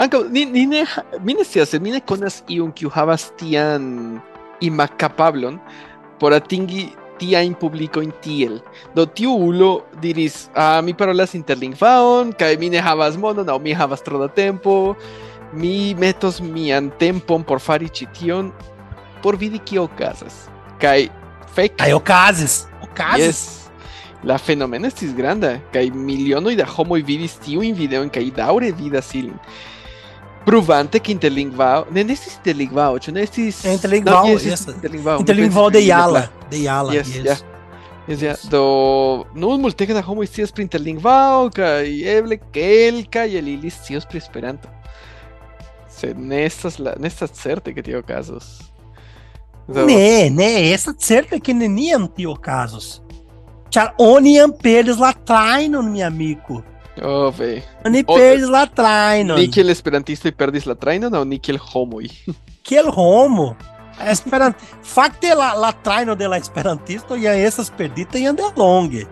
Ankaŭ 0.02 0.24
ni, 0.34 0.48
ni 0.50 0.66
ne 0.66 0.82
mi 1.22 1.36
ne 1.38 1.46
scias, 1.46 1.76
mi 1.78 1.94
ne 1.94 2.02
konas 2.02 2.42
iun 2.50 2.72
kiu 2.74 2.90
havas 2.90 3.30
tian 3.38 4.18
imakapablon 4.66 5.60
por 6.20 6.34
atingi 6.34 6.88
tiajn 7.20 7.54
publikojn 7.60 8.12
tiel. 8.24 8.60
Do 8.96 9.06
tiu 9.06 9.36
ulo 9.50 9.84
diris, 10.02 10.48
ah, 10.56 10.80
mi 10.82 10.96
parolas 10.98 11.36
interlingvaon, 11.38 12.34
kaj 12.40 12.56
mi 12.58 12.72
ne 12.74 12.82
havas 12.82 13.20
monon, 13.20 13.50
aŭ 13.50 13.60
mi 13.62 13.76
havas 13.76 14.02
tro 14.06 14.22
da 14.24 14.30
tempo, 14.32 14.96
mi 15.54 15.96
metos 15.96 16.42
mian 16.42 16.92
tempon 17.00 17.44
por 17.44 17.60
fari 17.60 17.90
ĉi 17.90 18.08
tion, 18.14 18.52
por 19.24 19.38
vidi 19.38 19.60
kio 19.60 19.84
okazas. 19.90 20.48
Kaj 20.80 21.10
fek 21.56 21.82
Aí, 21.82 21.94
Okazes. 21.94 22.66
Okazes. 22.84 23.26
Yes. 23.26 23.56
La 24.24 24.38
fenomeno 24.38 24.88
estis 24.88 25.14
granda, 25.16 25.60
kaj 25.74 25.90
milionoj 25.96 26.56
da 26.60 26.66
homoj 26.68 27.02
vidis 27.08 27.38
tiujn 27.40 27.76
videojn 27.76 28.10
kaj 28.12 28.26
daŭre 28.36 28.72
vidas 28.76 29.14
ilin. 29.16 29.38
Pruvante 30.46 31.00
que 31.00 31.12
interlingvao, 31.12 31.86
ne 31.92 32.04
ne 32.04 32.14
estis 32.14 32.36
interlingvao, 32.38 33.00
ĉu 33.00 33.12
ne 33.14 33.24
estis 33.24 33.66
É 33.66 33.74
interlingvao, 33.74 34.26
No, 34.26 34.34
yes, 34.34 34.46
yes. 34.46 35.72
de 35.72 35.80
Yala. 35.80 36.28
De 36.50 36.58
Yala, 36.58 36.94
Yes, 36.94 37.16
yes. 37.16 37.26
ja. 37.26 37.36
Yes, 38.08 38.22
ja. 38.22 38.36
Do 38.50 39.26
nun 39.36 39.62
multege 39.62 39.94
da 39.94 40.02
homoj 40.02 40.26
scias 40.28 40.52
pri 40.52 40.64
interlingvao 40.64 41.50
kaj 41.54 41.86
eble 42.18 42.40
kelkaj 42.52 43.38
el 43.38 43.48
ili 43.48 43.70
scios 43.70 44.06
pri 44.06 44.18
Esperanto. 44.18 44.79
Sed 46.00 46.18
ne 46.18 46.46
estas 46.48 46.80
la 46.80 46.94
ne 47.00 47.08
estas 47.12 47.32
certe 47.36 47.74
ke 47.76 47.84
tio 47.84 48.00
okazos. 48.00 48.46
Do- 49.68 49.86
Ne, 49.86 50.30
ne, 50.30 50.72
essa 50.74 50.94
certa 50.98 51.40
que 51.40 51.54
neniam 51.54 52.08
tio 52.08 52.34
casos. 52.36 53.02
Char 53.70 53.94
oniam 54.02 54.52
perdes 54.52 54.98
lá 54.98 55.14
trainon, 55.14 55.92
mi 55.92 56.02
amigo. 56.02 56.64
Oh, 57.02 57.30
ve. 57.32 57.62
Oni 57.86 58.02
perdes 58.04 58.50
lá 58.50 58.66
trainon. 58.66 59.38
Ni 59.38 59.48
kiel 59.48 59.70
esperantistoj 59.70 60.32
perdis 60.36 60.66
la 60.66 60.74
trajnon 60.76 61.14
aŭ 61.14 61.22
ni 61.24 61.38
kiel 61.40 61.60
homoj? 61.62 62.10
Kiel 62.64 62.90
homo. 62.90 63.56
Esperant... 64.14 64.56
Fakte 64.82 65.36
la, 65.36 65.54
la 65.60 65.70
trajno 65.84 66.16
de 66.16 66.28
la 66.28 66.38
esperantisto 66.38 67.16
ja 67.20 67.34
estas 67.36 67.70
perdita 67.70 68.18
jam 68.18 68.36
de 68.36 68.48
longe. 68.58 69.06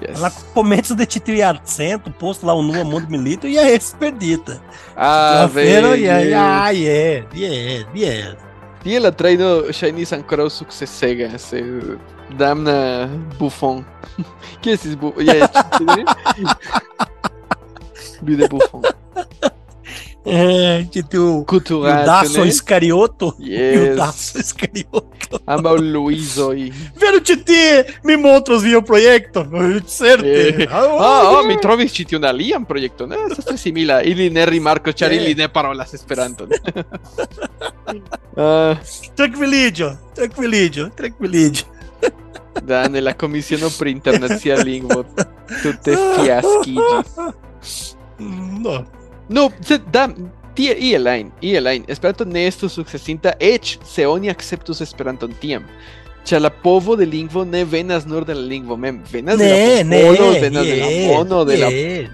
Yes. 0.00 0.20
La 0.20 0.30
komenco 0.54 0.94
de 0.96 1.04
ĉi 1.04 1.20
tiu 1.20 1.34
jarcento, 1.36 2.10
post 2.20 2.42
la 2.42 2.54
unua 2.56 2.84
mondmilito, 2.88 3.46
ja 3.50 3.62
estas 3.68 3.94
perdita. 4.00 4.52
Ah, 4.96 5.42
La 5.42 5.48
fero, 5.48 5.90
ve. 5.90 6.00
ja, 6.00 6.18
yes. 6.20 6.30
ja, 6.32 6.70
yes, 6.72 7.24
yes, 7.34 7.84
yes. 7.94 8.34
Tiel 8.80 9.02
la 9.04 9.10
trajno 9.12 9.48
ŝajnis 9.76 10.12
ankoraŭ 10.16 10.48
sukcesega, 10.48 11.28
se 11.38 11.60
damna 12.40 13.08
Buffon. 13.38 13.84
Kio 14.62 14.76
estis 20.30 20.38
bu... 20.38 20.38
Ja, 20.38 20.64
ja, 20.64 20.70
Lui 20.70 20.80
de 20.80 20.80
Buffon. 20.80 20.86
É, 20.86 20.86
ĉi 20.90 21.02
tiu 21.10 21.44
Cultural, 21.44 22.00
Judaso 22.00 22.44
Iscarioto. 22.44 23.36
Yes. 23.38 23.76
Judaso 23.78 24.38
Iscarioto. 24.38 25.40
Ambaŭ 25.46 25.76
Luizoj. 25.80 26.70
Vero 27.00 27.20
ĉi 27.20 27.36
tie, 27.44 27.84
mi 28.04 28.16
montros 28.16 28.62
via 28.62 28.80
projekto. 28.80 29.44
Certe. 29.86 30.66
Ah, 30.70 30.86
oh, 31.30 31.46
mi 31.46 31.56
trovis 31.62 31.92
ĉi 31.92 32.04
tiun 32.12 32.24
alian 32.24 32.64
projekton. 32.64 33.12
Eh, 33.12 33.26
estas 33.30 33.44
tre 33.44 33.56
simila. 33.56 34.02
Ili 34.02 34.30
ne 34.30 34.46
rimarkos, 34.46 34.94
ĉar 34.94 35.12
ili 35.12 35.34
ne 35.34 35.48
parolas 35.48 35.94
Esperanton. 35.94 36.50
Ah, 38.40 38.78
Tranquiliĝo, 39.18 39.88
tranquiliĝo, 40.14 40.84
tranquiliĝo. 40.96 41.64
Dane, 42.70 43.00
la 43.02 43.12
Komisiono 43.18 43.68
pri 43.74 43.90
Internacia 43.90 44.56
Lingvo 44.62 45.02
tute 45.62 45.96
fiaskiĝis. 46.14 47.18
No. 48.60 48.99
No, 49.30 49.46
sed 49.62 49.86
da, 49.94 50.08
tie 50.58 50.74
iel 50.74 51.06
ajn, 51.06 51.30
iel 51.46 51.70
ajn, 51.70 51.86
Esperanto 51.92 52.26
ne 52.26 52.48
estus 52.50 52.74
sukcesinta 52.74 53.36
eĉ 53.38 53.76
se 53.86 54.06
oni 54.10 54.30
akceptus 54.32 54.82
Esperanton 54.82 55.34
tiam. 55.40 55.66
Ĉar 56.26 56.42
la 56.42 56.50
povo 56.52 56.96
de 57.00 57.06
lingvo 57.08 57.46
ne 57.48 57.62
venas 57.64 58.04
nur 58.06 58.26
de 58.28 58.34
la 58.36 58.42
lingvo 58.44 58.76
mem, 58.76 58.98
venas 59.08 59.38
de 59.40 59.46
la 59.48 59.84
ne, 59.88 60.00
popolo, 60.02 60.32
venas 60.42 60.66
de 60.66 60.74
la 60.76 60.88
mono, 61.08 61.38
de 61.48 61.56
la 61.56 61.70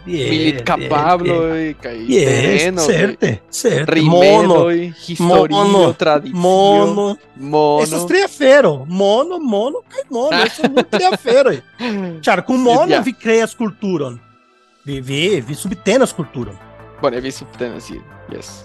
militkapabloj 0.06 1.64
kaj 1.82 1.96
tereno, 2.06 2.84
certe, 2.86 3.32
certe. 3.50 4.04
Mono, 4.06 4.20
rimedoj, 4.20 4.92
historio, 5.08 5.56
mono, 5.56 5.82
tradicio, 5.98 6.38
mono. 6.38 7.16
mono. 7.34 7.82
Essas 7.82 8.06
triafero. 8.06 8.84
Mono, 8.86 9.40
mono, 9.40 9.82
cai 9.88 10.04
mono. 10.10 10.36
Essas 10.36 10.56
são 10.60 10.70
muito 10.70 10.88
triafero. 10.90 11.56
Char, 12.22 12.44
com 12.44 12.56
mono 12.56 13.02
vi 13.02 13.12
creas 13.12 13.54
culturon. 13.54 14.20
Vi, 14.84 15.00
vi, 15.00 15.40
vi 15.40 15.54
subtenas 15.54 16.12
culturon. 16.12 16.65
Bone, 17.00 17.20
vi 17.20 17.30
subtenas 17.30 17.90
yes. 18.32 18.64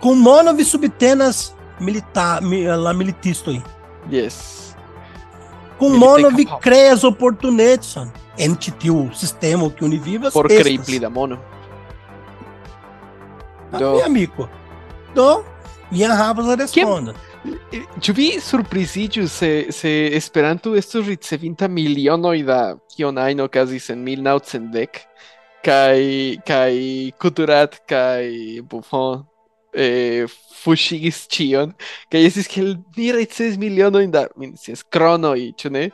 Com 0.00 0.18
mono 0.20 0.52
vi 0.52 0.64
subtenas 0.64 1.52
milita, 1.80 2.38
mi, 2.42 2.62
la 2.64 2.92
militistoi. 2.92 3.62
Yes. 4.10 4.74
Com 5.78 5.92
Militei 5.92 6.08
mono 6.08 6.28
vi 6.36 6.44
capaz. 6.44 6.60
creas 6.62 7.04
oportunidades. 7.04 7.96
En 8.36 8.56
tiu 8.56 9.10
sistema 9.14 9.70
que 9.70 9.84
univivas. 9.84 10.32
Por 10.32 10.46
estas. 10.46 10.62
krei 10.62 10.78
pli 10.78 10.98
da 10.98 11.08
mono. 11.10 11.38
Ah, 13.72 13.78
Do- 13.78 13.96
Meu 13.96 14.04
amigo. 14.04 14.48
Do, 15.14 15.44
Ian 15.92 16.10
Havas 16.12 16.46
responda. 16.58 17.14
Ĉu 18.00 18.12
vi 18.16 18.40
surpriziĝus 18.40 19.28
se, 19.32 19.66
se 19.70 19.90
Esperanto 20.16 20.72
estus 20.74 21.06
ricevinta 21.06 21.68
milionoj 21.68 22.42
da 22.42 22.76
ajn 23.20 23.40
okazis 23.40 23.90
en 23.90 23.98
1910 24.04 25.02
kai 25.64 26.36
kai 26.46 27.12
Kuturat 27.20 27.78
kai 27.88 28.60
Buffon 28.68 29.24
eh, 29.74 30.28
fuŝigis 30.64 31.24
ĉion 31.32 31.72
kaj 32.12 32.22
estis 32.28 32.50
kiel 32.50 32.76
ni 32.96 33.10
ricevis 33.16 33.58
milionojn 33.60 34.12
da 34.14 34.26
mi 34.36 34.52
scias 34.56 34.84
kronoj 34.84 35.40
ĉu 35.60 35.72
ne? 35.74 35.88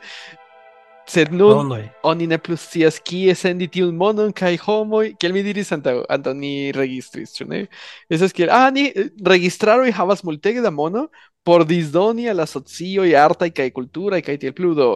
Sed 1.11 1.31
nun 1.33 1.65
Kronoi. 1.65 1.87
oni 2.07 2.27
ne 2.29 2.37
plus 2.39 2.61
scias 2.69 2.99
kie 3.03 3.33
sendi 3.35 3.67
tiun 3.67 3.97
monon 3.97 4.31
kaj 4.31 4.53
homoj 4.63 5.15
kiel 5.19 5.33
mi 5.35 5.43
diris 5.43 5.73
antaŭ 5.75 5.97
antaŭ 6.13 6.35
ni 6.37 6.71
registris 6.75 7.33
ĉu 7.35 7.49
ne? 7.49 7.65
Estas 8.09 8.35
kiel 8.37 8.53
ah 8.53 8.69
ni 8.71 8.89
registraroj 9.27 9.91
havas 9.97 10.23
multege 10.23 10.63
da 10.63 10.71
mono 10.71 11.07
por 11.43 11.65
disdoni 11.65 12.29
al 12.29 12.45
asocioj 12.45 13.09
artaj 13.17 13.49
kaj 13.57 13.71
kulturaj 13.75 14.21
kaj 14.27 14.37
tiel 14.43 14.55
plu 14.55 14.75
do 14.77 14.93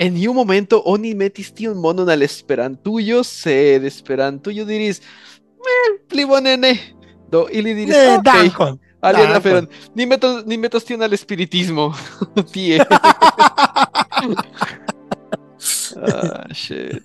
en 0.00 0.16
iu 0.16 0.32
momento 0.34 0.80
oni 0.88 1.12
metis 1.14 1.50
tiun 1.52 1.76
monon 1.76 2.08
al 2.08 2.22
Esperantujo, 2.24 3.20
sed 3.24 3.84
Esperantujo 3.84 4.64
diris 4.64 5.00
"Eh, 5.60 5.90
pli 6.08 6.24
bone 6.24 6.56
ne. 6.56 6.72
Do 7.30 7.46
ili 7.52 7.74
diris 7.74 7.94
Ne, 7.94 8.06
"Ah, 8.08 8.16
ok, 8.18 8.24
dankon. 8.24 8.78
alian 9.02 9.32
aferon. 9.36 9.68
Ni 9.94 10.06
metos 10.06 10.44
ni 10.46 10.56
metos 10.58 10.84
tiun 10.84 11.02
al 11.02 11.12
espiritismo 11.12 11.92
tie. 12.52 12.80
ah, 15.96 16.46
shit. 16.54 17.02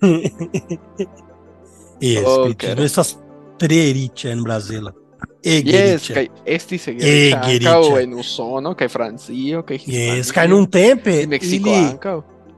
Yes, 1.98 2.24
Oh, 2.26 2.44
Cristiano, 2.44 2.74
cara. 2.76 2.84
essas 2.84 3.18
treriche 3.58 4.30
en 4.30 4.42
Brasília. 4.42 4.92
Yes, 5.42 5.62
Egeriche. 5.64 6.14
kaj 6.14 6.26
estis 6.44 6.84
Egeriĉa. 6.88 7.38
egeriĉa 7.40 7.70
ankaŭ 7.76 7.98
en 8.02 8.14
Usono 8.20 8.74
kaj 8.76 8.88
Francio 8.92 9.62
kaj 9.64 9.78
Yes, 9.86 10.30
cai 10.32 10.48
num 10.48 10.66
tempo, 10.68 11.08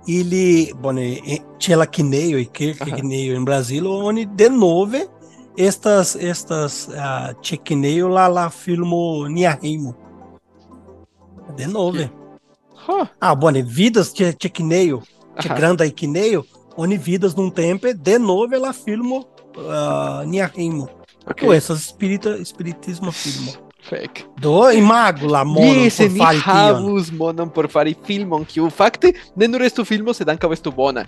Ele, 0.09 0.73
bone, 0.75 1.21
c'è 1.59 1.75
la 1.75 1.87
quineio 1.87 2.39
e 2.39 2.47
quineio 2.47 3.37
em 3.37 3.45
Brasília, 3.45 3.91
onde 3.91 4.25
de 4.25 4.49
novo 4.49 4.97
estas, 5.55 6.17
estas 6.17 6.89
uh, 6.89 8.09
lá, 8.09 8.27
lá 8.27 8.49
filmo 8.49 9.27
Niarimo. 9.29 9.95
De 11.55 11.67
novo. 11.67 11.99
Huh. 12.89 13.07
Ah, 13.21 13.35
bone, 13.35 13.63
vidas 13.63 14.15
de 14.15 14.35
chequeneio, 14.41 15.03
que 15.39 15.49
Ajá. 15.49 15.55
grande 15.55 15.85
iquineio, 15.85 16.47
onde 16.75 16.97
vidas 16.97 17.35
num 17.35 17.51
tempo, 17.51 17.93
de 17.93 18.19
novo 18.19 18.55
ela 18.55 18.73
filmo 18.73 19.27
uh, 19.57 20.25
Niarimo. 20.27 20.85
Ok. 21.27 21.45
Okay. 21.45 21.57
essas 21.57 21.81
espírita, 21.81 22.39
espiritismo 22.39 23.13
filmo. 23.13 23.68
Fake. 23.89 24.25
Do 24.41 24.71
imago 24.71 25.27
lá, 25.27 25.45
mono, 25.45 25.65
Yes, 25.85 25.97
por 25.97 26.09
tion. 26.11 26.41
havus 26.45 27.11
monon 27.11 27.49
por 27.49 27.69
fari 27.73 27.97
filmon, 28.05 28.45
kiu 28.45 28.69
fakte 28.71 29.15
ne 29.37 29.47
nur 29.49 29.63
estu 29.65 29.85
filmo, 29.85 30.13
sed 30.13 30.29
ankaŭ 30.29 30.53
estu 30.53 30.71
bona. 30.73 31.07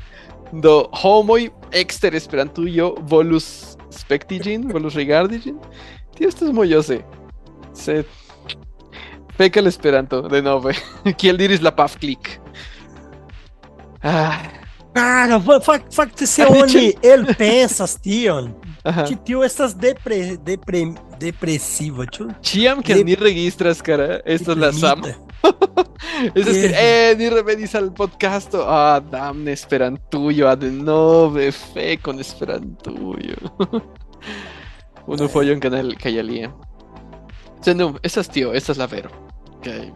Do 0.53 0.89
homoj 1.03 1.51
ekster 1.73 2.15
Esperantujo 2.17 2.95
volus 3.03 3.77
spekti 3.91 4.39
ĝin, 4.41 4.65
volus 4.73 4.95
rigardi 4.97 5.39
ĝin. 5.45 5.59
Tio 6.17 6.29
estas 6.29 6.51
mojoze. 6.53 7.03
Sed 7.75 8.07
fek 9.37 9.57
al 9.61 9.67
Esperanto, 9.67 10.23
denove. 10.29 10.73
Kiel 11.21 11.37
diris 11.37 11.61
la 11.63 11.71
pafklik. 11.71 12.39
Ah, 14.03 14.41
Cara, 14.95 15.39
fa- 15.41 15.79
fakte 15.95 16.27
se 16.27 16.43
Ah, 16.43 16.49
oni 16.51 16.93
elpensas 17.03 17.95
tion. 18.03 18.55
Que 19.07 19.17
tio 19.17 19.45
essas 19.45 19.77
depre, 19.77 20.39
depre, 20.39 20.95
depressiva, 21.19 22.07
tio. 22.07 22.29
Tiam 22.41 22.83
que 22.83 23.05
ni 23.05 23.15
registras, 23.15 23.83
cara. 23.83 24.23
Estas 24.25 24.57
las 24.57 24.83
amo. 24.83 25.07
Esas 26.35 26.55
que, 26.55 26.73
eh, 26.75 27.15
ni 27.17 27.29
revenís 27.29 27.75
al 27.75 27.93
podcast. 27.93 28.55
Ah, 28.55 29.03
damne 29.11 29.53
esperantujo, 29.53 30.49
ad 30.49 30.65
ah, 30.65 30.71
nove 30.71 31.53
fe 31.53 31.99
con 31.99 32.21
esperantujo. 32.21 33.37
Uno 35.07 35.25
eh. 35.25 35.29
follón 35.29 35.61
canal 35.61 35.97
callalia. 35.97 36.55
Senum, 37.61 37.99
esas 38.03 38.29
tío, 38.31 38.55
esas 38.55 38.79
la 38.79 38.87
vero. 38.87 39.11
Okay. 39.59 39.93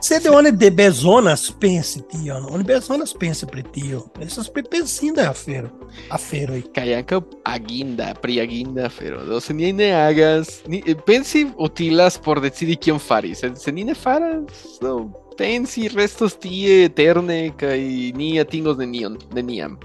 Sete 0.00 0.28
one 0.28 0.52
de 0.52 0.70
bezonas 0.70 1.50
pense, 1.50 2.02
tío. 2.02 2.40
¿no? 2.40 2.48
One 2.48 2.64
bezonas 2.64 3.14
pense, 3.14 3.46
pretio. 3.46 4.10
Esas 4.20 4.48
pepensinda 4.48 5.30
afero. 5.30 5.70
Afero 6.10 6.54
ahí. 6.54 6.62
Kayaka 6.74 7.24
aguinda, 7.44 8.14
priaguinda, 8.14 8.86
afero. 8.86 9.24
No 9.24 9.40
se 9.40 9.54
ni 9.54 9.72
ne 9.72 9.94
hagas. 9.94 10.62
Ni, 10.66 10.78
eh, 10.86 10.94
pense 10.94 11.40
em 11.40 11.54
utilas 11.56 12.18
por 12.18 12.40
decidi 12.40 12.76
quién 12.76 13.00
faris. 13.00 13.38
Se, 13.38 13.54
se 13.56 13.72
ni 13.72 13.84
ne 13.84 13.94
faras. 13.94 14.78
No. 14.80 15.12
Pensi 15.36 15.86
em 15.86 15.88
restos 15.88 16.38
tie 16.38 16.84
eterne 16.84 17.54
kai 17.56 18.10
e 18.10 18.12
ni 18.12 18.38
atingos 18.38 18.76
de 18.76 18.86
nion, 18.86 19.18
de 19.32 19.42
niam. 19.42 19.78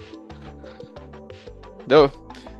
No. 1.87 2.11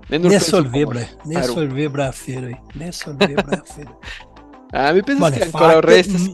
Ne 0.09 0.19
nur 0.19 0.39
solvebra, 0.39 1.05
ne 1.25 1.43
solvebra 1.43 2.07
afero. 2.09 2.47
Ne 2.75 2.91
solvebra 2.91 3.61
afero. 3.61 3.99
Ah, 4.73 4.91
mi 4.91 5.01
pensas 5.01 5.21
vale, 5.21 5.37
que 5.37 5.43
ancora 5.45 5.79
restas. 5.79 6.29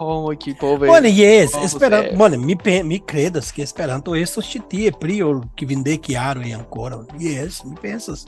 Bone, 0.00 1.10
yes, 1.12 1.52
Vamos 1.52 1.72
Esperanto, 1.74 2.08
ver. 2.10 2.16
bone, 2.16 2.38
mi, 2.38 2.56
pe- 2.56 2.82
mi 2.82 3.00
credas 3.00 3.52
que 3.52 3.62
Esperanto 3.62 4.14
estos 4.16 4.46
ĉi 4.48 4.60
tie 4.68 4.92
pri 4.92 5.18
ol 5.22 5.42
kvindek 5.60 6.08
jaroj 6.14 6.54
ankoraŭ. 6.56 7.02
Yes, 7.20 7.60
mi 7.64 7.76
pensas. 7.82 8.24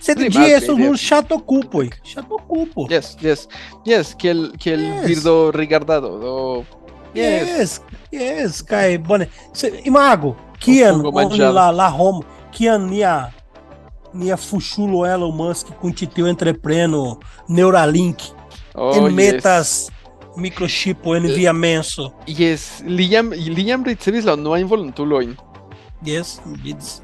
Sed 0.00 0.16
Pli 0.16 0.30
ĝi 0.32 0.38
malpli, 0.38 0.54
estos 0.56 0.78
yes. 0.78 0.86
nur 0.86 0.96
ŝatookupoj, 0.96 1.90
ŝatokupo. 2.14 2.86
Yes, 2.90 3.12
yes, 3.20 3.44
yes, 3.86 4.14
kiel 4.18 4.52
kiel 4.58 4.80
Yes. 4.80 5.04
birdo 5.06 5.50
rigardado. 5.54 6.08
Do 6.18 6.64
yes. 7.14 7.46
Yes, 7.52 7.80
yes, 8.10 8.62
kaj 8.62 8.98
bone. 8.98 9.28
Se, 9.52 9.68
imago, 9.84 10.34
kian 10.58 11.02
la 11.52 11.70
la 11.70 11.90
homo, 11.90 12.24
kian 12.56 12.88
nia 12.88 13.30
nia 14.14 14.36
fuŝulo 14.36 15.06
Elon 15.06 15.36
Musk 15.36 15.66
ĉi 15.82 16.06
tiu 16.14 16.26
entrepreno 16.26 17.18
Neuralink 17.48 18.18
Oh, 18.74 18.96
en 18.96 19.04
yes. 19.18 19.90
Metas 20.36 20.42
microchipo 20.42 21.16
en 21.16 21.22
via 21.34 21.52
menso. 21.52 22.12
Yes, 22.26 22.82
li 22.86 23.08
jam 23.10 23.30
li 23.30 23.66
jam 23.68 23.84
ricevis 23.84 24.24
la 24.24 24.34
unuajn 24.34 24.66
volontulojn. 24.68 25.36
Yes, 26.04 26.40
vids. 26.62 27.00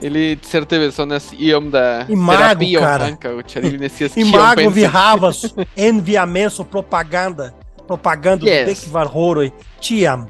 Ili 0.00 0.38
certe 0.42 0.78
bezonas 0.78 1.32
iom 1.38 1.70
da 1.70 2.06
Imago, 2.08 2.64
cara. 2.80 3.04
ankaŭ, 3.04 3.42
ĉar 3.42 3.64
ili 3.64 3.78
ne 3.78 3.88
scias 3.88 4.16
Imago 4.24 4.70
vi 4.70 4.84
havas 4.84 5.44
en 5.76 6.00
via 6.00 6.26
menso 6.26 6.64
propaganda, 6.64 7.52
propaganda 7.86 8.46
Yes. 8.46 8.66
de 8.66 8.74
dekvar 8.74 9.06
horoj, 9.12 9.50
ĉiam 9.80 10.26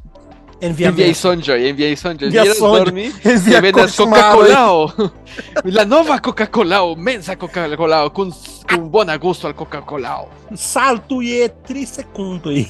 en 0.62 0.74
via 0.78 0.88
En 0.88 0.94
viaj 0.94 1.08
menso. 1.10 1.20
sonĝoj, 1.28 1.58
en 1.68 1.76
viaj 1.76 1.96
sonĝoj. 1.98 2.28
Via 2.30 2.42
Vi 2.42 2.48
iras 2.48 2.58
sonĝoj. 2.58 2.78
dormi, 2.84 3.04
En 3.24 3.38
Se 3.38 3.50
via 3.50 3.60
vendas. 3.60 3.96
Coca-Colao. 3.96 4.90
La 5.76 5.84
nova 5.84 6.18
Coca-Colao, 6.18 6.94
mensa 6.96 7.36
Coca-Colao, 7.36 8.10
con, 8.12 8.30
con 8.68 8.90
bona 8.90 9.16
gusto 9.18 9.46
al 9.48 9.54
Coca-Colao. 9.54 10.28
Salto 10.54 11.20
je 11.22 11.48
tri 11.66 11.84
sekundoj. 11.86 12.64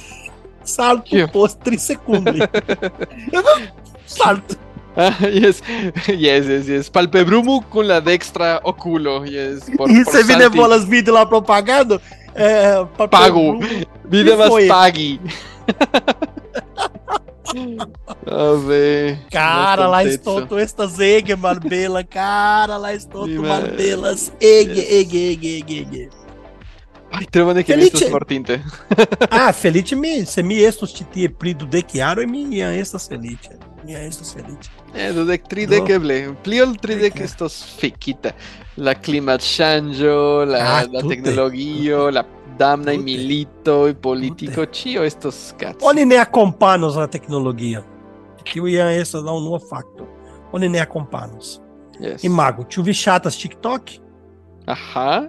Salto 0.65 1.03
Kio? 1.11 1.29
post 1.33 1.59
tri 1.63 1.77
sekundoj. 1.79 2.39
Salto. 4.07 4.55
Ah, 4.95 5.15
yes, 5.27 5.63
yes, 6.09 6.47
yes, 6.47 6.67
yes. 6.69 6.91
Palpebrumu 6.91 7.63
con 7.71 7.87
la 7.89 8.01
dextra 8.01 8.61
oculo, 8.63 9.25
yes. 9.25 9.65
Por, 9.77 9.91
E 9.91 10.05
por 10.05 10.13
você 10.13 10.19
me 10.25 10.35
salti. 10.35 10.39
levou 10.39 10.71
as 10.73 10.85
vídeos 10.85 11.15
lá 11.15 11.25
propaganda? 11.27 12.01
É, 12.35 12.85
papel 12.97 13.09
Pago. 13.09 13.59
Vida 14.05 14.31
que 14.33 14.37
más 14.37 14.49
Cara, 19.31 19.87
lá 19.89 20.05
estou 20.05 20.47
tu 20.47 20.59
estas 20.59 20.99
ege 20.99 21.35
marbela. 21.37 22.03
Cara, 22.05 22.77
lá 22.77 22.95
estou 22.95 23.27
tu 23.27 23.43
marbelas. 23.43 24.33
Ege, 24.41 24.81
ege, 24.81 25.33
ege, 25.33 25.59
ege, 25.59 25.79
ege. 25.81 26.09
Ai, 27.15 27.27
trebane 27.27 27.63
que 27.63 27.73
Felice. 27.75 27.91
listas 27.93 28.11
mortinte. 28.11 28.61
Ah, 29.31 29.53
felice 29.53 29.95
mi, 29.95 30.25
se 30.25 30.43
mi 30.43 30.59
estos 30.63 30.93
titie 30.95 31.29
prido 31.29 31.67
de 31.67 31.83
chiaro 31.83 32.23
e 32.23 32.27
mi 32.27 32.61
estas 32.63 33.07
felice. 33.07 33.51
Mi 33.85 33.95
estas 33.95 34.33
felice. 34.33 34.71
Eh, 34.95 35.13
dudek 35.13 35.47
tridek 35.49 35.89
No. 35.89 35.95
eble. 35.95 36.35
Pli 36.43 36.61
ol 36.61 36.77
tridek 36.77 37.17
Eke. 37.17 37.25
estos 37.25 37.65
fekita. 37.79 38.33
La 38.77 38.95
klimatŝanĝo, 38.95 40.45
la, 40.49 40.59
Ah, 40.79 40.83
la 40.91 41.01
tute. 41.03 41.09
teknologio, 41.17 42.11
la 42.11 42.25
damnaj 42.59 42.99
militoj, 42.99 43.95
politiko, 44.03 44.65
ĉio 44.67 45.05
estos 45.07 45.53
kac. 45.61 45.83
Oni 45.83 46.05
ne 46.05 46.19
akompanos 46.23 46.97
la 46.97 47.07
teknologia. 47.11 47.83
Tio 48.45 48.67
ia 48.67 48.91
estas 48.99 49.23
la 49.25 49.33
unua 49.33 49.61
fakto. 49.71 50.09
Oni 50.53 50.69
ne 50.69 50.81
akompanos. 50.83 51.61
Yes. 52.01 52.25
Imago, 52.25 52.65
ĉu 52.69 52.83
vi 52.83 52.95
ŝatas 52.97 53.39
TikTok? 53.39 53.95
Aha. 54.67 55.29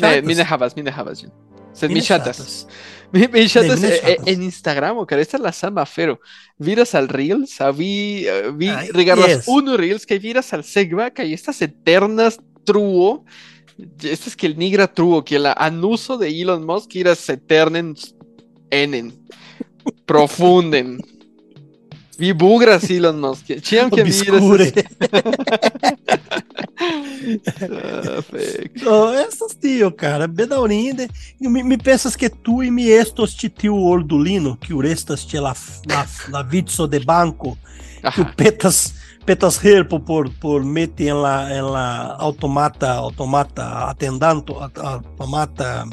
Ne, 0.00 0.20
mi 0.28 0.34
ne 0.34 0.44
havas, 0.44 0.76
mi 0.76 0.82
ne 0.86 0.90
havas 0.94 1.22
ĝin. 1.24 1.32
Sed 1.74 1.92
Mi 1.94 2.02
ŝatas. 2.02 2.66
Mi, 3.12 3.26
mi 3.32 3.44
ŝatas 3.48 3.82
eh, 3.82 3.88
eh, 3.88 3.96
ŝatas. 4.00 4.26
en 4.32 4.42
Instagramo, 4.42 5.04
kara 5.06 5.22
estas 5.22 5.40
la 5.42 5.52
sama 5.52 5.82
afero. 5.82 6.16
Viras 6.58 6.94
al 6.98 7.08
Reels, 7.08 7.56
a 7.60 7.70
vi, 7.70 8.26
eh, 8.26 8.50
vi 8.54 8.68
Ah, 8.70 8.84
rigardas 8.94 9.30
yes. 9.30 9.48
unu 9.48 9.76
Reels 9.78 10.06
kaj 10.06 10.18
viras 10.18 10.52
al 10.52 10.62
sekva 10.66 11.10
kaj 11.10 11.32
estas 11.34 11.62
eternas 11.62 12.38
truo. 12.66 13.24
Estas 14.02 14.36
kiel 14.36 14.58
nigra 14.58 14.86
truo, 14.86 15.22
kiel 15.22 15.42
la 15.48 15.54
anuso 15.58 16.18
de 16.20 16.28
Elon 16.28 16.66
Musk 16.66 16.96
iras 16.96 17.28
eternen 17.28 17.94
enen, 18.70 19.12
profunden. 20.06 21.00
Vi 22.18 22.32
bugras 22.36 22.90
Elon 22.90 23.20
Musk. 23.20 23.46
Ke 23.46 23.60
vi 24.04 24.12
Obscure. 24.12 24.72
Oh, 28.86 29.12
essas 29.12 29.54
tio, 29.54 29.94
cara, 29.94 30.26
bedaurinde. 30.26 31.08
E 31.40 31.48
Mi, 31.48 31.62
mi 31.62 31.76
pensas 31.76 32.16
que 32.16 32.28
tu 32.28 32.62
e 32.62 32.70
mi 32.70 32.88
estos 32.88 33.36
ti 33.36 33.48
tio 33.48 33.76
ordulino, 33.76 34.56
que 34.56 34.72
urestas 34.72 35.26
te 35.26 35.40
la, 35.40 35.54
la, 35.86 36.06
la 36.28 36.42
vitso 36.42 36.86
de 36.86 36.98
banco, 37.00 37.58
que 38.00 38.22
Aha. 38.22 38.34
petas 38.36 38.94
Petas 39.24 39.64
Herpo 39.64 40.04
por, 40.04 40.32
por 40.38 40.64
Mete 40.64 41.08
en 41.08 41.22
la, 41.22 41.56
en 41.56 41.72
la 41.72 42.06
automata, 42.14 42.94
automata, 42.94 43.90
atendante, 43.90 44.52
automata, 44.76 45.86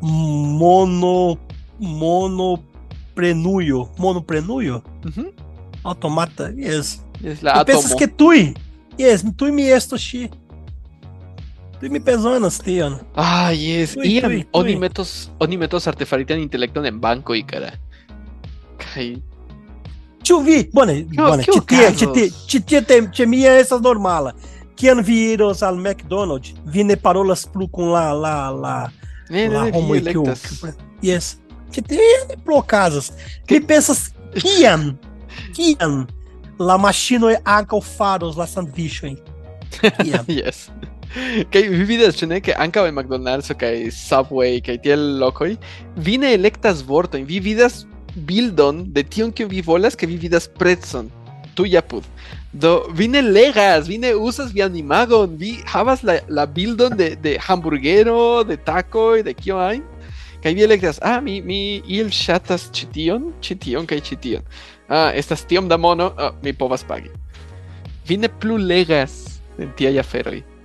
mono, 0.00 1.38
monoprenuyo, 1.78 3.88
monoprenuyo, 3.96 4.76
uh 4.76 5.08
-huh. 5.08 5.32
automata, 5.82 6.52
yes. 6.52 7.02
Es 7.22 7.42
la 7.42 7.64
pensas 7.64 7.94
que 7.94 8.06
tú, 8.06 8.30
yes, 8.96 9.24
tú 9.36 9.52
mi 9.52 9.68
esto, 9.68 9.96
sí. 9.96 10.30
Tú 11.80 11.90
mi 11.90 12.00
personas, 12.00 12.58
tío. 12.58 13.00
Ah, 13.14 13.52
yes. 13.52 13.94
Tui, 13.94 14.18
y 14.18 14.20
tui, 14.20 14.44
tui. 14.44 14.48
Onimetos, 14.52 15.30
onimetos 15.38 15.86
artefaritan 15.86 16.40
intelecto 16.40 16.84
en 16.84 17.00
banco 17.00 17.34
y 17.34 17.42
cara. 17.42 17.78
Ĉu 20.26 20.40
vi 20.42 20.58
bone 20.74 21.04
bone 21.14 21.44
tie 21.44 22.28
ĉi 22.50 22.60
tie 22.66 22.80
te- 22.82 23.02
ĉe 23.14 23.26
mia 23.26 23.56
estas 23.60 23.80
normala 23.80 24.32
Kiam 24.76 25.00
vi 25.00 25.32
iros 25.32 25.62
al 25.62 25.76
McDonald's, 25.80 26.52
vi 26.66 26.84
ne 26.84 26.96
parolas 26.96 27.46
plu 27.46 27.68
ne, 29.30 29.48
ne, 29.48 29.48
la 29.48 29.64
ne, 29.64 29.70
vi 29.70 29.72
homoj 29.72 30.00
kiu 30.04 30.22
elektas. 30.24 30.42
kiu- 30.42 30.72
Yes. 31.02 31.36
Ne 31.90 32.36
pro 32.44 32.56
okazas. 32.56 33.12
Mi 33.50 33.60
pensas 33.60 34.10
kiam 34.34 34.98
kiam 35.56 36.06
la 36.58 36.76
maŝinoj 36.76 37.36
ankaŭ 37.44 37.80
faros 37.96 38.36
la 38.36 38.46
sandviĉojn. 38.46 39.16
Yeah. 40.04 40.24
yes. 40.44 40.68
Kaj 41.52 41.62
vi 41.68 41.84
vidiš, 41.84 42.16
če 42.20 42.26
nekaj 42.26 42.54
anka 42.58 42.82
v 42.82 42.92
McDonald'su, 42.92 43.54
kaj 43.56 43.90
Subway, 43.96 44.60
kaj 44.64 44.82
tiel 44.84 45.18
lokoj, 45.20 45.56
vi 45.96 46.18
ne 46.18 46.34
elektas 46.34 46.82
vortojn, 46.84 47.24
vi 47.24 47.40
vidas 47.40 47.84
bildon 48.16 48.84
de 48.92 49.04
tion 49.04 49.32
kion 49.32 49.50
vi 49.50 49.62
volas, 49.62 49.96
ke 49.96 50.08
vi 50.08 50.16
vidas 50.20 50.48
precon. 50.48 51.10
Tuja 51.56 51.80
apud. 51.80 52.04
Do 52.52 52.86
vi 52.96 53.08
ne 53.08 53.22
legas, 53.22 53.88
vi 53.88 53.98
ne 53.98 54.14
usas 54.14 54.52
vian 54.52 54.76
imagon, 54.76 55.36
vi 55.36 55.56
havas 55.68 56.02
la, 56.04 56.18
la 56.28 56.46
bildon 56.46 56.96
de, 56.96 57.14
de 57.20 57.36
hamburgero, 57.40 58.44
de 58.44 58.56
tacoj, 58.56 59.22
de 59.24 59.34
kio 59.36 59.60
ajn, 59.60 59.84
kaj 60.44 60.54
vi 60.56 60.64
elektas, 60.64 61.00
ah, 61.02 61.20
mi, 61.20 61.40
mi 61.44 61.82
il 61.88 62.12
ŝatas 62.12 62.68
ĉi 62.76 62.90
tion, 62.92 63.30
ĉi 63.40 63.58
tion 63.64 63.88
kaj. 63.88 64.02
Ah, 64.88 65.10
estas 65.14 65.44
tiom 65.44 65.68
da 65.68 65.76
mono, 65.76 66.12
ah, 66.16 66.32
mi 66.42 66.52
povas 66.52 66.84
pagi. 66.84 67.10
Vi 68.08 68.16
ne 68.16 68.28
plu 68.28 68.56
legas 68.56 69.40
en 69.58 69.72
tiaj 69.76 69.98
aferoj. 69.98 70.55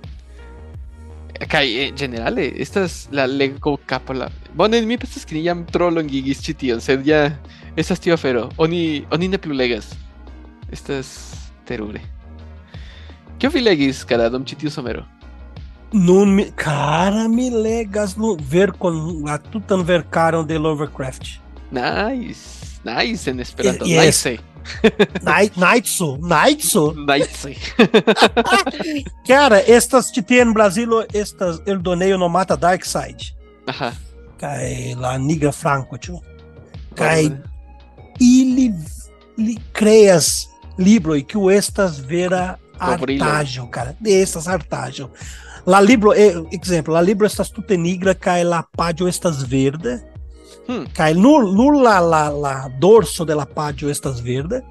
Kaj 1.48 1.66
en 1.88 1.96
generale, 1.98 2.52
estas 2.62 3.08
la 3.10 3.26
lego 3.26 3.76
kapo 3.86 4.14
la... 4.14 4.28
Bone, 4.54 4.80
mi 4.86 4.98
pensas 4.98 5.26
ni 5.32 5.42
jam 5.42 5.64
tro 5.66 5.88
longigis 5.90 6.42
ĉi 6.44 6.54
tion, 6.60 6.80
sed 6.80 7.06
ja 7.06 7.24
estas 7.76 7.98
tio 8.00 8.14
afero. 8.14 8.48
Oni, 8.62 9.04
oni 9.10 9.28
ne 9.32 9.40
plu 9.42 9.56
legas. 9.56 9.90
Estas 10.70 11.10
terure. 11.66 12.04
Kio 13.42 13.50
vi 13.50 13.64
legis, 13.64 14.04
kara, 14.06 14.28
dum 14.30 14.44
ĉi 14.46 14.60
tiu 14.60 14.70
somero? 14.70 15.02
Nun 15.92 16.36
mi, 16.36 16.46
cara, 16.56 17.26
mi 17.28 17.50
legas 17.50 18.14
no 18.16 18.36
verkon, 18.36 19.02
la 19.26 19.40
tutan 19.42 19.82
verkaron 19.84 20.46
de 20.46 20.58
Lovecraft. 20.62 21.40
Nice. 21.72 22.78
Nice 22.84 23.30
en 23.30 23.40
Esperanto. 23.40 23.84
Yes. 23.84 24.24
Nice. 24.24 24.51
Nightso, 25.56 26.18
Nightso. 26.18 26.94
Nice. 26.94 27.56
Cara, 29.26 29.62
estas 29.70 30.10
que 30.10 30.22
tem 30.22 30.44
no 30.44 30.52
Brasil, 30.52 30.88
estas 31.12 31.60
Eldoneio 31.66 32.18
no 32.18 32.28
mata 32.28 32.56
Dark 32.56 32.84
Side. 32.84 33.34
Ajá. 33.66 33.94
Cai 34.38 34.94
la 34.94 35.18
Nigra 35.18 35.52
Franco, 35.52 35.96
tio. 35.98 36.20
Cai 36.94 37.32
ili 38.20 38.74
li 39.38 39.58
creas 39.72 40.48
libro 40.78 41.16
e 41.16 41.22
que 41.22 41.38
o 41.38 41.50
estas 41.50 41.98
vera 41.98 42.58
artajo, 42.78 43.66
cara. 43.68 43.96
Estas 44.04 44.48
artajo. 44.48 45.10
La 45.66 45.80
libro, 45.80 46.12
eh, 46.12 46.34
exemplo, 46.50 46.94
la 46.94 47.00
libro 47.00 47.26
estas 47.26 47.50
tute 47.50 47.76
nigra, 47.76 48.14
cai 48.14 48.42
la 48.44 48.62
padio 48.62 49.06
estas 49.08 49.42
verde. 49.42 50.02
Hmm. 50.68 50.84
Cai 50.94 51.14
no, 51.14 51.42
no 51.42 51.70
la, 51.70 51.98
la, 52.00 52.28
la 52.28 52.68
dorso 52.78 53.24
de 53.24 53.34
la 53.34 53.46
padio 53.46 53.90
estas 53.90 54.20
verde. 54.20 54.62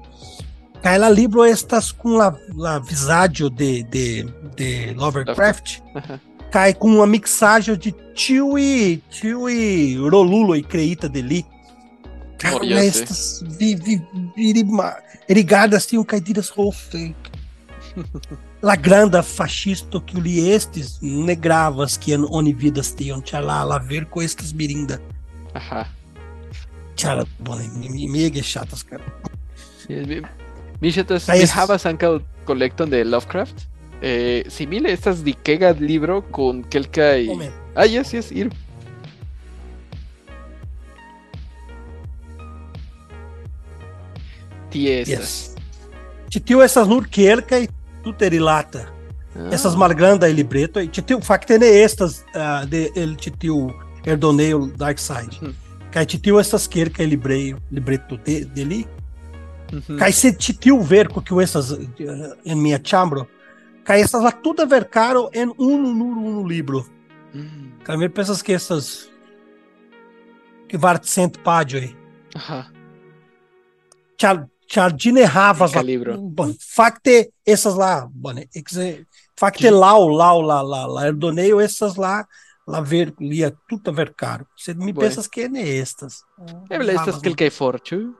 Cai 0.82 0.98
la 0.98 1.08
libro 1.08 1.44
estas 1.44 1.92
com 1.92 2.16
la, 2.16 2.34
la 2.56 2.78
visaggio 2.78 3.50
de, 3.50 3.82
de, 3.84 4.24
de 4.56 4.94
Lovecraft. 4.94 5.80
Cai 6.50 6.74
com 6.74 6.88
uma 6.88 7.06
mixagem 7.06 7.76
de 7.76 7.92
tio 8.14 8.58
e 8.58 8.98
tio 9.08 9.48
e 9.48 9.96
Rolulo 9.96 10.54
e 10.54 10.62
Creita 10.62 11.08
deli. 11.08 11.46
Cara, 12.38 12.56
Oh, 12.56 12.64
estas 12.64 13.42
vi, 13.56 13.74
vi, 13.76 14.02
virima, 14.36 14.96
rigadas 15.28 15.86
tinham 15.86 16.04
caídas 16.04 16.48
rofe. 16.50 17.14
La 18.62 18.76
granda 18.76 19.22
fascisto 19.22 20.00
que 20.00 20.20
li 20.20 20.50
estes 20.50 21.00
negravas 21.00 21.96
que 21.96 22.14
oni 22.16 22.52
vidas 22.52 22.92
tinham 22.92 23.20
tinha 23.20 23.40
lá 23.40 23.64
lá 23.64 23.78
ver 23.78 24.06
com 24.06 24.22
estas 24.22 24.52
mirinda. 24.52 25.00
Ajá. 25.54 25.88
Charlotte 26.96 27.30
mire 27.82 28.30
che 28.30 28.42
chatos, 28.42 28.84
cara. 28.84 29.04
Mi 30.80 30.92
chatos, 30.92 31.26
viajabas 31.26 31.86
anca 31.86 32.08
collecton 32.44 32.90
de 32.90 33.04
Lovecraft. 33.04 33.68
Eh, 34.00 34.44
simile 34.48 34.92
estas 34.92 35.22
di 35.22 35.32
kega 35.32 35.70
libro 35.72 36.22
con 36.30 36.64
kelka 36.64 37.18
y... 37.18 37.30
Ah, 37.74 37.86
yes, 37.86 38.12
yes, 38.12 38.32
ir. 38.32 38.50
Tiestas. 44.70 45.08
Yes. 45.08 45.54
Titio 46.30 46.62
essas 46.62 46.88
nur 46.88 47.08
kelka 47.08 47.60
y 47.60 47.68
tuterilata. 48.02 48.92
Ah. 49.36 49.50
Essas 49.52 49.76
malgranda 49.76 50.28
e 50.28 50.32
libreto. 50.32 50.80
Titio 50.88 51.20
factene 51.20 51.82
estas 51.82 52.24
uh, 52.34 52.66
de 52.66 52.90
el 52.96 53.16
titio 53.16 53.68
Erdoneio 54.04 54.66
Dark 54.66 54.98
Side. 54.98 55.38
Hum. 55.42 55.54
Cai 55.90 56.06
titiu 56.06 56.40
essas 56.40 56.66
querca 56.66 57.02
e 57.02 57.06
libreio, 57.06 57.62
libreto 57.70 58.16
de, 58.16 58.44
deli. 58.46 58.86
uhum. 59.72 59.96
Cai 59.98 60.12
se 60.12 60.32
titiu 60.32 60.80
verco 60.80 61.20
que 61.20 61.38
essas 61.40 61.72
eh, 61.72 62.36
em 62.44 62.54
minha 62.56 62.80
chambro. 62.82 63.28
Cai 63.84 64.00
essas 64.00 64.22
lá 64.22 64.32
tudo 64.32 64.66
vercaro 64.66 65.28
em 65.34 65.46
um 65.58 65.78
no 65.78 66.40
um 66.40 66.46
libro. 66.46 66.88
Hum, 67.34 67.72
Cai 67.84 67.96
me 67.96 68.08
pensas 68.08 68.40
que 68.40 68.52
essas 68.52 69.10
que 70.68 70.78
vart 70.78 71.04
cent 71.04 71.36
padio 71.38 71.78
aí. 71.80 71.96
Ajá. 72.34 72.70
Char- 74.18 74.48
Chardine 74.66 75.24
Ravas. 75.24 75.72
Bom, 76.18 76.54
facte 76.58 77.30
essas 77.44 77.74
lá, 77.74 78.08
bom, 78.10 78.32
né, 78.32 78.44
facte 79.36 79.68
lau, 79.68 80.08
lau, 80.08 80.40
lá, 80.40 80.62
lá, 80.62 80.86
lá, 80.86 81.06
erdoneio 81.08 81.60
essas 81.60 81.96
lá, 81.96 82.26
lá 82.66 82.80
ver, 82.80 83.14
lia 83.18 83.54
tudo 83.68 83.90
a 83.90 83.94
ver 83.94 84.14
caro. 84.14 84.46
Você 84.56 84.74
me 84.74 84.92
Bom. 84.92 85.00
pensas 85.00 85.26
que 85.26 85.42
é 85.42 85.48
nestas. 85.48 86.24
Eble 86.70 86.94
estas 86.94 87.20
kelkaj 87.20 87.50
for, 87.50 87.80
ĉu? 87.80 88.14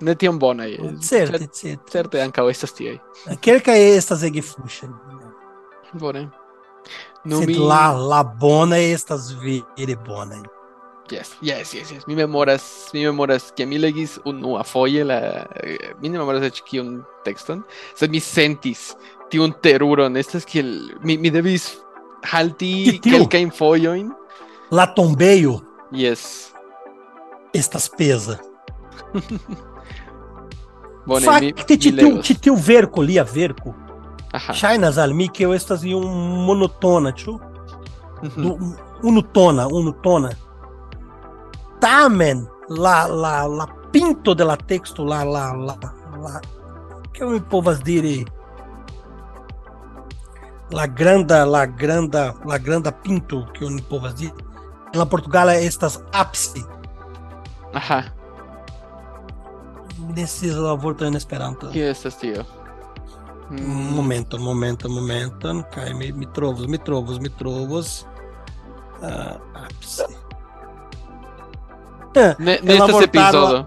Ne 0.00 0.14
tiom 0.14 0.38
bonaj. 0.38 0.78
Certo, 1.04 1.38
certo. 1.52 1.90
Certe 1.92 2.22
ankaŭ 2.22 2.48
estas 2.50 2.72
tiaj. 2.72 2.98
Que 3.40 3.60
é 3.66 3.96
estas 3.96 4.22
egifushen. 4.22 4.94
Bone. 5.92 6.30
Nu 7.24 7.38
Sed 7.38 7.48
mi 7.48 7.54
lá, 7.54 7.90
lá 7.92 8.22
bona 8.22 8.78
estas 8.78 9.32
vere 9.32 9.96
bona. 9.96 10.42
Yes, 11.10 11.36
yes, 11.42 11.74
yes, 11.74 11.90
yes. 11.90 12.06
Mi 12.06 12.14
memoras, 12.14 12.88
mi 12.92 13.04
memoras 13.04 13.52
que 13.52 13.66
mi 13.66 13.78
legis 13.78 14.20
unua 14.24 14.62
foje 14.64 15.04
la 15.04 15.46
eh, 15.62 15.94
mi 16.00 16.08
ne 16.08 16.18
memoras 16.18 16.46
eĉ 16.46 16.62
kiun 16.62 17.00
tekston, 17.26 17.64
sed 17.98 18.14
mi 18.14 18.20
sentis 18.22 18.94
tiun 19.30 19.52
teruron, 19.62 20.16
estas 20.16 20.46
kiel 20.46 20.70
mi, 21.02 21.18
mi 21.18 21.30
devis 21.34 21.80
halti 22.22 22.98
tiu? 23.00 23.12
kelkajn 23.12 23.50
fojojn. 23.50 24.10
Lá 24.70 24.86
tombeio 24.86 25.60
Yes. 25.92 26.52
estas 27.52 27.88
pesa. 27.88 28.38
Bone, 31.06 31.20
mi, 31.20 31.26
Facte 31.26 31.46
mi 31.46 31.64
titiu, 31.64 31.92
legos. 31.96 32.26
titiu 32.26 32.54
verco, 32.56 33.02
lia 33.02 33.24
verco. 33.24 33.74
Aha. 34.32 34.52
Chainas 34.52 34.98
al 34.98 35.12
mi 35.14 35.28
que 35.28 35.42
eu 35.44 35.52
estas 35.54 35.82
em 35.82 35.94
um 35.94 36.06
monotona, 36.46 37.12
tio. 37.12 37.40
Do- 38.36 38.58
unutona, 39.02 39.66
unutona. 39.66 40.30
Tamen 41.80 42.46
la 42.68 43.06
la 43.08 43.46
la 43.48 43.66
pinto 43.90 44.34
de 44.34 44.44
la 44.44 44.56
texto 44.56 45.04
la 45.04 45.24
la 45.24 45.52
la 45.52 45.76
la 46.22 46.40
que 47.12 47.22
eu 47.24 47.30
me 47.30 47.40
povas 47.40 47.80
dire 47.82 48.24
la 50.70 50.86
granda 50.86 51.44
la 51.44 51.66
granda 51.66 52.34
la 52.44 52.58
granda 52.58 52.92
pinto 52.92 53.46
que 53.52 53.64
eu 53.64 53.70
me 53.70 53.82
povas 53.82 54.14
dire 54.14 54.34
la 54.94 55.04
Portugala 55.04 55.54
estas 55.56 56.00
ápice 56.12 56.64
Aha. 57.74 58.04
nesses 60.14 60.54
la 60.56 60.72
vorto 60.74 61.04
en 61.04 61.14
Esperanto 61.14 61.70
Kio 61.70 61.90
estas 61.90 62.16
tio? 62.16 62.44
Mm, 63.50 63.94
momento 63.96 64.38
momento 64.38 64.88
momento. 64.88 65.66
Cai 65.72 65.92
me 65.92 66.12
me 66.12 66.26
trovos 66.26 66.68
me 66.68 66.78
trovos 66.78 67.18
me 67.18 67.28
trovos. 67.28 68.06
Ápice 69.54 70.04
Ah, 72.16 72.34
Ne, 72.38 72.60
nestas 72.62 73.02
epizodo. 73.02 73.66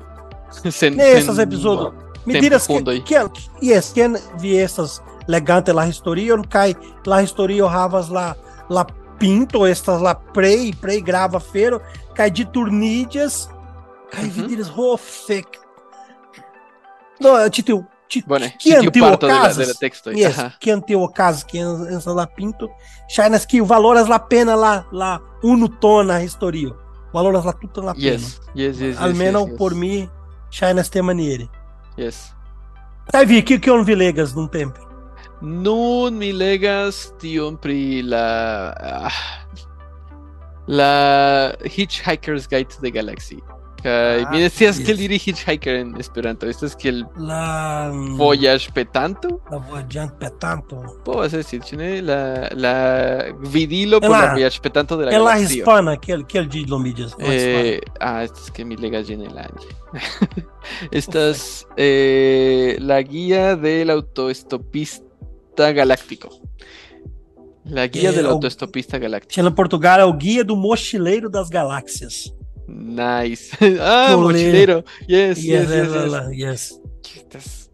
Sen, 0.72 0.96
Nesses 0.96 1.40
episódios. 1.40 1.94
Me 2.26 2.34
tempo 2.34 2.44
diras 2.44 2.68
que, 2.68 3.04
que, 3.04 3.16
yes, 3.62 3.92
quem 3.94 4.14
vi 4.40 4.56
essas 4.58 5.04
legante 5.28 5.74
la 5.74 5.88
historia, 5.88 6.36
cai 6.50 6.76
la 7.06 7.22
historia 7.22 7.66
havas 7.66 8.10
la 8.10 8.36
la 8.70 8.86
pinto 9.20 9.66
estas 9.68 10.02
la 10.02 10.14
prei, 10.16 10.74
prei 10.82 11.02
grava 11.02 11.40
fero, 11.40 11.82
cai 12.16 12.30
de 12.32 12.46
turnídeas, 12.46 13.50
cai 14.12 14.24
Uhum. 14.26 14.32
vi 14.32 14.42
diras 14.48 14.70
hofek. 14.70 15.48
No, 17.20 17.50
titiu, 17.50 17.86
ti- 18.10 18.24
Bone, 18.28 18.50
que 18.60 18.80
ĉi 18.82 18.92
tiu 18.92 19.04
parto 19.04 19.28
de 19.28 19.34
la, 19.34 19.48
de 19.54 19.66
la 19.66 20.14
yes, 20.14 20.38
essa 21.90 22.14
la 22.14 22.26
pinto, 22.26 22.70
shainas 23.10 23.46
que 23.46 23.62
valoras 23.62 24.10
la 24.10 24.20
pena 24.28 24.56
la 24.56 24.86
la 24.92 25.20
unutona 25.44 26.22
historia. 26.24 26.74
Valoras 27.14 27.46
la 27.46 27.54
tuta 27.54 27.82
la 27.82 27.94
pena. 27.94 28.12
Yes, 28.12 28.42
yes, 28.56 28.80
yes, 28.80 28.98
Al 28.98 29.10
yes, 29.12 29.18
menos 29.18 29.48
yes, 29.48 29.58
por 29.58 29.76
mim, 29.76 30.10
shainas 30.50 30.90
te 30.90 31.02
maniere. 31.02 31.48
Yes. 31.96 32.34
Aí 33.14 33.26
vi 33.26 33.42
que 33.44 33.60
que 33.60 33.70
eu 33.70 33.84
vi 33.84 33.96
legas 33.96 34.34
num 34.34 34.48
tempo. 34.48 34.80
Nun 35.44 36.18
mi 36.18 36.32
legas 36.32 37.14
tion 37.20 37.58
pri 37.58 38.02
la 38.02 38.72
ah, 38.80 39.12
la 40.68 41.52
Hitchhiker's 41.66 42.48
Guide 42.48 42.70
to 42.70 42.82
the 42.82 42.92
Galaxy. 42.92 43.40
Kaj 43.84 44.24
Ah, 44.26 44.30
mi 44.32 44.40
decías 44.40 44.78
yes. 44.78 44.86
que 44.86 44.92
el 44.94 44.98
dirige 44.98 45.32
Hitchhiker 45.32 45.76
en 45.76 45.98
Esperanto. 46.00 46.48
Esto 46.48 46.66
es 46.66 46.74
que 46.74 46.88
el 46.88 47.06
La 47.18 47.92
Voyage 48.16 48.72
Petanto. 48.72 49.42
la 49.52 49.58
voyante 49.58 50.16
petanto. 50.20 50.82
Puedo 51.04 51.28
decir, 51.28 51.60
¿chine? 51.62 52.02
La, 52.02 52.48
la 52.56 53.26
vidilo 53.52 54.00
por 54.00 54.12
Ela- 54.12 54.28
la 54.28 54.32
Voyage 54.36 54.62
Petanto 54.62 54.96
de 54.96 55.08
la 55.08 55.12
Ela 55.12 55.32
galaxia. 55.34 55.58
hispana, 55.58 55.92
aquele, 55.92 56.24
aquele 56.24 56.48
de 56.48 56.62
Lomídias. 56.66 57.14
Eh, 57.20 57.82
ah, 58.00 58.24
esto 58.24 58.40
es 58.46 58.52
que 58.52 58.64
mi 58.64 58.78
lega 58.78 59.02
llena 59.02 59.26
el 59.26 59.38
año. 59.38 59.68
Esta 60.92 61.32
es 61.32 61.68
eh, 61.76 62.78
la 62.80 63.02
guía 63.02 63.58
del 63.58 63.90
autoestopista 63.90 65.04
galáctico. 65.58 66.30
La 67.66 67.88
guía 67.88 68.10
Eh, 68.10 68.14
del 68.14 68.26
o- 68.26 68.32
autoestopista 68.32 68.98
galáctico. 68.98 69.34
China 69.34 69.54
Portugal 69.54 70.00
é 70.00 70.06
o 70.06 70.14
guia 70.14 70.44
do 70.44 70.56
mochileiro 70.56 71.30
das 71.30 71.50
galáxias. 71.50 72.34
Nice. 72.68 73.52
ah, 73.82 74.16
Olé. 74.18 74.24
mochilero. 74.34 74.84
Yes, 75.08 75.38
Yes, 75.44 75.70
yes, 75.70 75.70
yes, 75.70 75.88
yes, 75.94 76.14
yes. 76.14 76.32
yes. 76.38 76.82
Estas- 77.16 77.70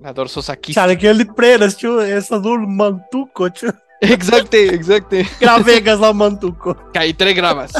La 0.00 0.12
dorsosakista. 0.12 0.80
Sabe 0.80 0.94
aquele 0.94 1.26
prenas, 1.26 1.76
tio, 1.76 2.00
essa 2.00 2.40
do 2.40 2.58
Mantuco, 2.58 3.50
tio. 3.50 3.72
Exacto, 4.02 4.56
exacto. 4.56 5.16
Gravegas 5.38 5.98
lá 6.00 6.12
Mantuco. 6.12 6.74
Cai 6.92 7.12
tre 7.12 7.34
grabas. 7.34 7.70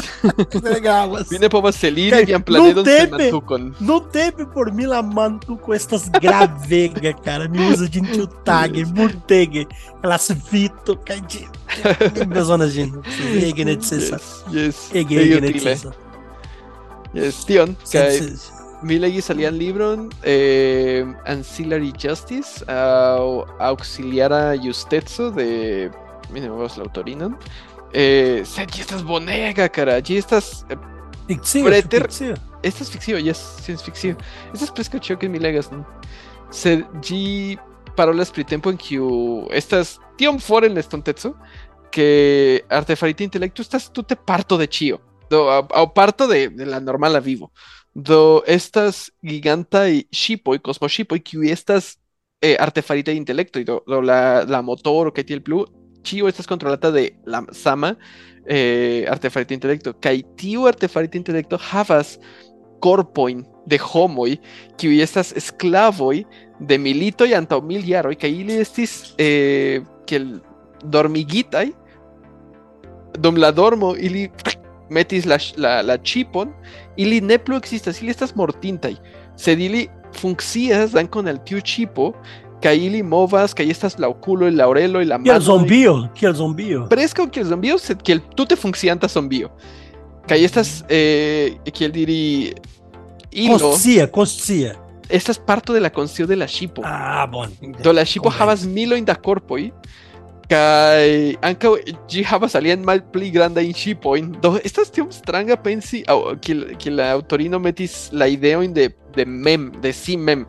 Legal. 0.63 1.23
Vine 1.27 1.49
po 1.49 1.61
vaselina 1.61 2.17
Cai, 2.17 2.25
e 2.29 2.33
am 2.33 2.41
planedon 2.43 2.75
no 2.75 2.83
tepe. 2.83 3.17
semantukon. 3.17 3.73
Não 3.79 3.99
teve 3.99 4.45
por 4.45 4.71
mim 4.71 4.85
lá 4.85 5.01
Mantuco 5.01 5.73
estas 5.73 6.09
gravega, 6.09 7.13
cara. 7.13 7.49
Me 7.49 7.59
usa 7.65 7.89
de 7.89 8.01
tio 8.01 8.27
tag, 8.27 8.85
murteg, 8.95 9.67
elas 10.03 10.31
fito, 10.47 10.95
cai 10.97 11.21
de. 11.21 11.47
Minhas 12.27 12.45
zonas 12.45 12.73
de. 12.73 12.91
Ege 13.43 13.65
necessa. 13.65 14.21
Yes, 14.51 14.53
yes. 14.53 14.89
Ege, 14.93 15.15
Ege 15.15 15.41
necessa. 15.41 15.91
Yes, 17.15 17.43
tion. 17.45 17.75
Kai 17.91 18.19
mi 18.83 18.97
legi 18.97 19.21
salian 19.21 19.57
libron 19.57 20.09
eh, 20.23 21.05
Ancillary 21.25 21.93
Justice 21.97 22.63
au 22.67 23.45
Auxiliara 23.59 24.55
Justezo 24.57 25.29
de 25.29 25.91
mínimo 26.31 26.61
la 26.61 26.83
autorinan. 26.83 27.37
Eh, 27.93 28.43
allí 28.57 28.81
estás 28.81 29.03
bonega, 29.03 29.69
cara. 29.69 29.95
Allí 29.95 30.17
estás. 30.17 30.65
Eh, 30.69 30.75
ficción, 31.27 31.65
preter... 31.65 32.03
ficción. 32.03 32.39
Esta 32.63 32.83
es 32.83 32.91
ficción, 32.91 33.23
ya 33.23 33.31
es 33.31 33.37
ciencia 33.37 33.85
ficción. 33.85 34.17
Esta 34.53 34.65
es 34.65 34.71
presque 34.71 34.99
que 34.99 35.25
en 35.25 35.31
mi 35.31 35.39
¿no? 35.39 35.87
Sergi 36.51 37.57
parolas 37.95 38.31
pritempo 38.31 38.69
en 38.69 38.77
que 38.77 38.97
estas 39.51 39.99
tion 40.17 40.39
foren 40.39 40.77
estontetsu 40.77 41.35
que 41.91 42.63
artefarita 42.69 43.23
intelecto 43.23 43.61
estas 43.61 43.91
tu 43.91 44.03
te 44.03 44.15
parto 44.15 44.57
de 44.57 44.67
chio 44.67 45.01
do 45.29 45.49
a, 45.49 45.59
a 45.59 45.93
parto 45.93 46.27
de, 46.27 46.49
de, 46.49 46.65
la 46.65 46.79
normal 46.79 47.15
a 47.15 47.19
vivo 47.19 47.51
do 47.93 48.43
estas 48.47 49.11
giganta 49.21 49.89
y 49.89 50.07
shipo 50.11 50.55
y 50.55 50.59
cosmo 50.59 50.87
shipo 50.87 51.15
y 51.15 51.21
que 51.21 51.51
estas 51.51 51.99
eh, 52.41 52.57
artefarita 52.59 53.11
de 53.11 53.17
intelecto 53.17 53.59
y 53.59 53.63
do, 53.63 53.83
do 53.85 54.01
la, 54.01 54.45
la 54.45 54.61
motor 54.61 55.13
que 55.13 55.23
tiene 55.23 55.37
el 55.37 55.43
plus 55.43 55.69
plu, 56.01 56.05
ĉio 56.05 56.27
estas 56.27 56.47
kontrolata 56.47 56.91
de 56.91 57.09
la 57.25 57.43
sama 57.51 57.95
eh, 58.45 59.05
artefarita 59.09 59.53
intelekto. 59.53 59.93
Kaj 59.93 60.21
tiu 60.37 60.67
artefarita 60.67 61.17
intelekto 61.17 61.57
havas 61.57 62.17
korpojn 62.81 63.43
de 63.69 63.77
homoj, 63.77 64.37
kiuj 64.77 65.01
estas 65.03 65.33
sklavoj 65.37 66.23
de 66.59 66.77
militoj 66.77 67.29
antaŭ 67.37 67.61
mil 67.61 67.85
jaroj, 67.85 68.15
kaj 68.15 68.31
ili 68.31 68.57
estis 68.61 69.13
eh, 69.17 69.81
kiel 70.09 70.39
dormigitaj 70.83 71.69
dum 73.19 73.37
la 73.37 73.51
dormo 73.51 73.93
ili 73.97 74.29
metis 74.89 75.25
la, 75.25 75.37
la, 75.81 75.97
chipon, 75.97 76.51
ili 76.97 77.21
ne 77.21 77.37
plu 77.37 77.57
existas, 77.57 78.01
ili 78.01 78.11
estas 78.11 78.35
mortintaj, 78.35 78.95
sed 79.37 79.59
ili 79.59 79.87
funkcias 80.19 80.91
dankon 80.91 81.27
al 81.27 81.37
tiu 81.45 81.61
chipo, 81.61 82.11
que 82.61 82.67
ahí 82.67 82.89
limovas, 82.89 83.55
que 83.55 83.63
ahí 83.63 83.71
estás 83.71 83.99
Lauculo, 83.99 84.47
el 84.47 84.57
Laurelo 84.57 85.01
y 85.01 85.05
la 85.05 85.17
mano. 85.17 85.31
Que 85.31 85.35
el 85.35 85.43
zombío, 85.43 86.05
y... 86.05 86.19
que 86.19 86.25
el 86.27 86.35
zombío. 86.35 86.87
Presco 86.87 87.29
que 87.29 87.41
el 87.41 87.47
zombío, 87.47 87.75
que 88.03 88.11
el, 88.13 88.21
tú 88.21 88.45
te 88.45 88.55
funcianta 88.55 89.09
zombío. 89.09 89.51
Que 90.27 90.35
ahí 90.35 90.45
estás, 90.45 90.85
eh, 90.87 91.57
que 91.73 91.85
el 91.85 91.91
diri... 91.91 92.53
Hilo. 93.31 93.59
Coscia, 93.59 94.11
coscia. 94.11 94.77
Estas 95.07 95.39
parto 95.39 95.73
de 95.73 95.79
la 95.79 95.91
concio 95.91 96.27
de 96.27 96.35
la 96.35 96.45
shipo. 96.45 96.81
Ah, 96.85 97.27
bueno. 97.31 97.53
De 97.61 97.93
la 97.93 98.03
shipo 98.03 98.29
havas 98.29 98.65
milo 98.65 98.95
in 98.95 99.05
da 99.05 99.15
corpoi. 99.15 99.73
Kai 100.49 101.37
anca 101.41 101.69
gi 102.09 102.23
havas 102.23 102.55
alian 102.55 102.83
mal 102.83 103.03
pli 103.03 103.31
granda 103.31 103.61
in 103.61 103.73
shipoin. 103.73 104.31
Do 104.41 104.59
estas 104.63 104.91
tiom 104.91 105.11
stranga 105.11 105.55
pensi 105.63 106.03
que, 106.41 106.75
que 106.77 106.91
la 106.91 107.11
autorino 107.13 107.59
metis 107.59 108.09
la 108.11 108.27
ideo 108.27 108.61
de, 108.67 108.93
de 109.15 109.25
mem, 109.25 109.71
de 109.81 109.93
si 109.93 110.17
mem. 110.17 110.45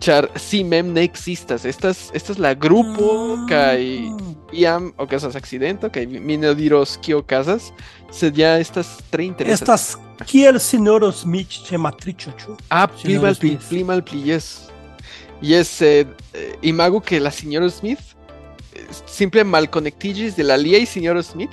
Ĉar 0.00 0.28
si 0.36 0.62
mem 0.64 0.92
ne 0.92 1.06
ekzistas. 1.08 1.64
Estas 1.64 2.10
estas 2.14 2.38
la 2.38 2.54
grupo 2.54 3.36
kaj 3.48 3.80
iam 4.52 4.92
okazas 4.98 5.36
akcidento 5.36 5.90
kaj 5.90 6.06
mi 6.06 6.36
ne 6.36 6.54
diros 6.54 6.96
kio 7.02 7.18
okazas, 7.18 7.70
sed 8.12 8.38
ja 8.38 8.56
estas 8.60 8.98
tre 9.10 9.24
interesa. 9.24 9.64
Estas 9.64 9.96
kiel 10.24 10.58
sinjoro 10.62 11.10
Smith 11.12 11.64
ĉe 11.66 11.78
Matrico, 11.78 12.32
ĉu? 12.40 12.56
Ah, 12.68 12.86
pli 12.86 13.16
Señor 13.16 13.26
malpli, 13.26 13.58
pli 13.68 13.84
malpli, 13.84 14.22
yes. 14.30 14.68
Yes, 15.42 15.82
eh, 15.82 16.06
eh, 16.32 17.00
que 17.04 17.20
la 17.20 17.30
señora 17.30 17.68
Smith 17.70 18.00
eh, 18.74 18.86
simple 19.06 19.44
malconectigis 19.44 20.34
de 20.36 20.44
la 20.44 20.54
aliaj 20.54 20.86
señoro 20.86 21.22
Smith 21.22 21.50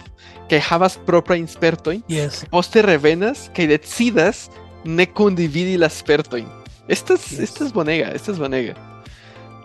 que 0.48 0.62
havas 0.62 0.98
propra 0.98 1.36
spertojn, 1.48 2.04
Yes. 2.08 2.46
poste 2.50 2.82
revenas 2.82 3.50
kaj 3.54 3.68
decidas 3.68 4.50
ne 4.86 5.06
kundividi 5.06 5.78
la 5.78 5.89
spertojn. 5.89 6.62
Estas 6.88 7.31
estas 7.39 7.71
bonega, 7.71 8.11
estas 8.13 8.38
bonega. 8.38 8.75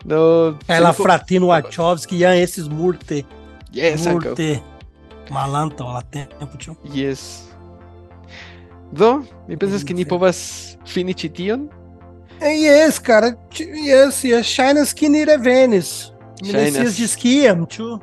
No, 0.05 0.57
Ela 0.69 0.93
simple- 0.93 1.03
fratino 1.05 1.47
Wachowski, 1.49 2.19
ja 2.19 2.35
esses 2.35 2.69
murte, 2.69 3.25
Yes, 3.75 4.07
murte 4.07 4.61
malanta 5.31 5.85
la 5.85 6.03
tempo, 6.03 6.47
ĉu? 6.59 6.77
Yes. 6.95 7.43
Do, 8.93 9.23
mi 9.49 9.57
pensas 9.57 9.85
ni 9.85 10.01
Yes. 10.03 10.09
povas 10.09 10.77
fini 10.87 11.13
ĉi 11.15 11.29
tion. 11.35 11.69
Yes, 12.41 12.99
cara. 12.99 13.35
Yes, 13.59 14.23
yes. 14.25 14.95
Ke 14.95 15.09
ni 15.09 15.25
revenis. 15.25 16.13
Mi 16.41 16.53
ĝis 16.95 17.17
kiam, 17.17 17.67
ĉu? 17.67 17.99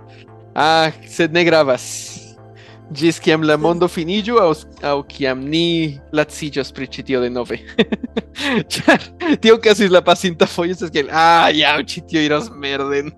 Ah, 0.54 0.92
sed 1.10 1.34
ne 1.34 1.44
gravas. 1.44 2.20
Ĝis 2.94 3.18
kiam 3.20 3.42
la 3.42 3.56
mondo 3.58 3.88
finiĝu 3.90 4.38
aŭ 4.38 4.50
aŭ 4.86 4.98
kiam 5.10 5.42
ni 5.50 5.98
laciĝos 6.14 6.70
pri 6.76 6.86
ĉi 6.94 7.06
tio 7.08 7.22
denove. 7.24 7.58
Ĉar 8.76 9.08
tio 9.42 9.56
okazis 9.58 9.90
la 9.90 10.04
pasinta 10.06 10.46
fojo 10.46 10.76
estas 10.76 10.94
kiel 10.94 11.10
ah, 11.10 11.50
ĉi 11.82 12.06
tio 12.06 12.22
iros 12.22 12.52
merden. 12.54 13.10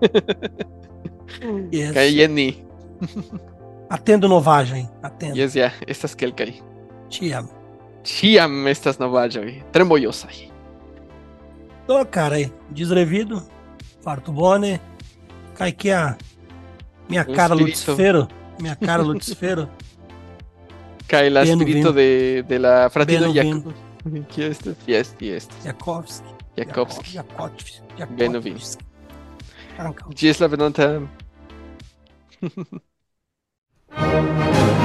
Yes. 1.72 1.92
Kaj 1.94 2.08
jen 2.08 2.34
ni. 2.34 2.48
Atendo 3.92 4.30
novaĵojn. 4.32 4.88
Atendo. 5.04 5.36
Jes 5.36 5.56
ja, 5.60 5.72
estas 5.88 6.16
kelkaj. 6.16 6.54
Ĉiam. 7.12 7.52
Ĉiam 8.08 8.68
estas 8.72 9.00
novaĵoj. 9.04 9.52
Tre 9.76 9.84
mojosaj. 9.88 10.48
Do, 11.88 12.00
cara, 12.12 12.40
desrevido, 12.76 13.42
farto 14.04 14.32
bone, 14.36 14.80
cai 15.56 15.72
que 15.72 15.92
a 15.92 16.18
minha 17.10 17.26
Um 17.28 17.36
cara 17.36 17.56
espírito. 17.56 17.92
Lucifero, 17.92 18.28
minha 18.60 18.76
cara 18.76 19.04
Lucifero, 19.04 19.70
Beno 21.46 21.62
spirito 21.62 21.94
vin. 21.94 21.96
de, 21.96 22.44
de 22.44 22.60
la 22.60 22.90
estas? 24.50 24.76
Jes, 24.88 25.16
jes. 25.20 25.48
Jakovski. 25.64 26.28
Jakovski, 26.58 27.20
Beno 28.18 28.40
vin. 28.40 28.58
Ankaŭ. 29.78 30.10
Ĝis 30.18 30.40
la 30.42 30.48
venonta 30.48 31.02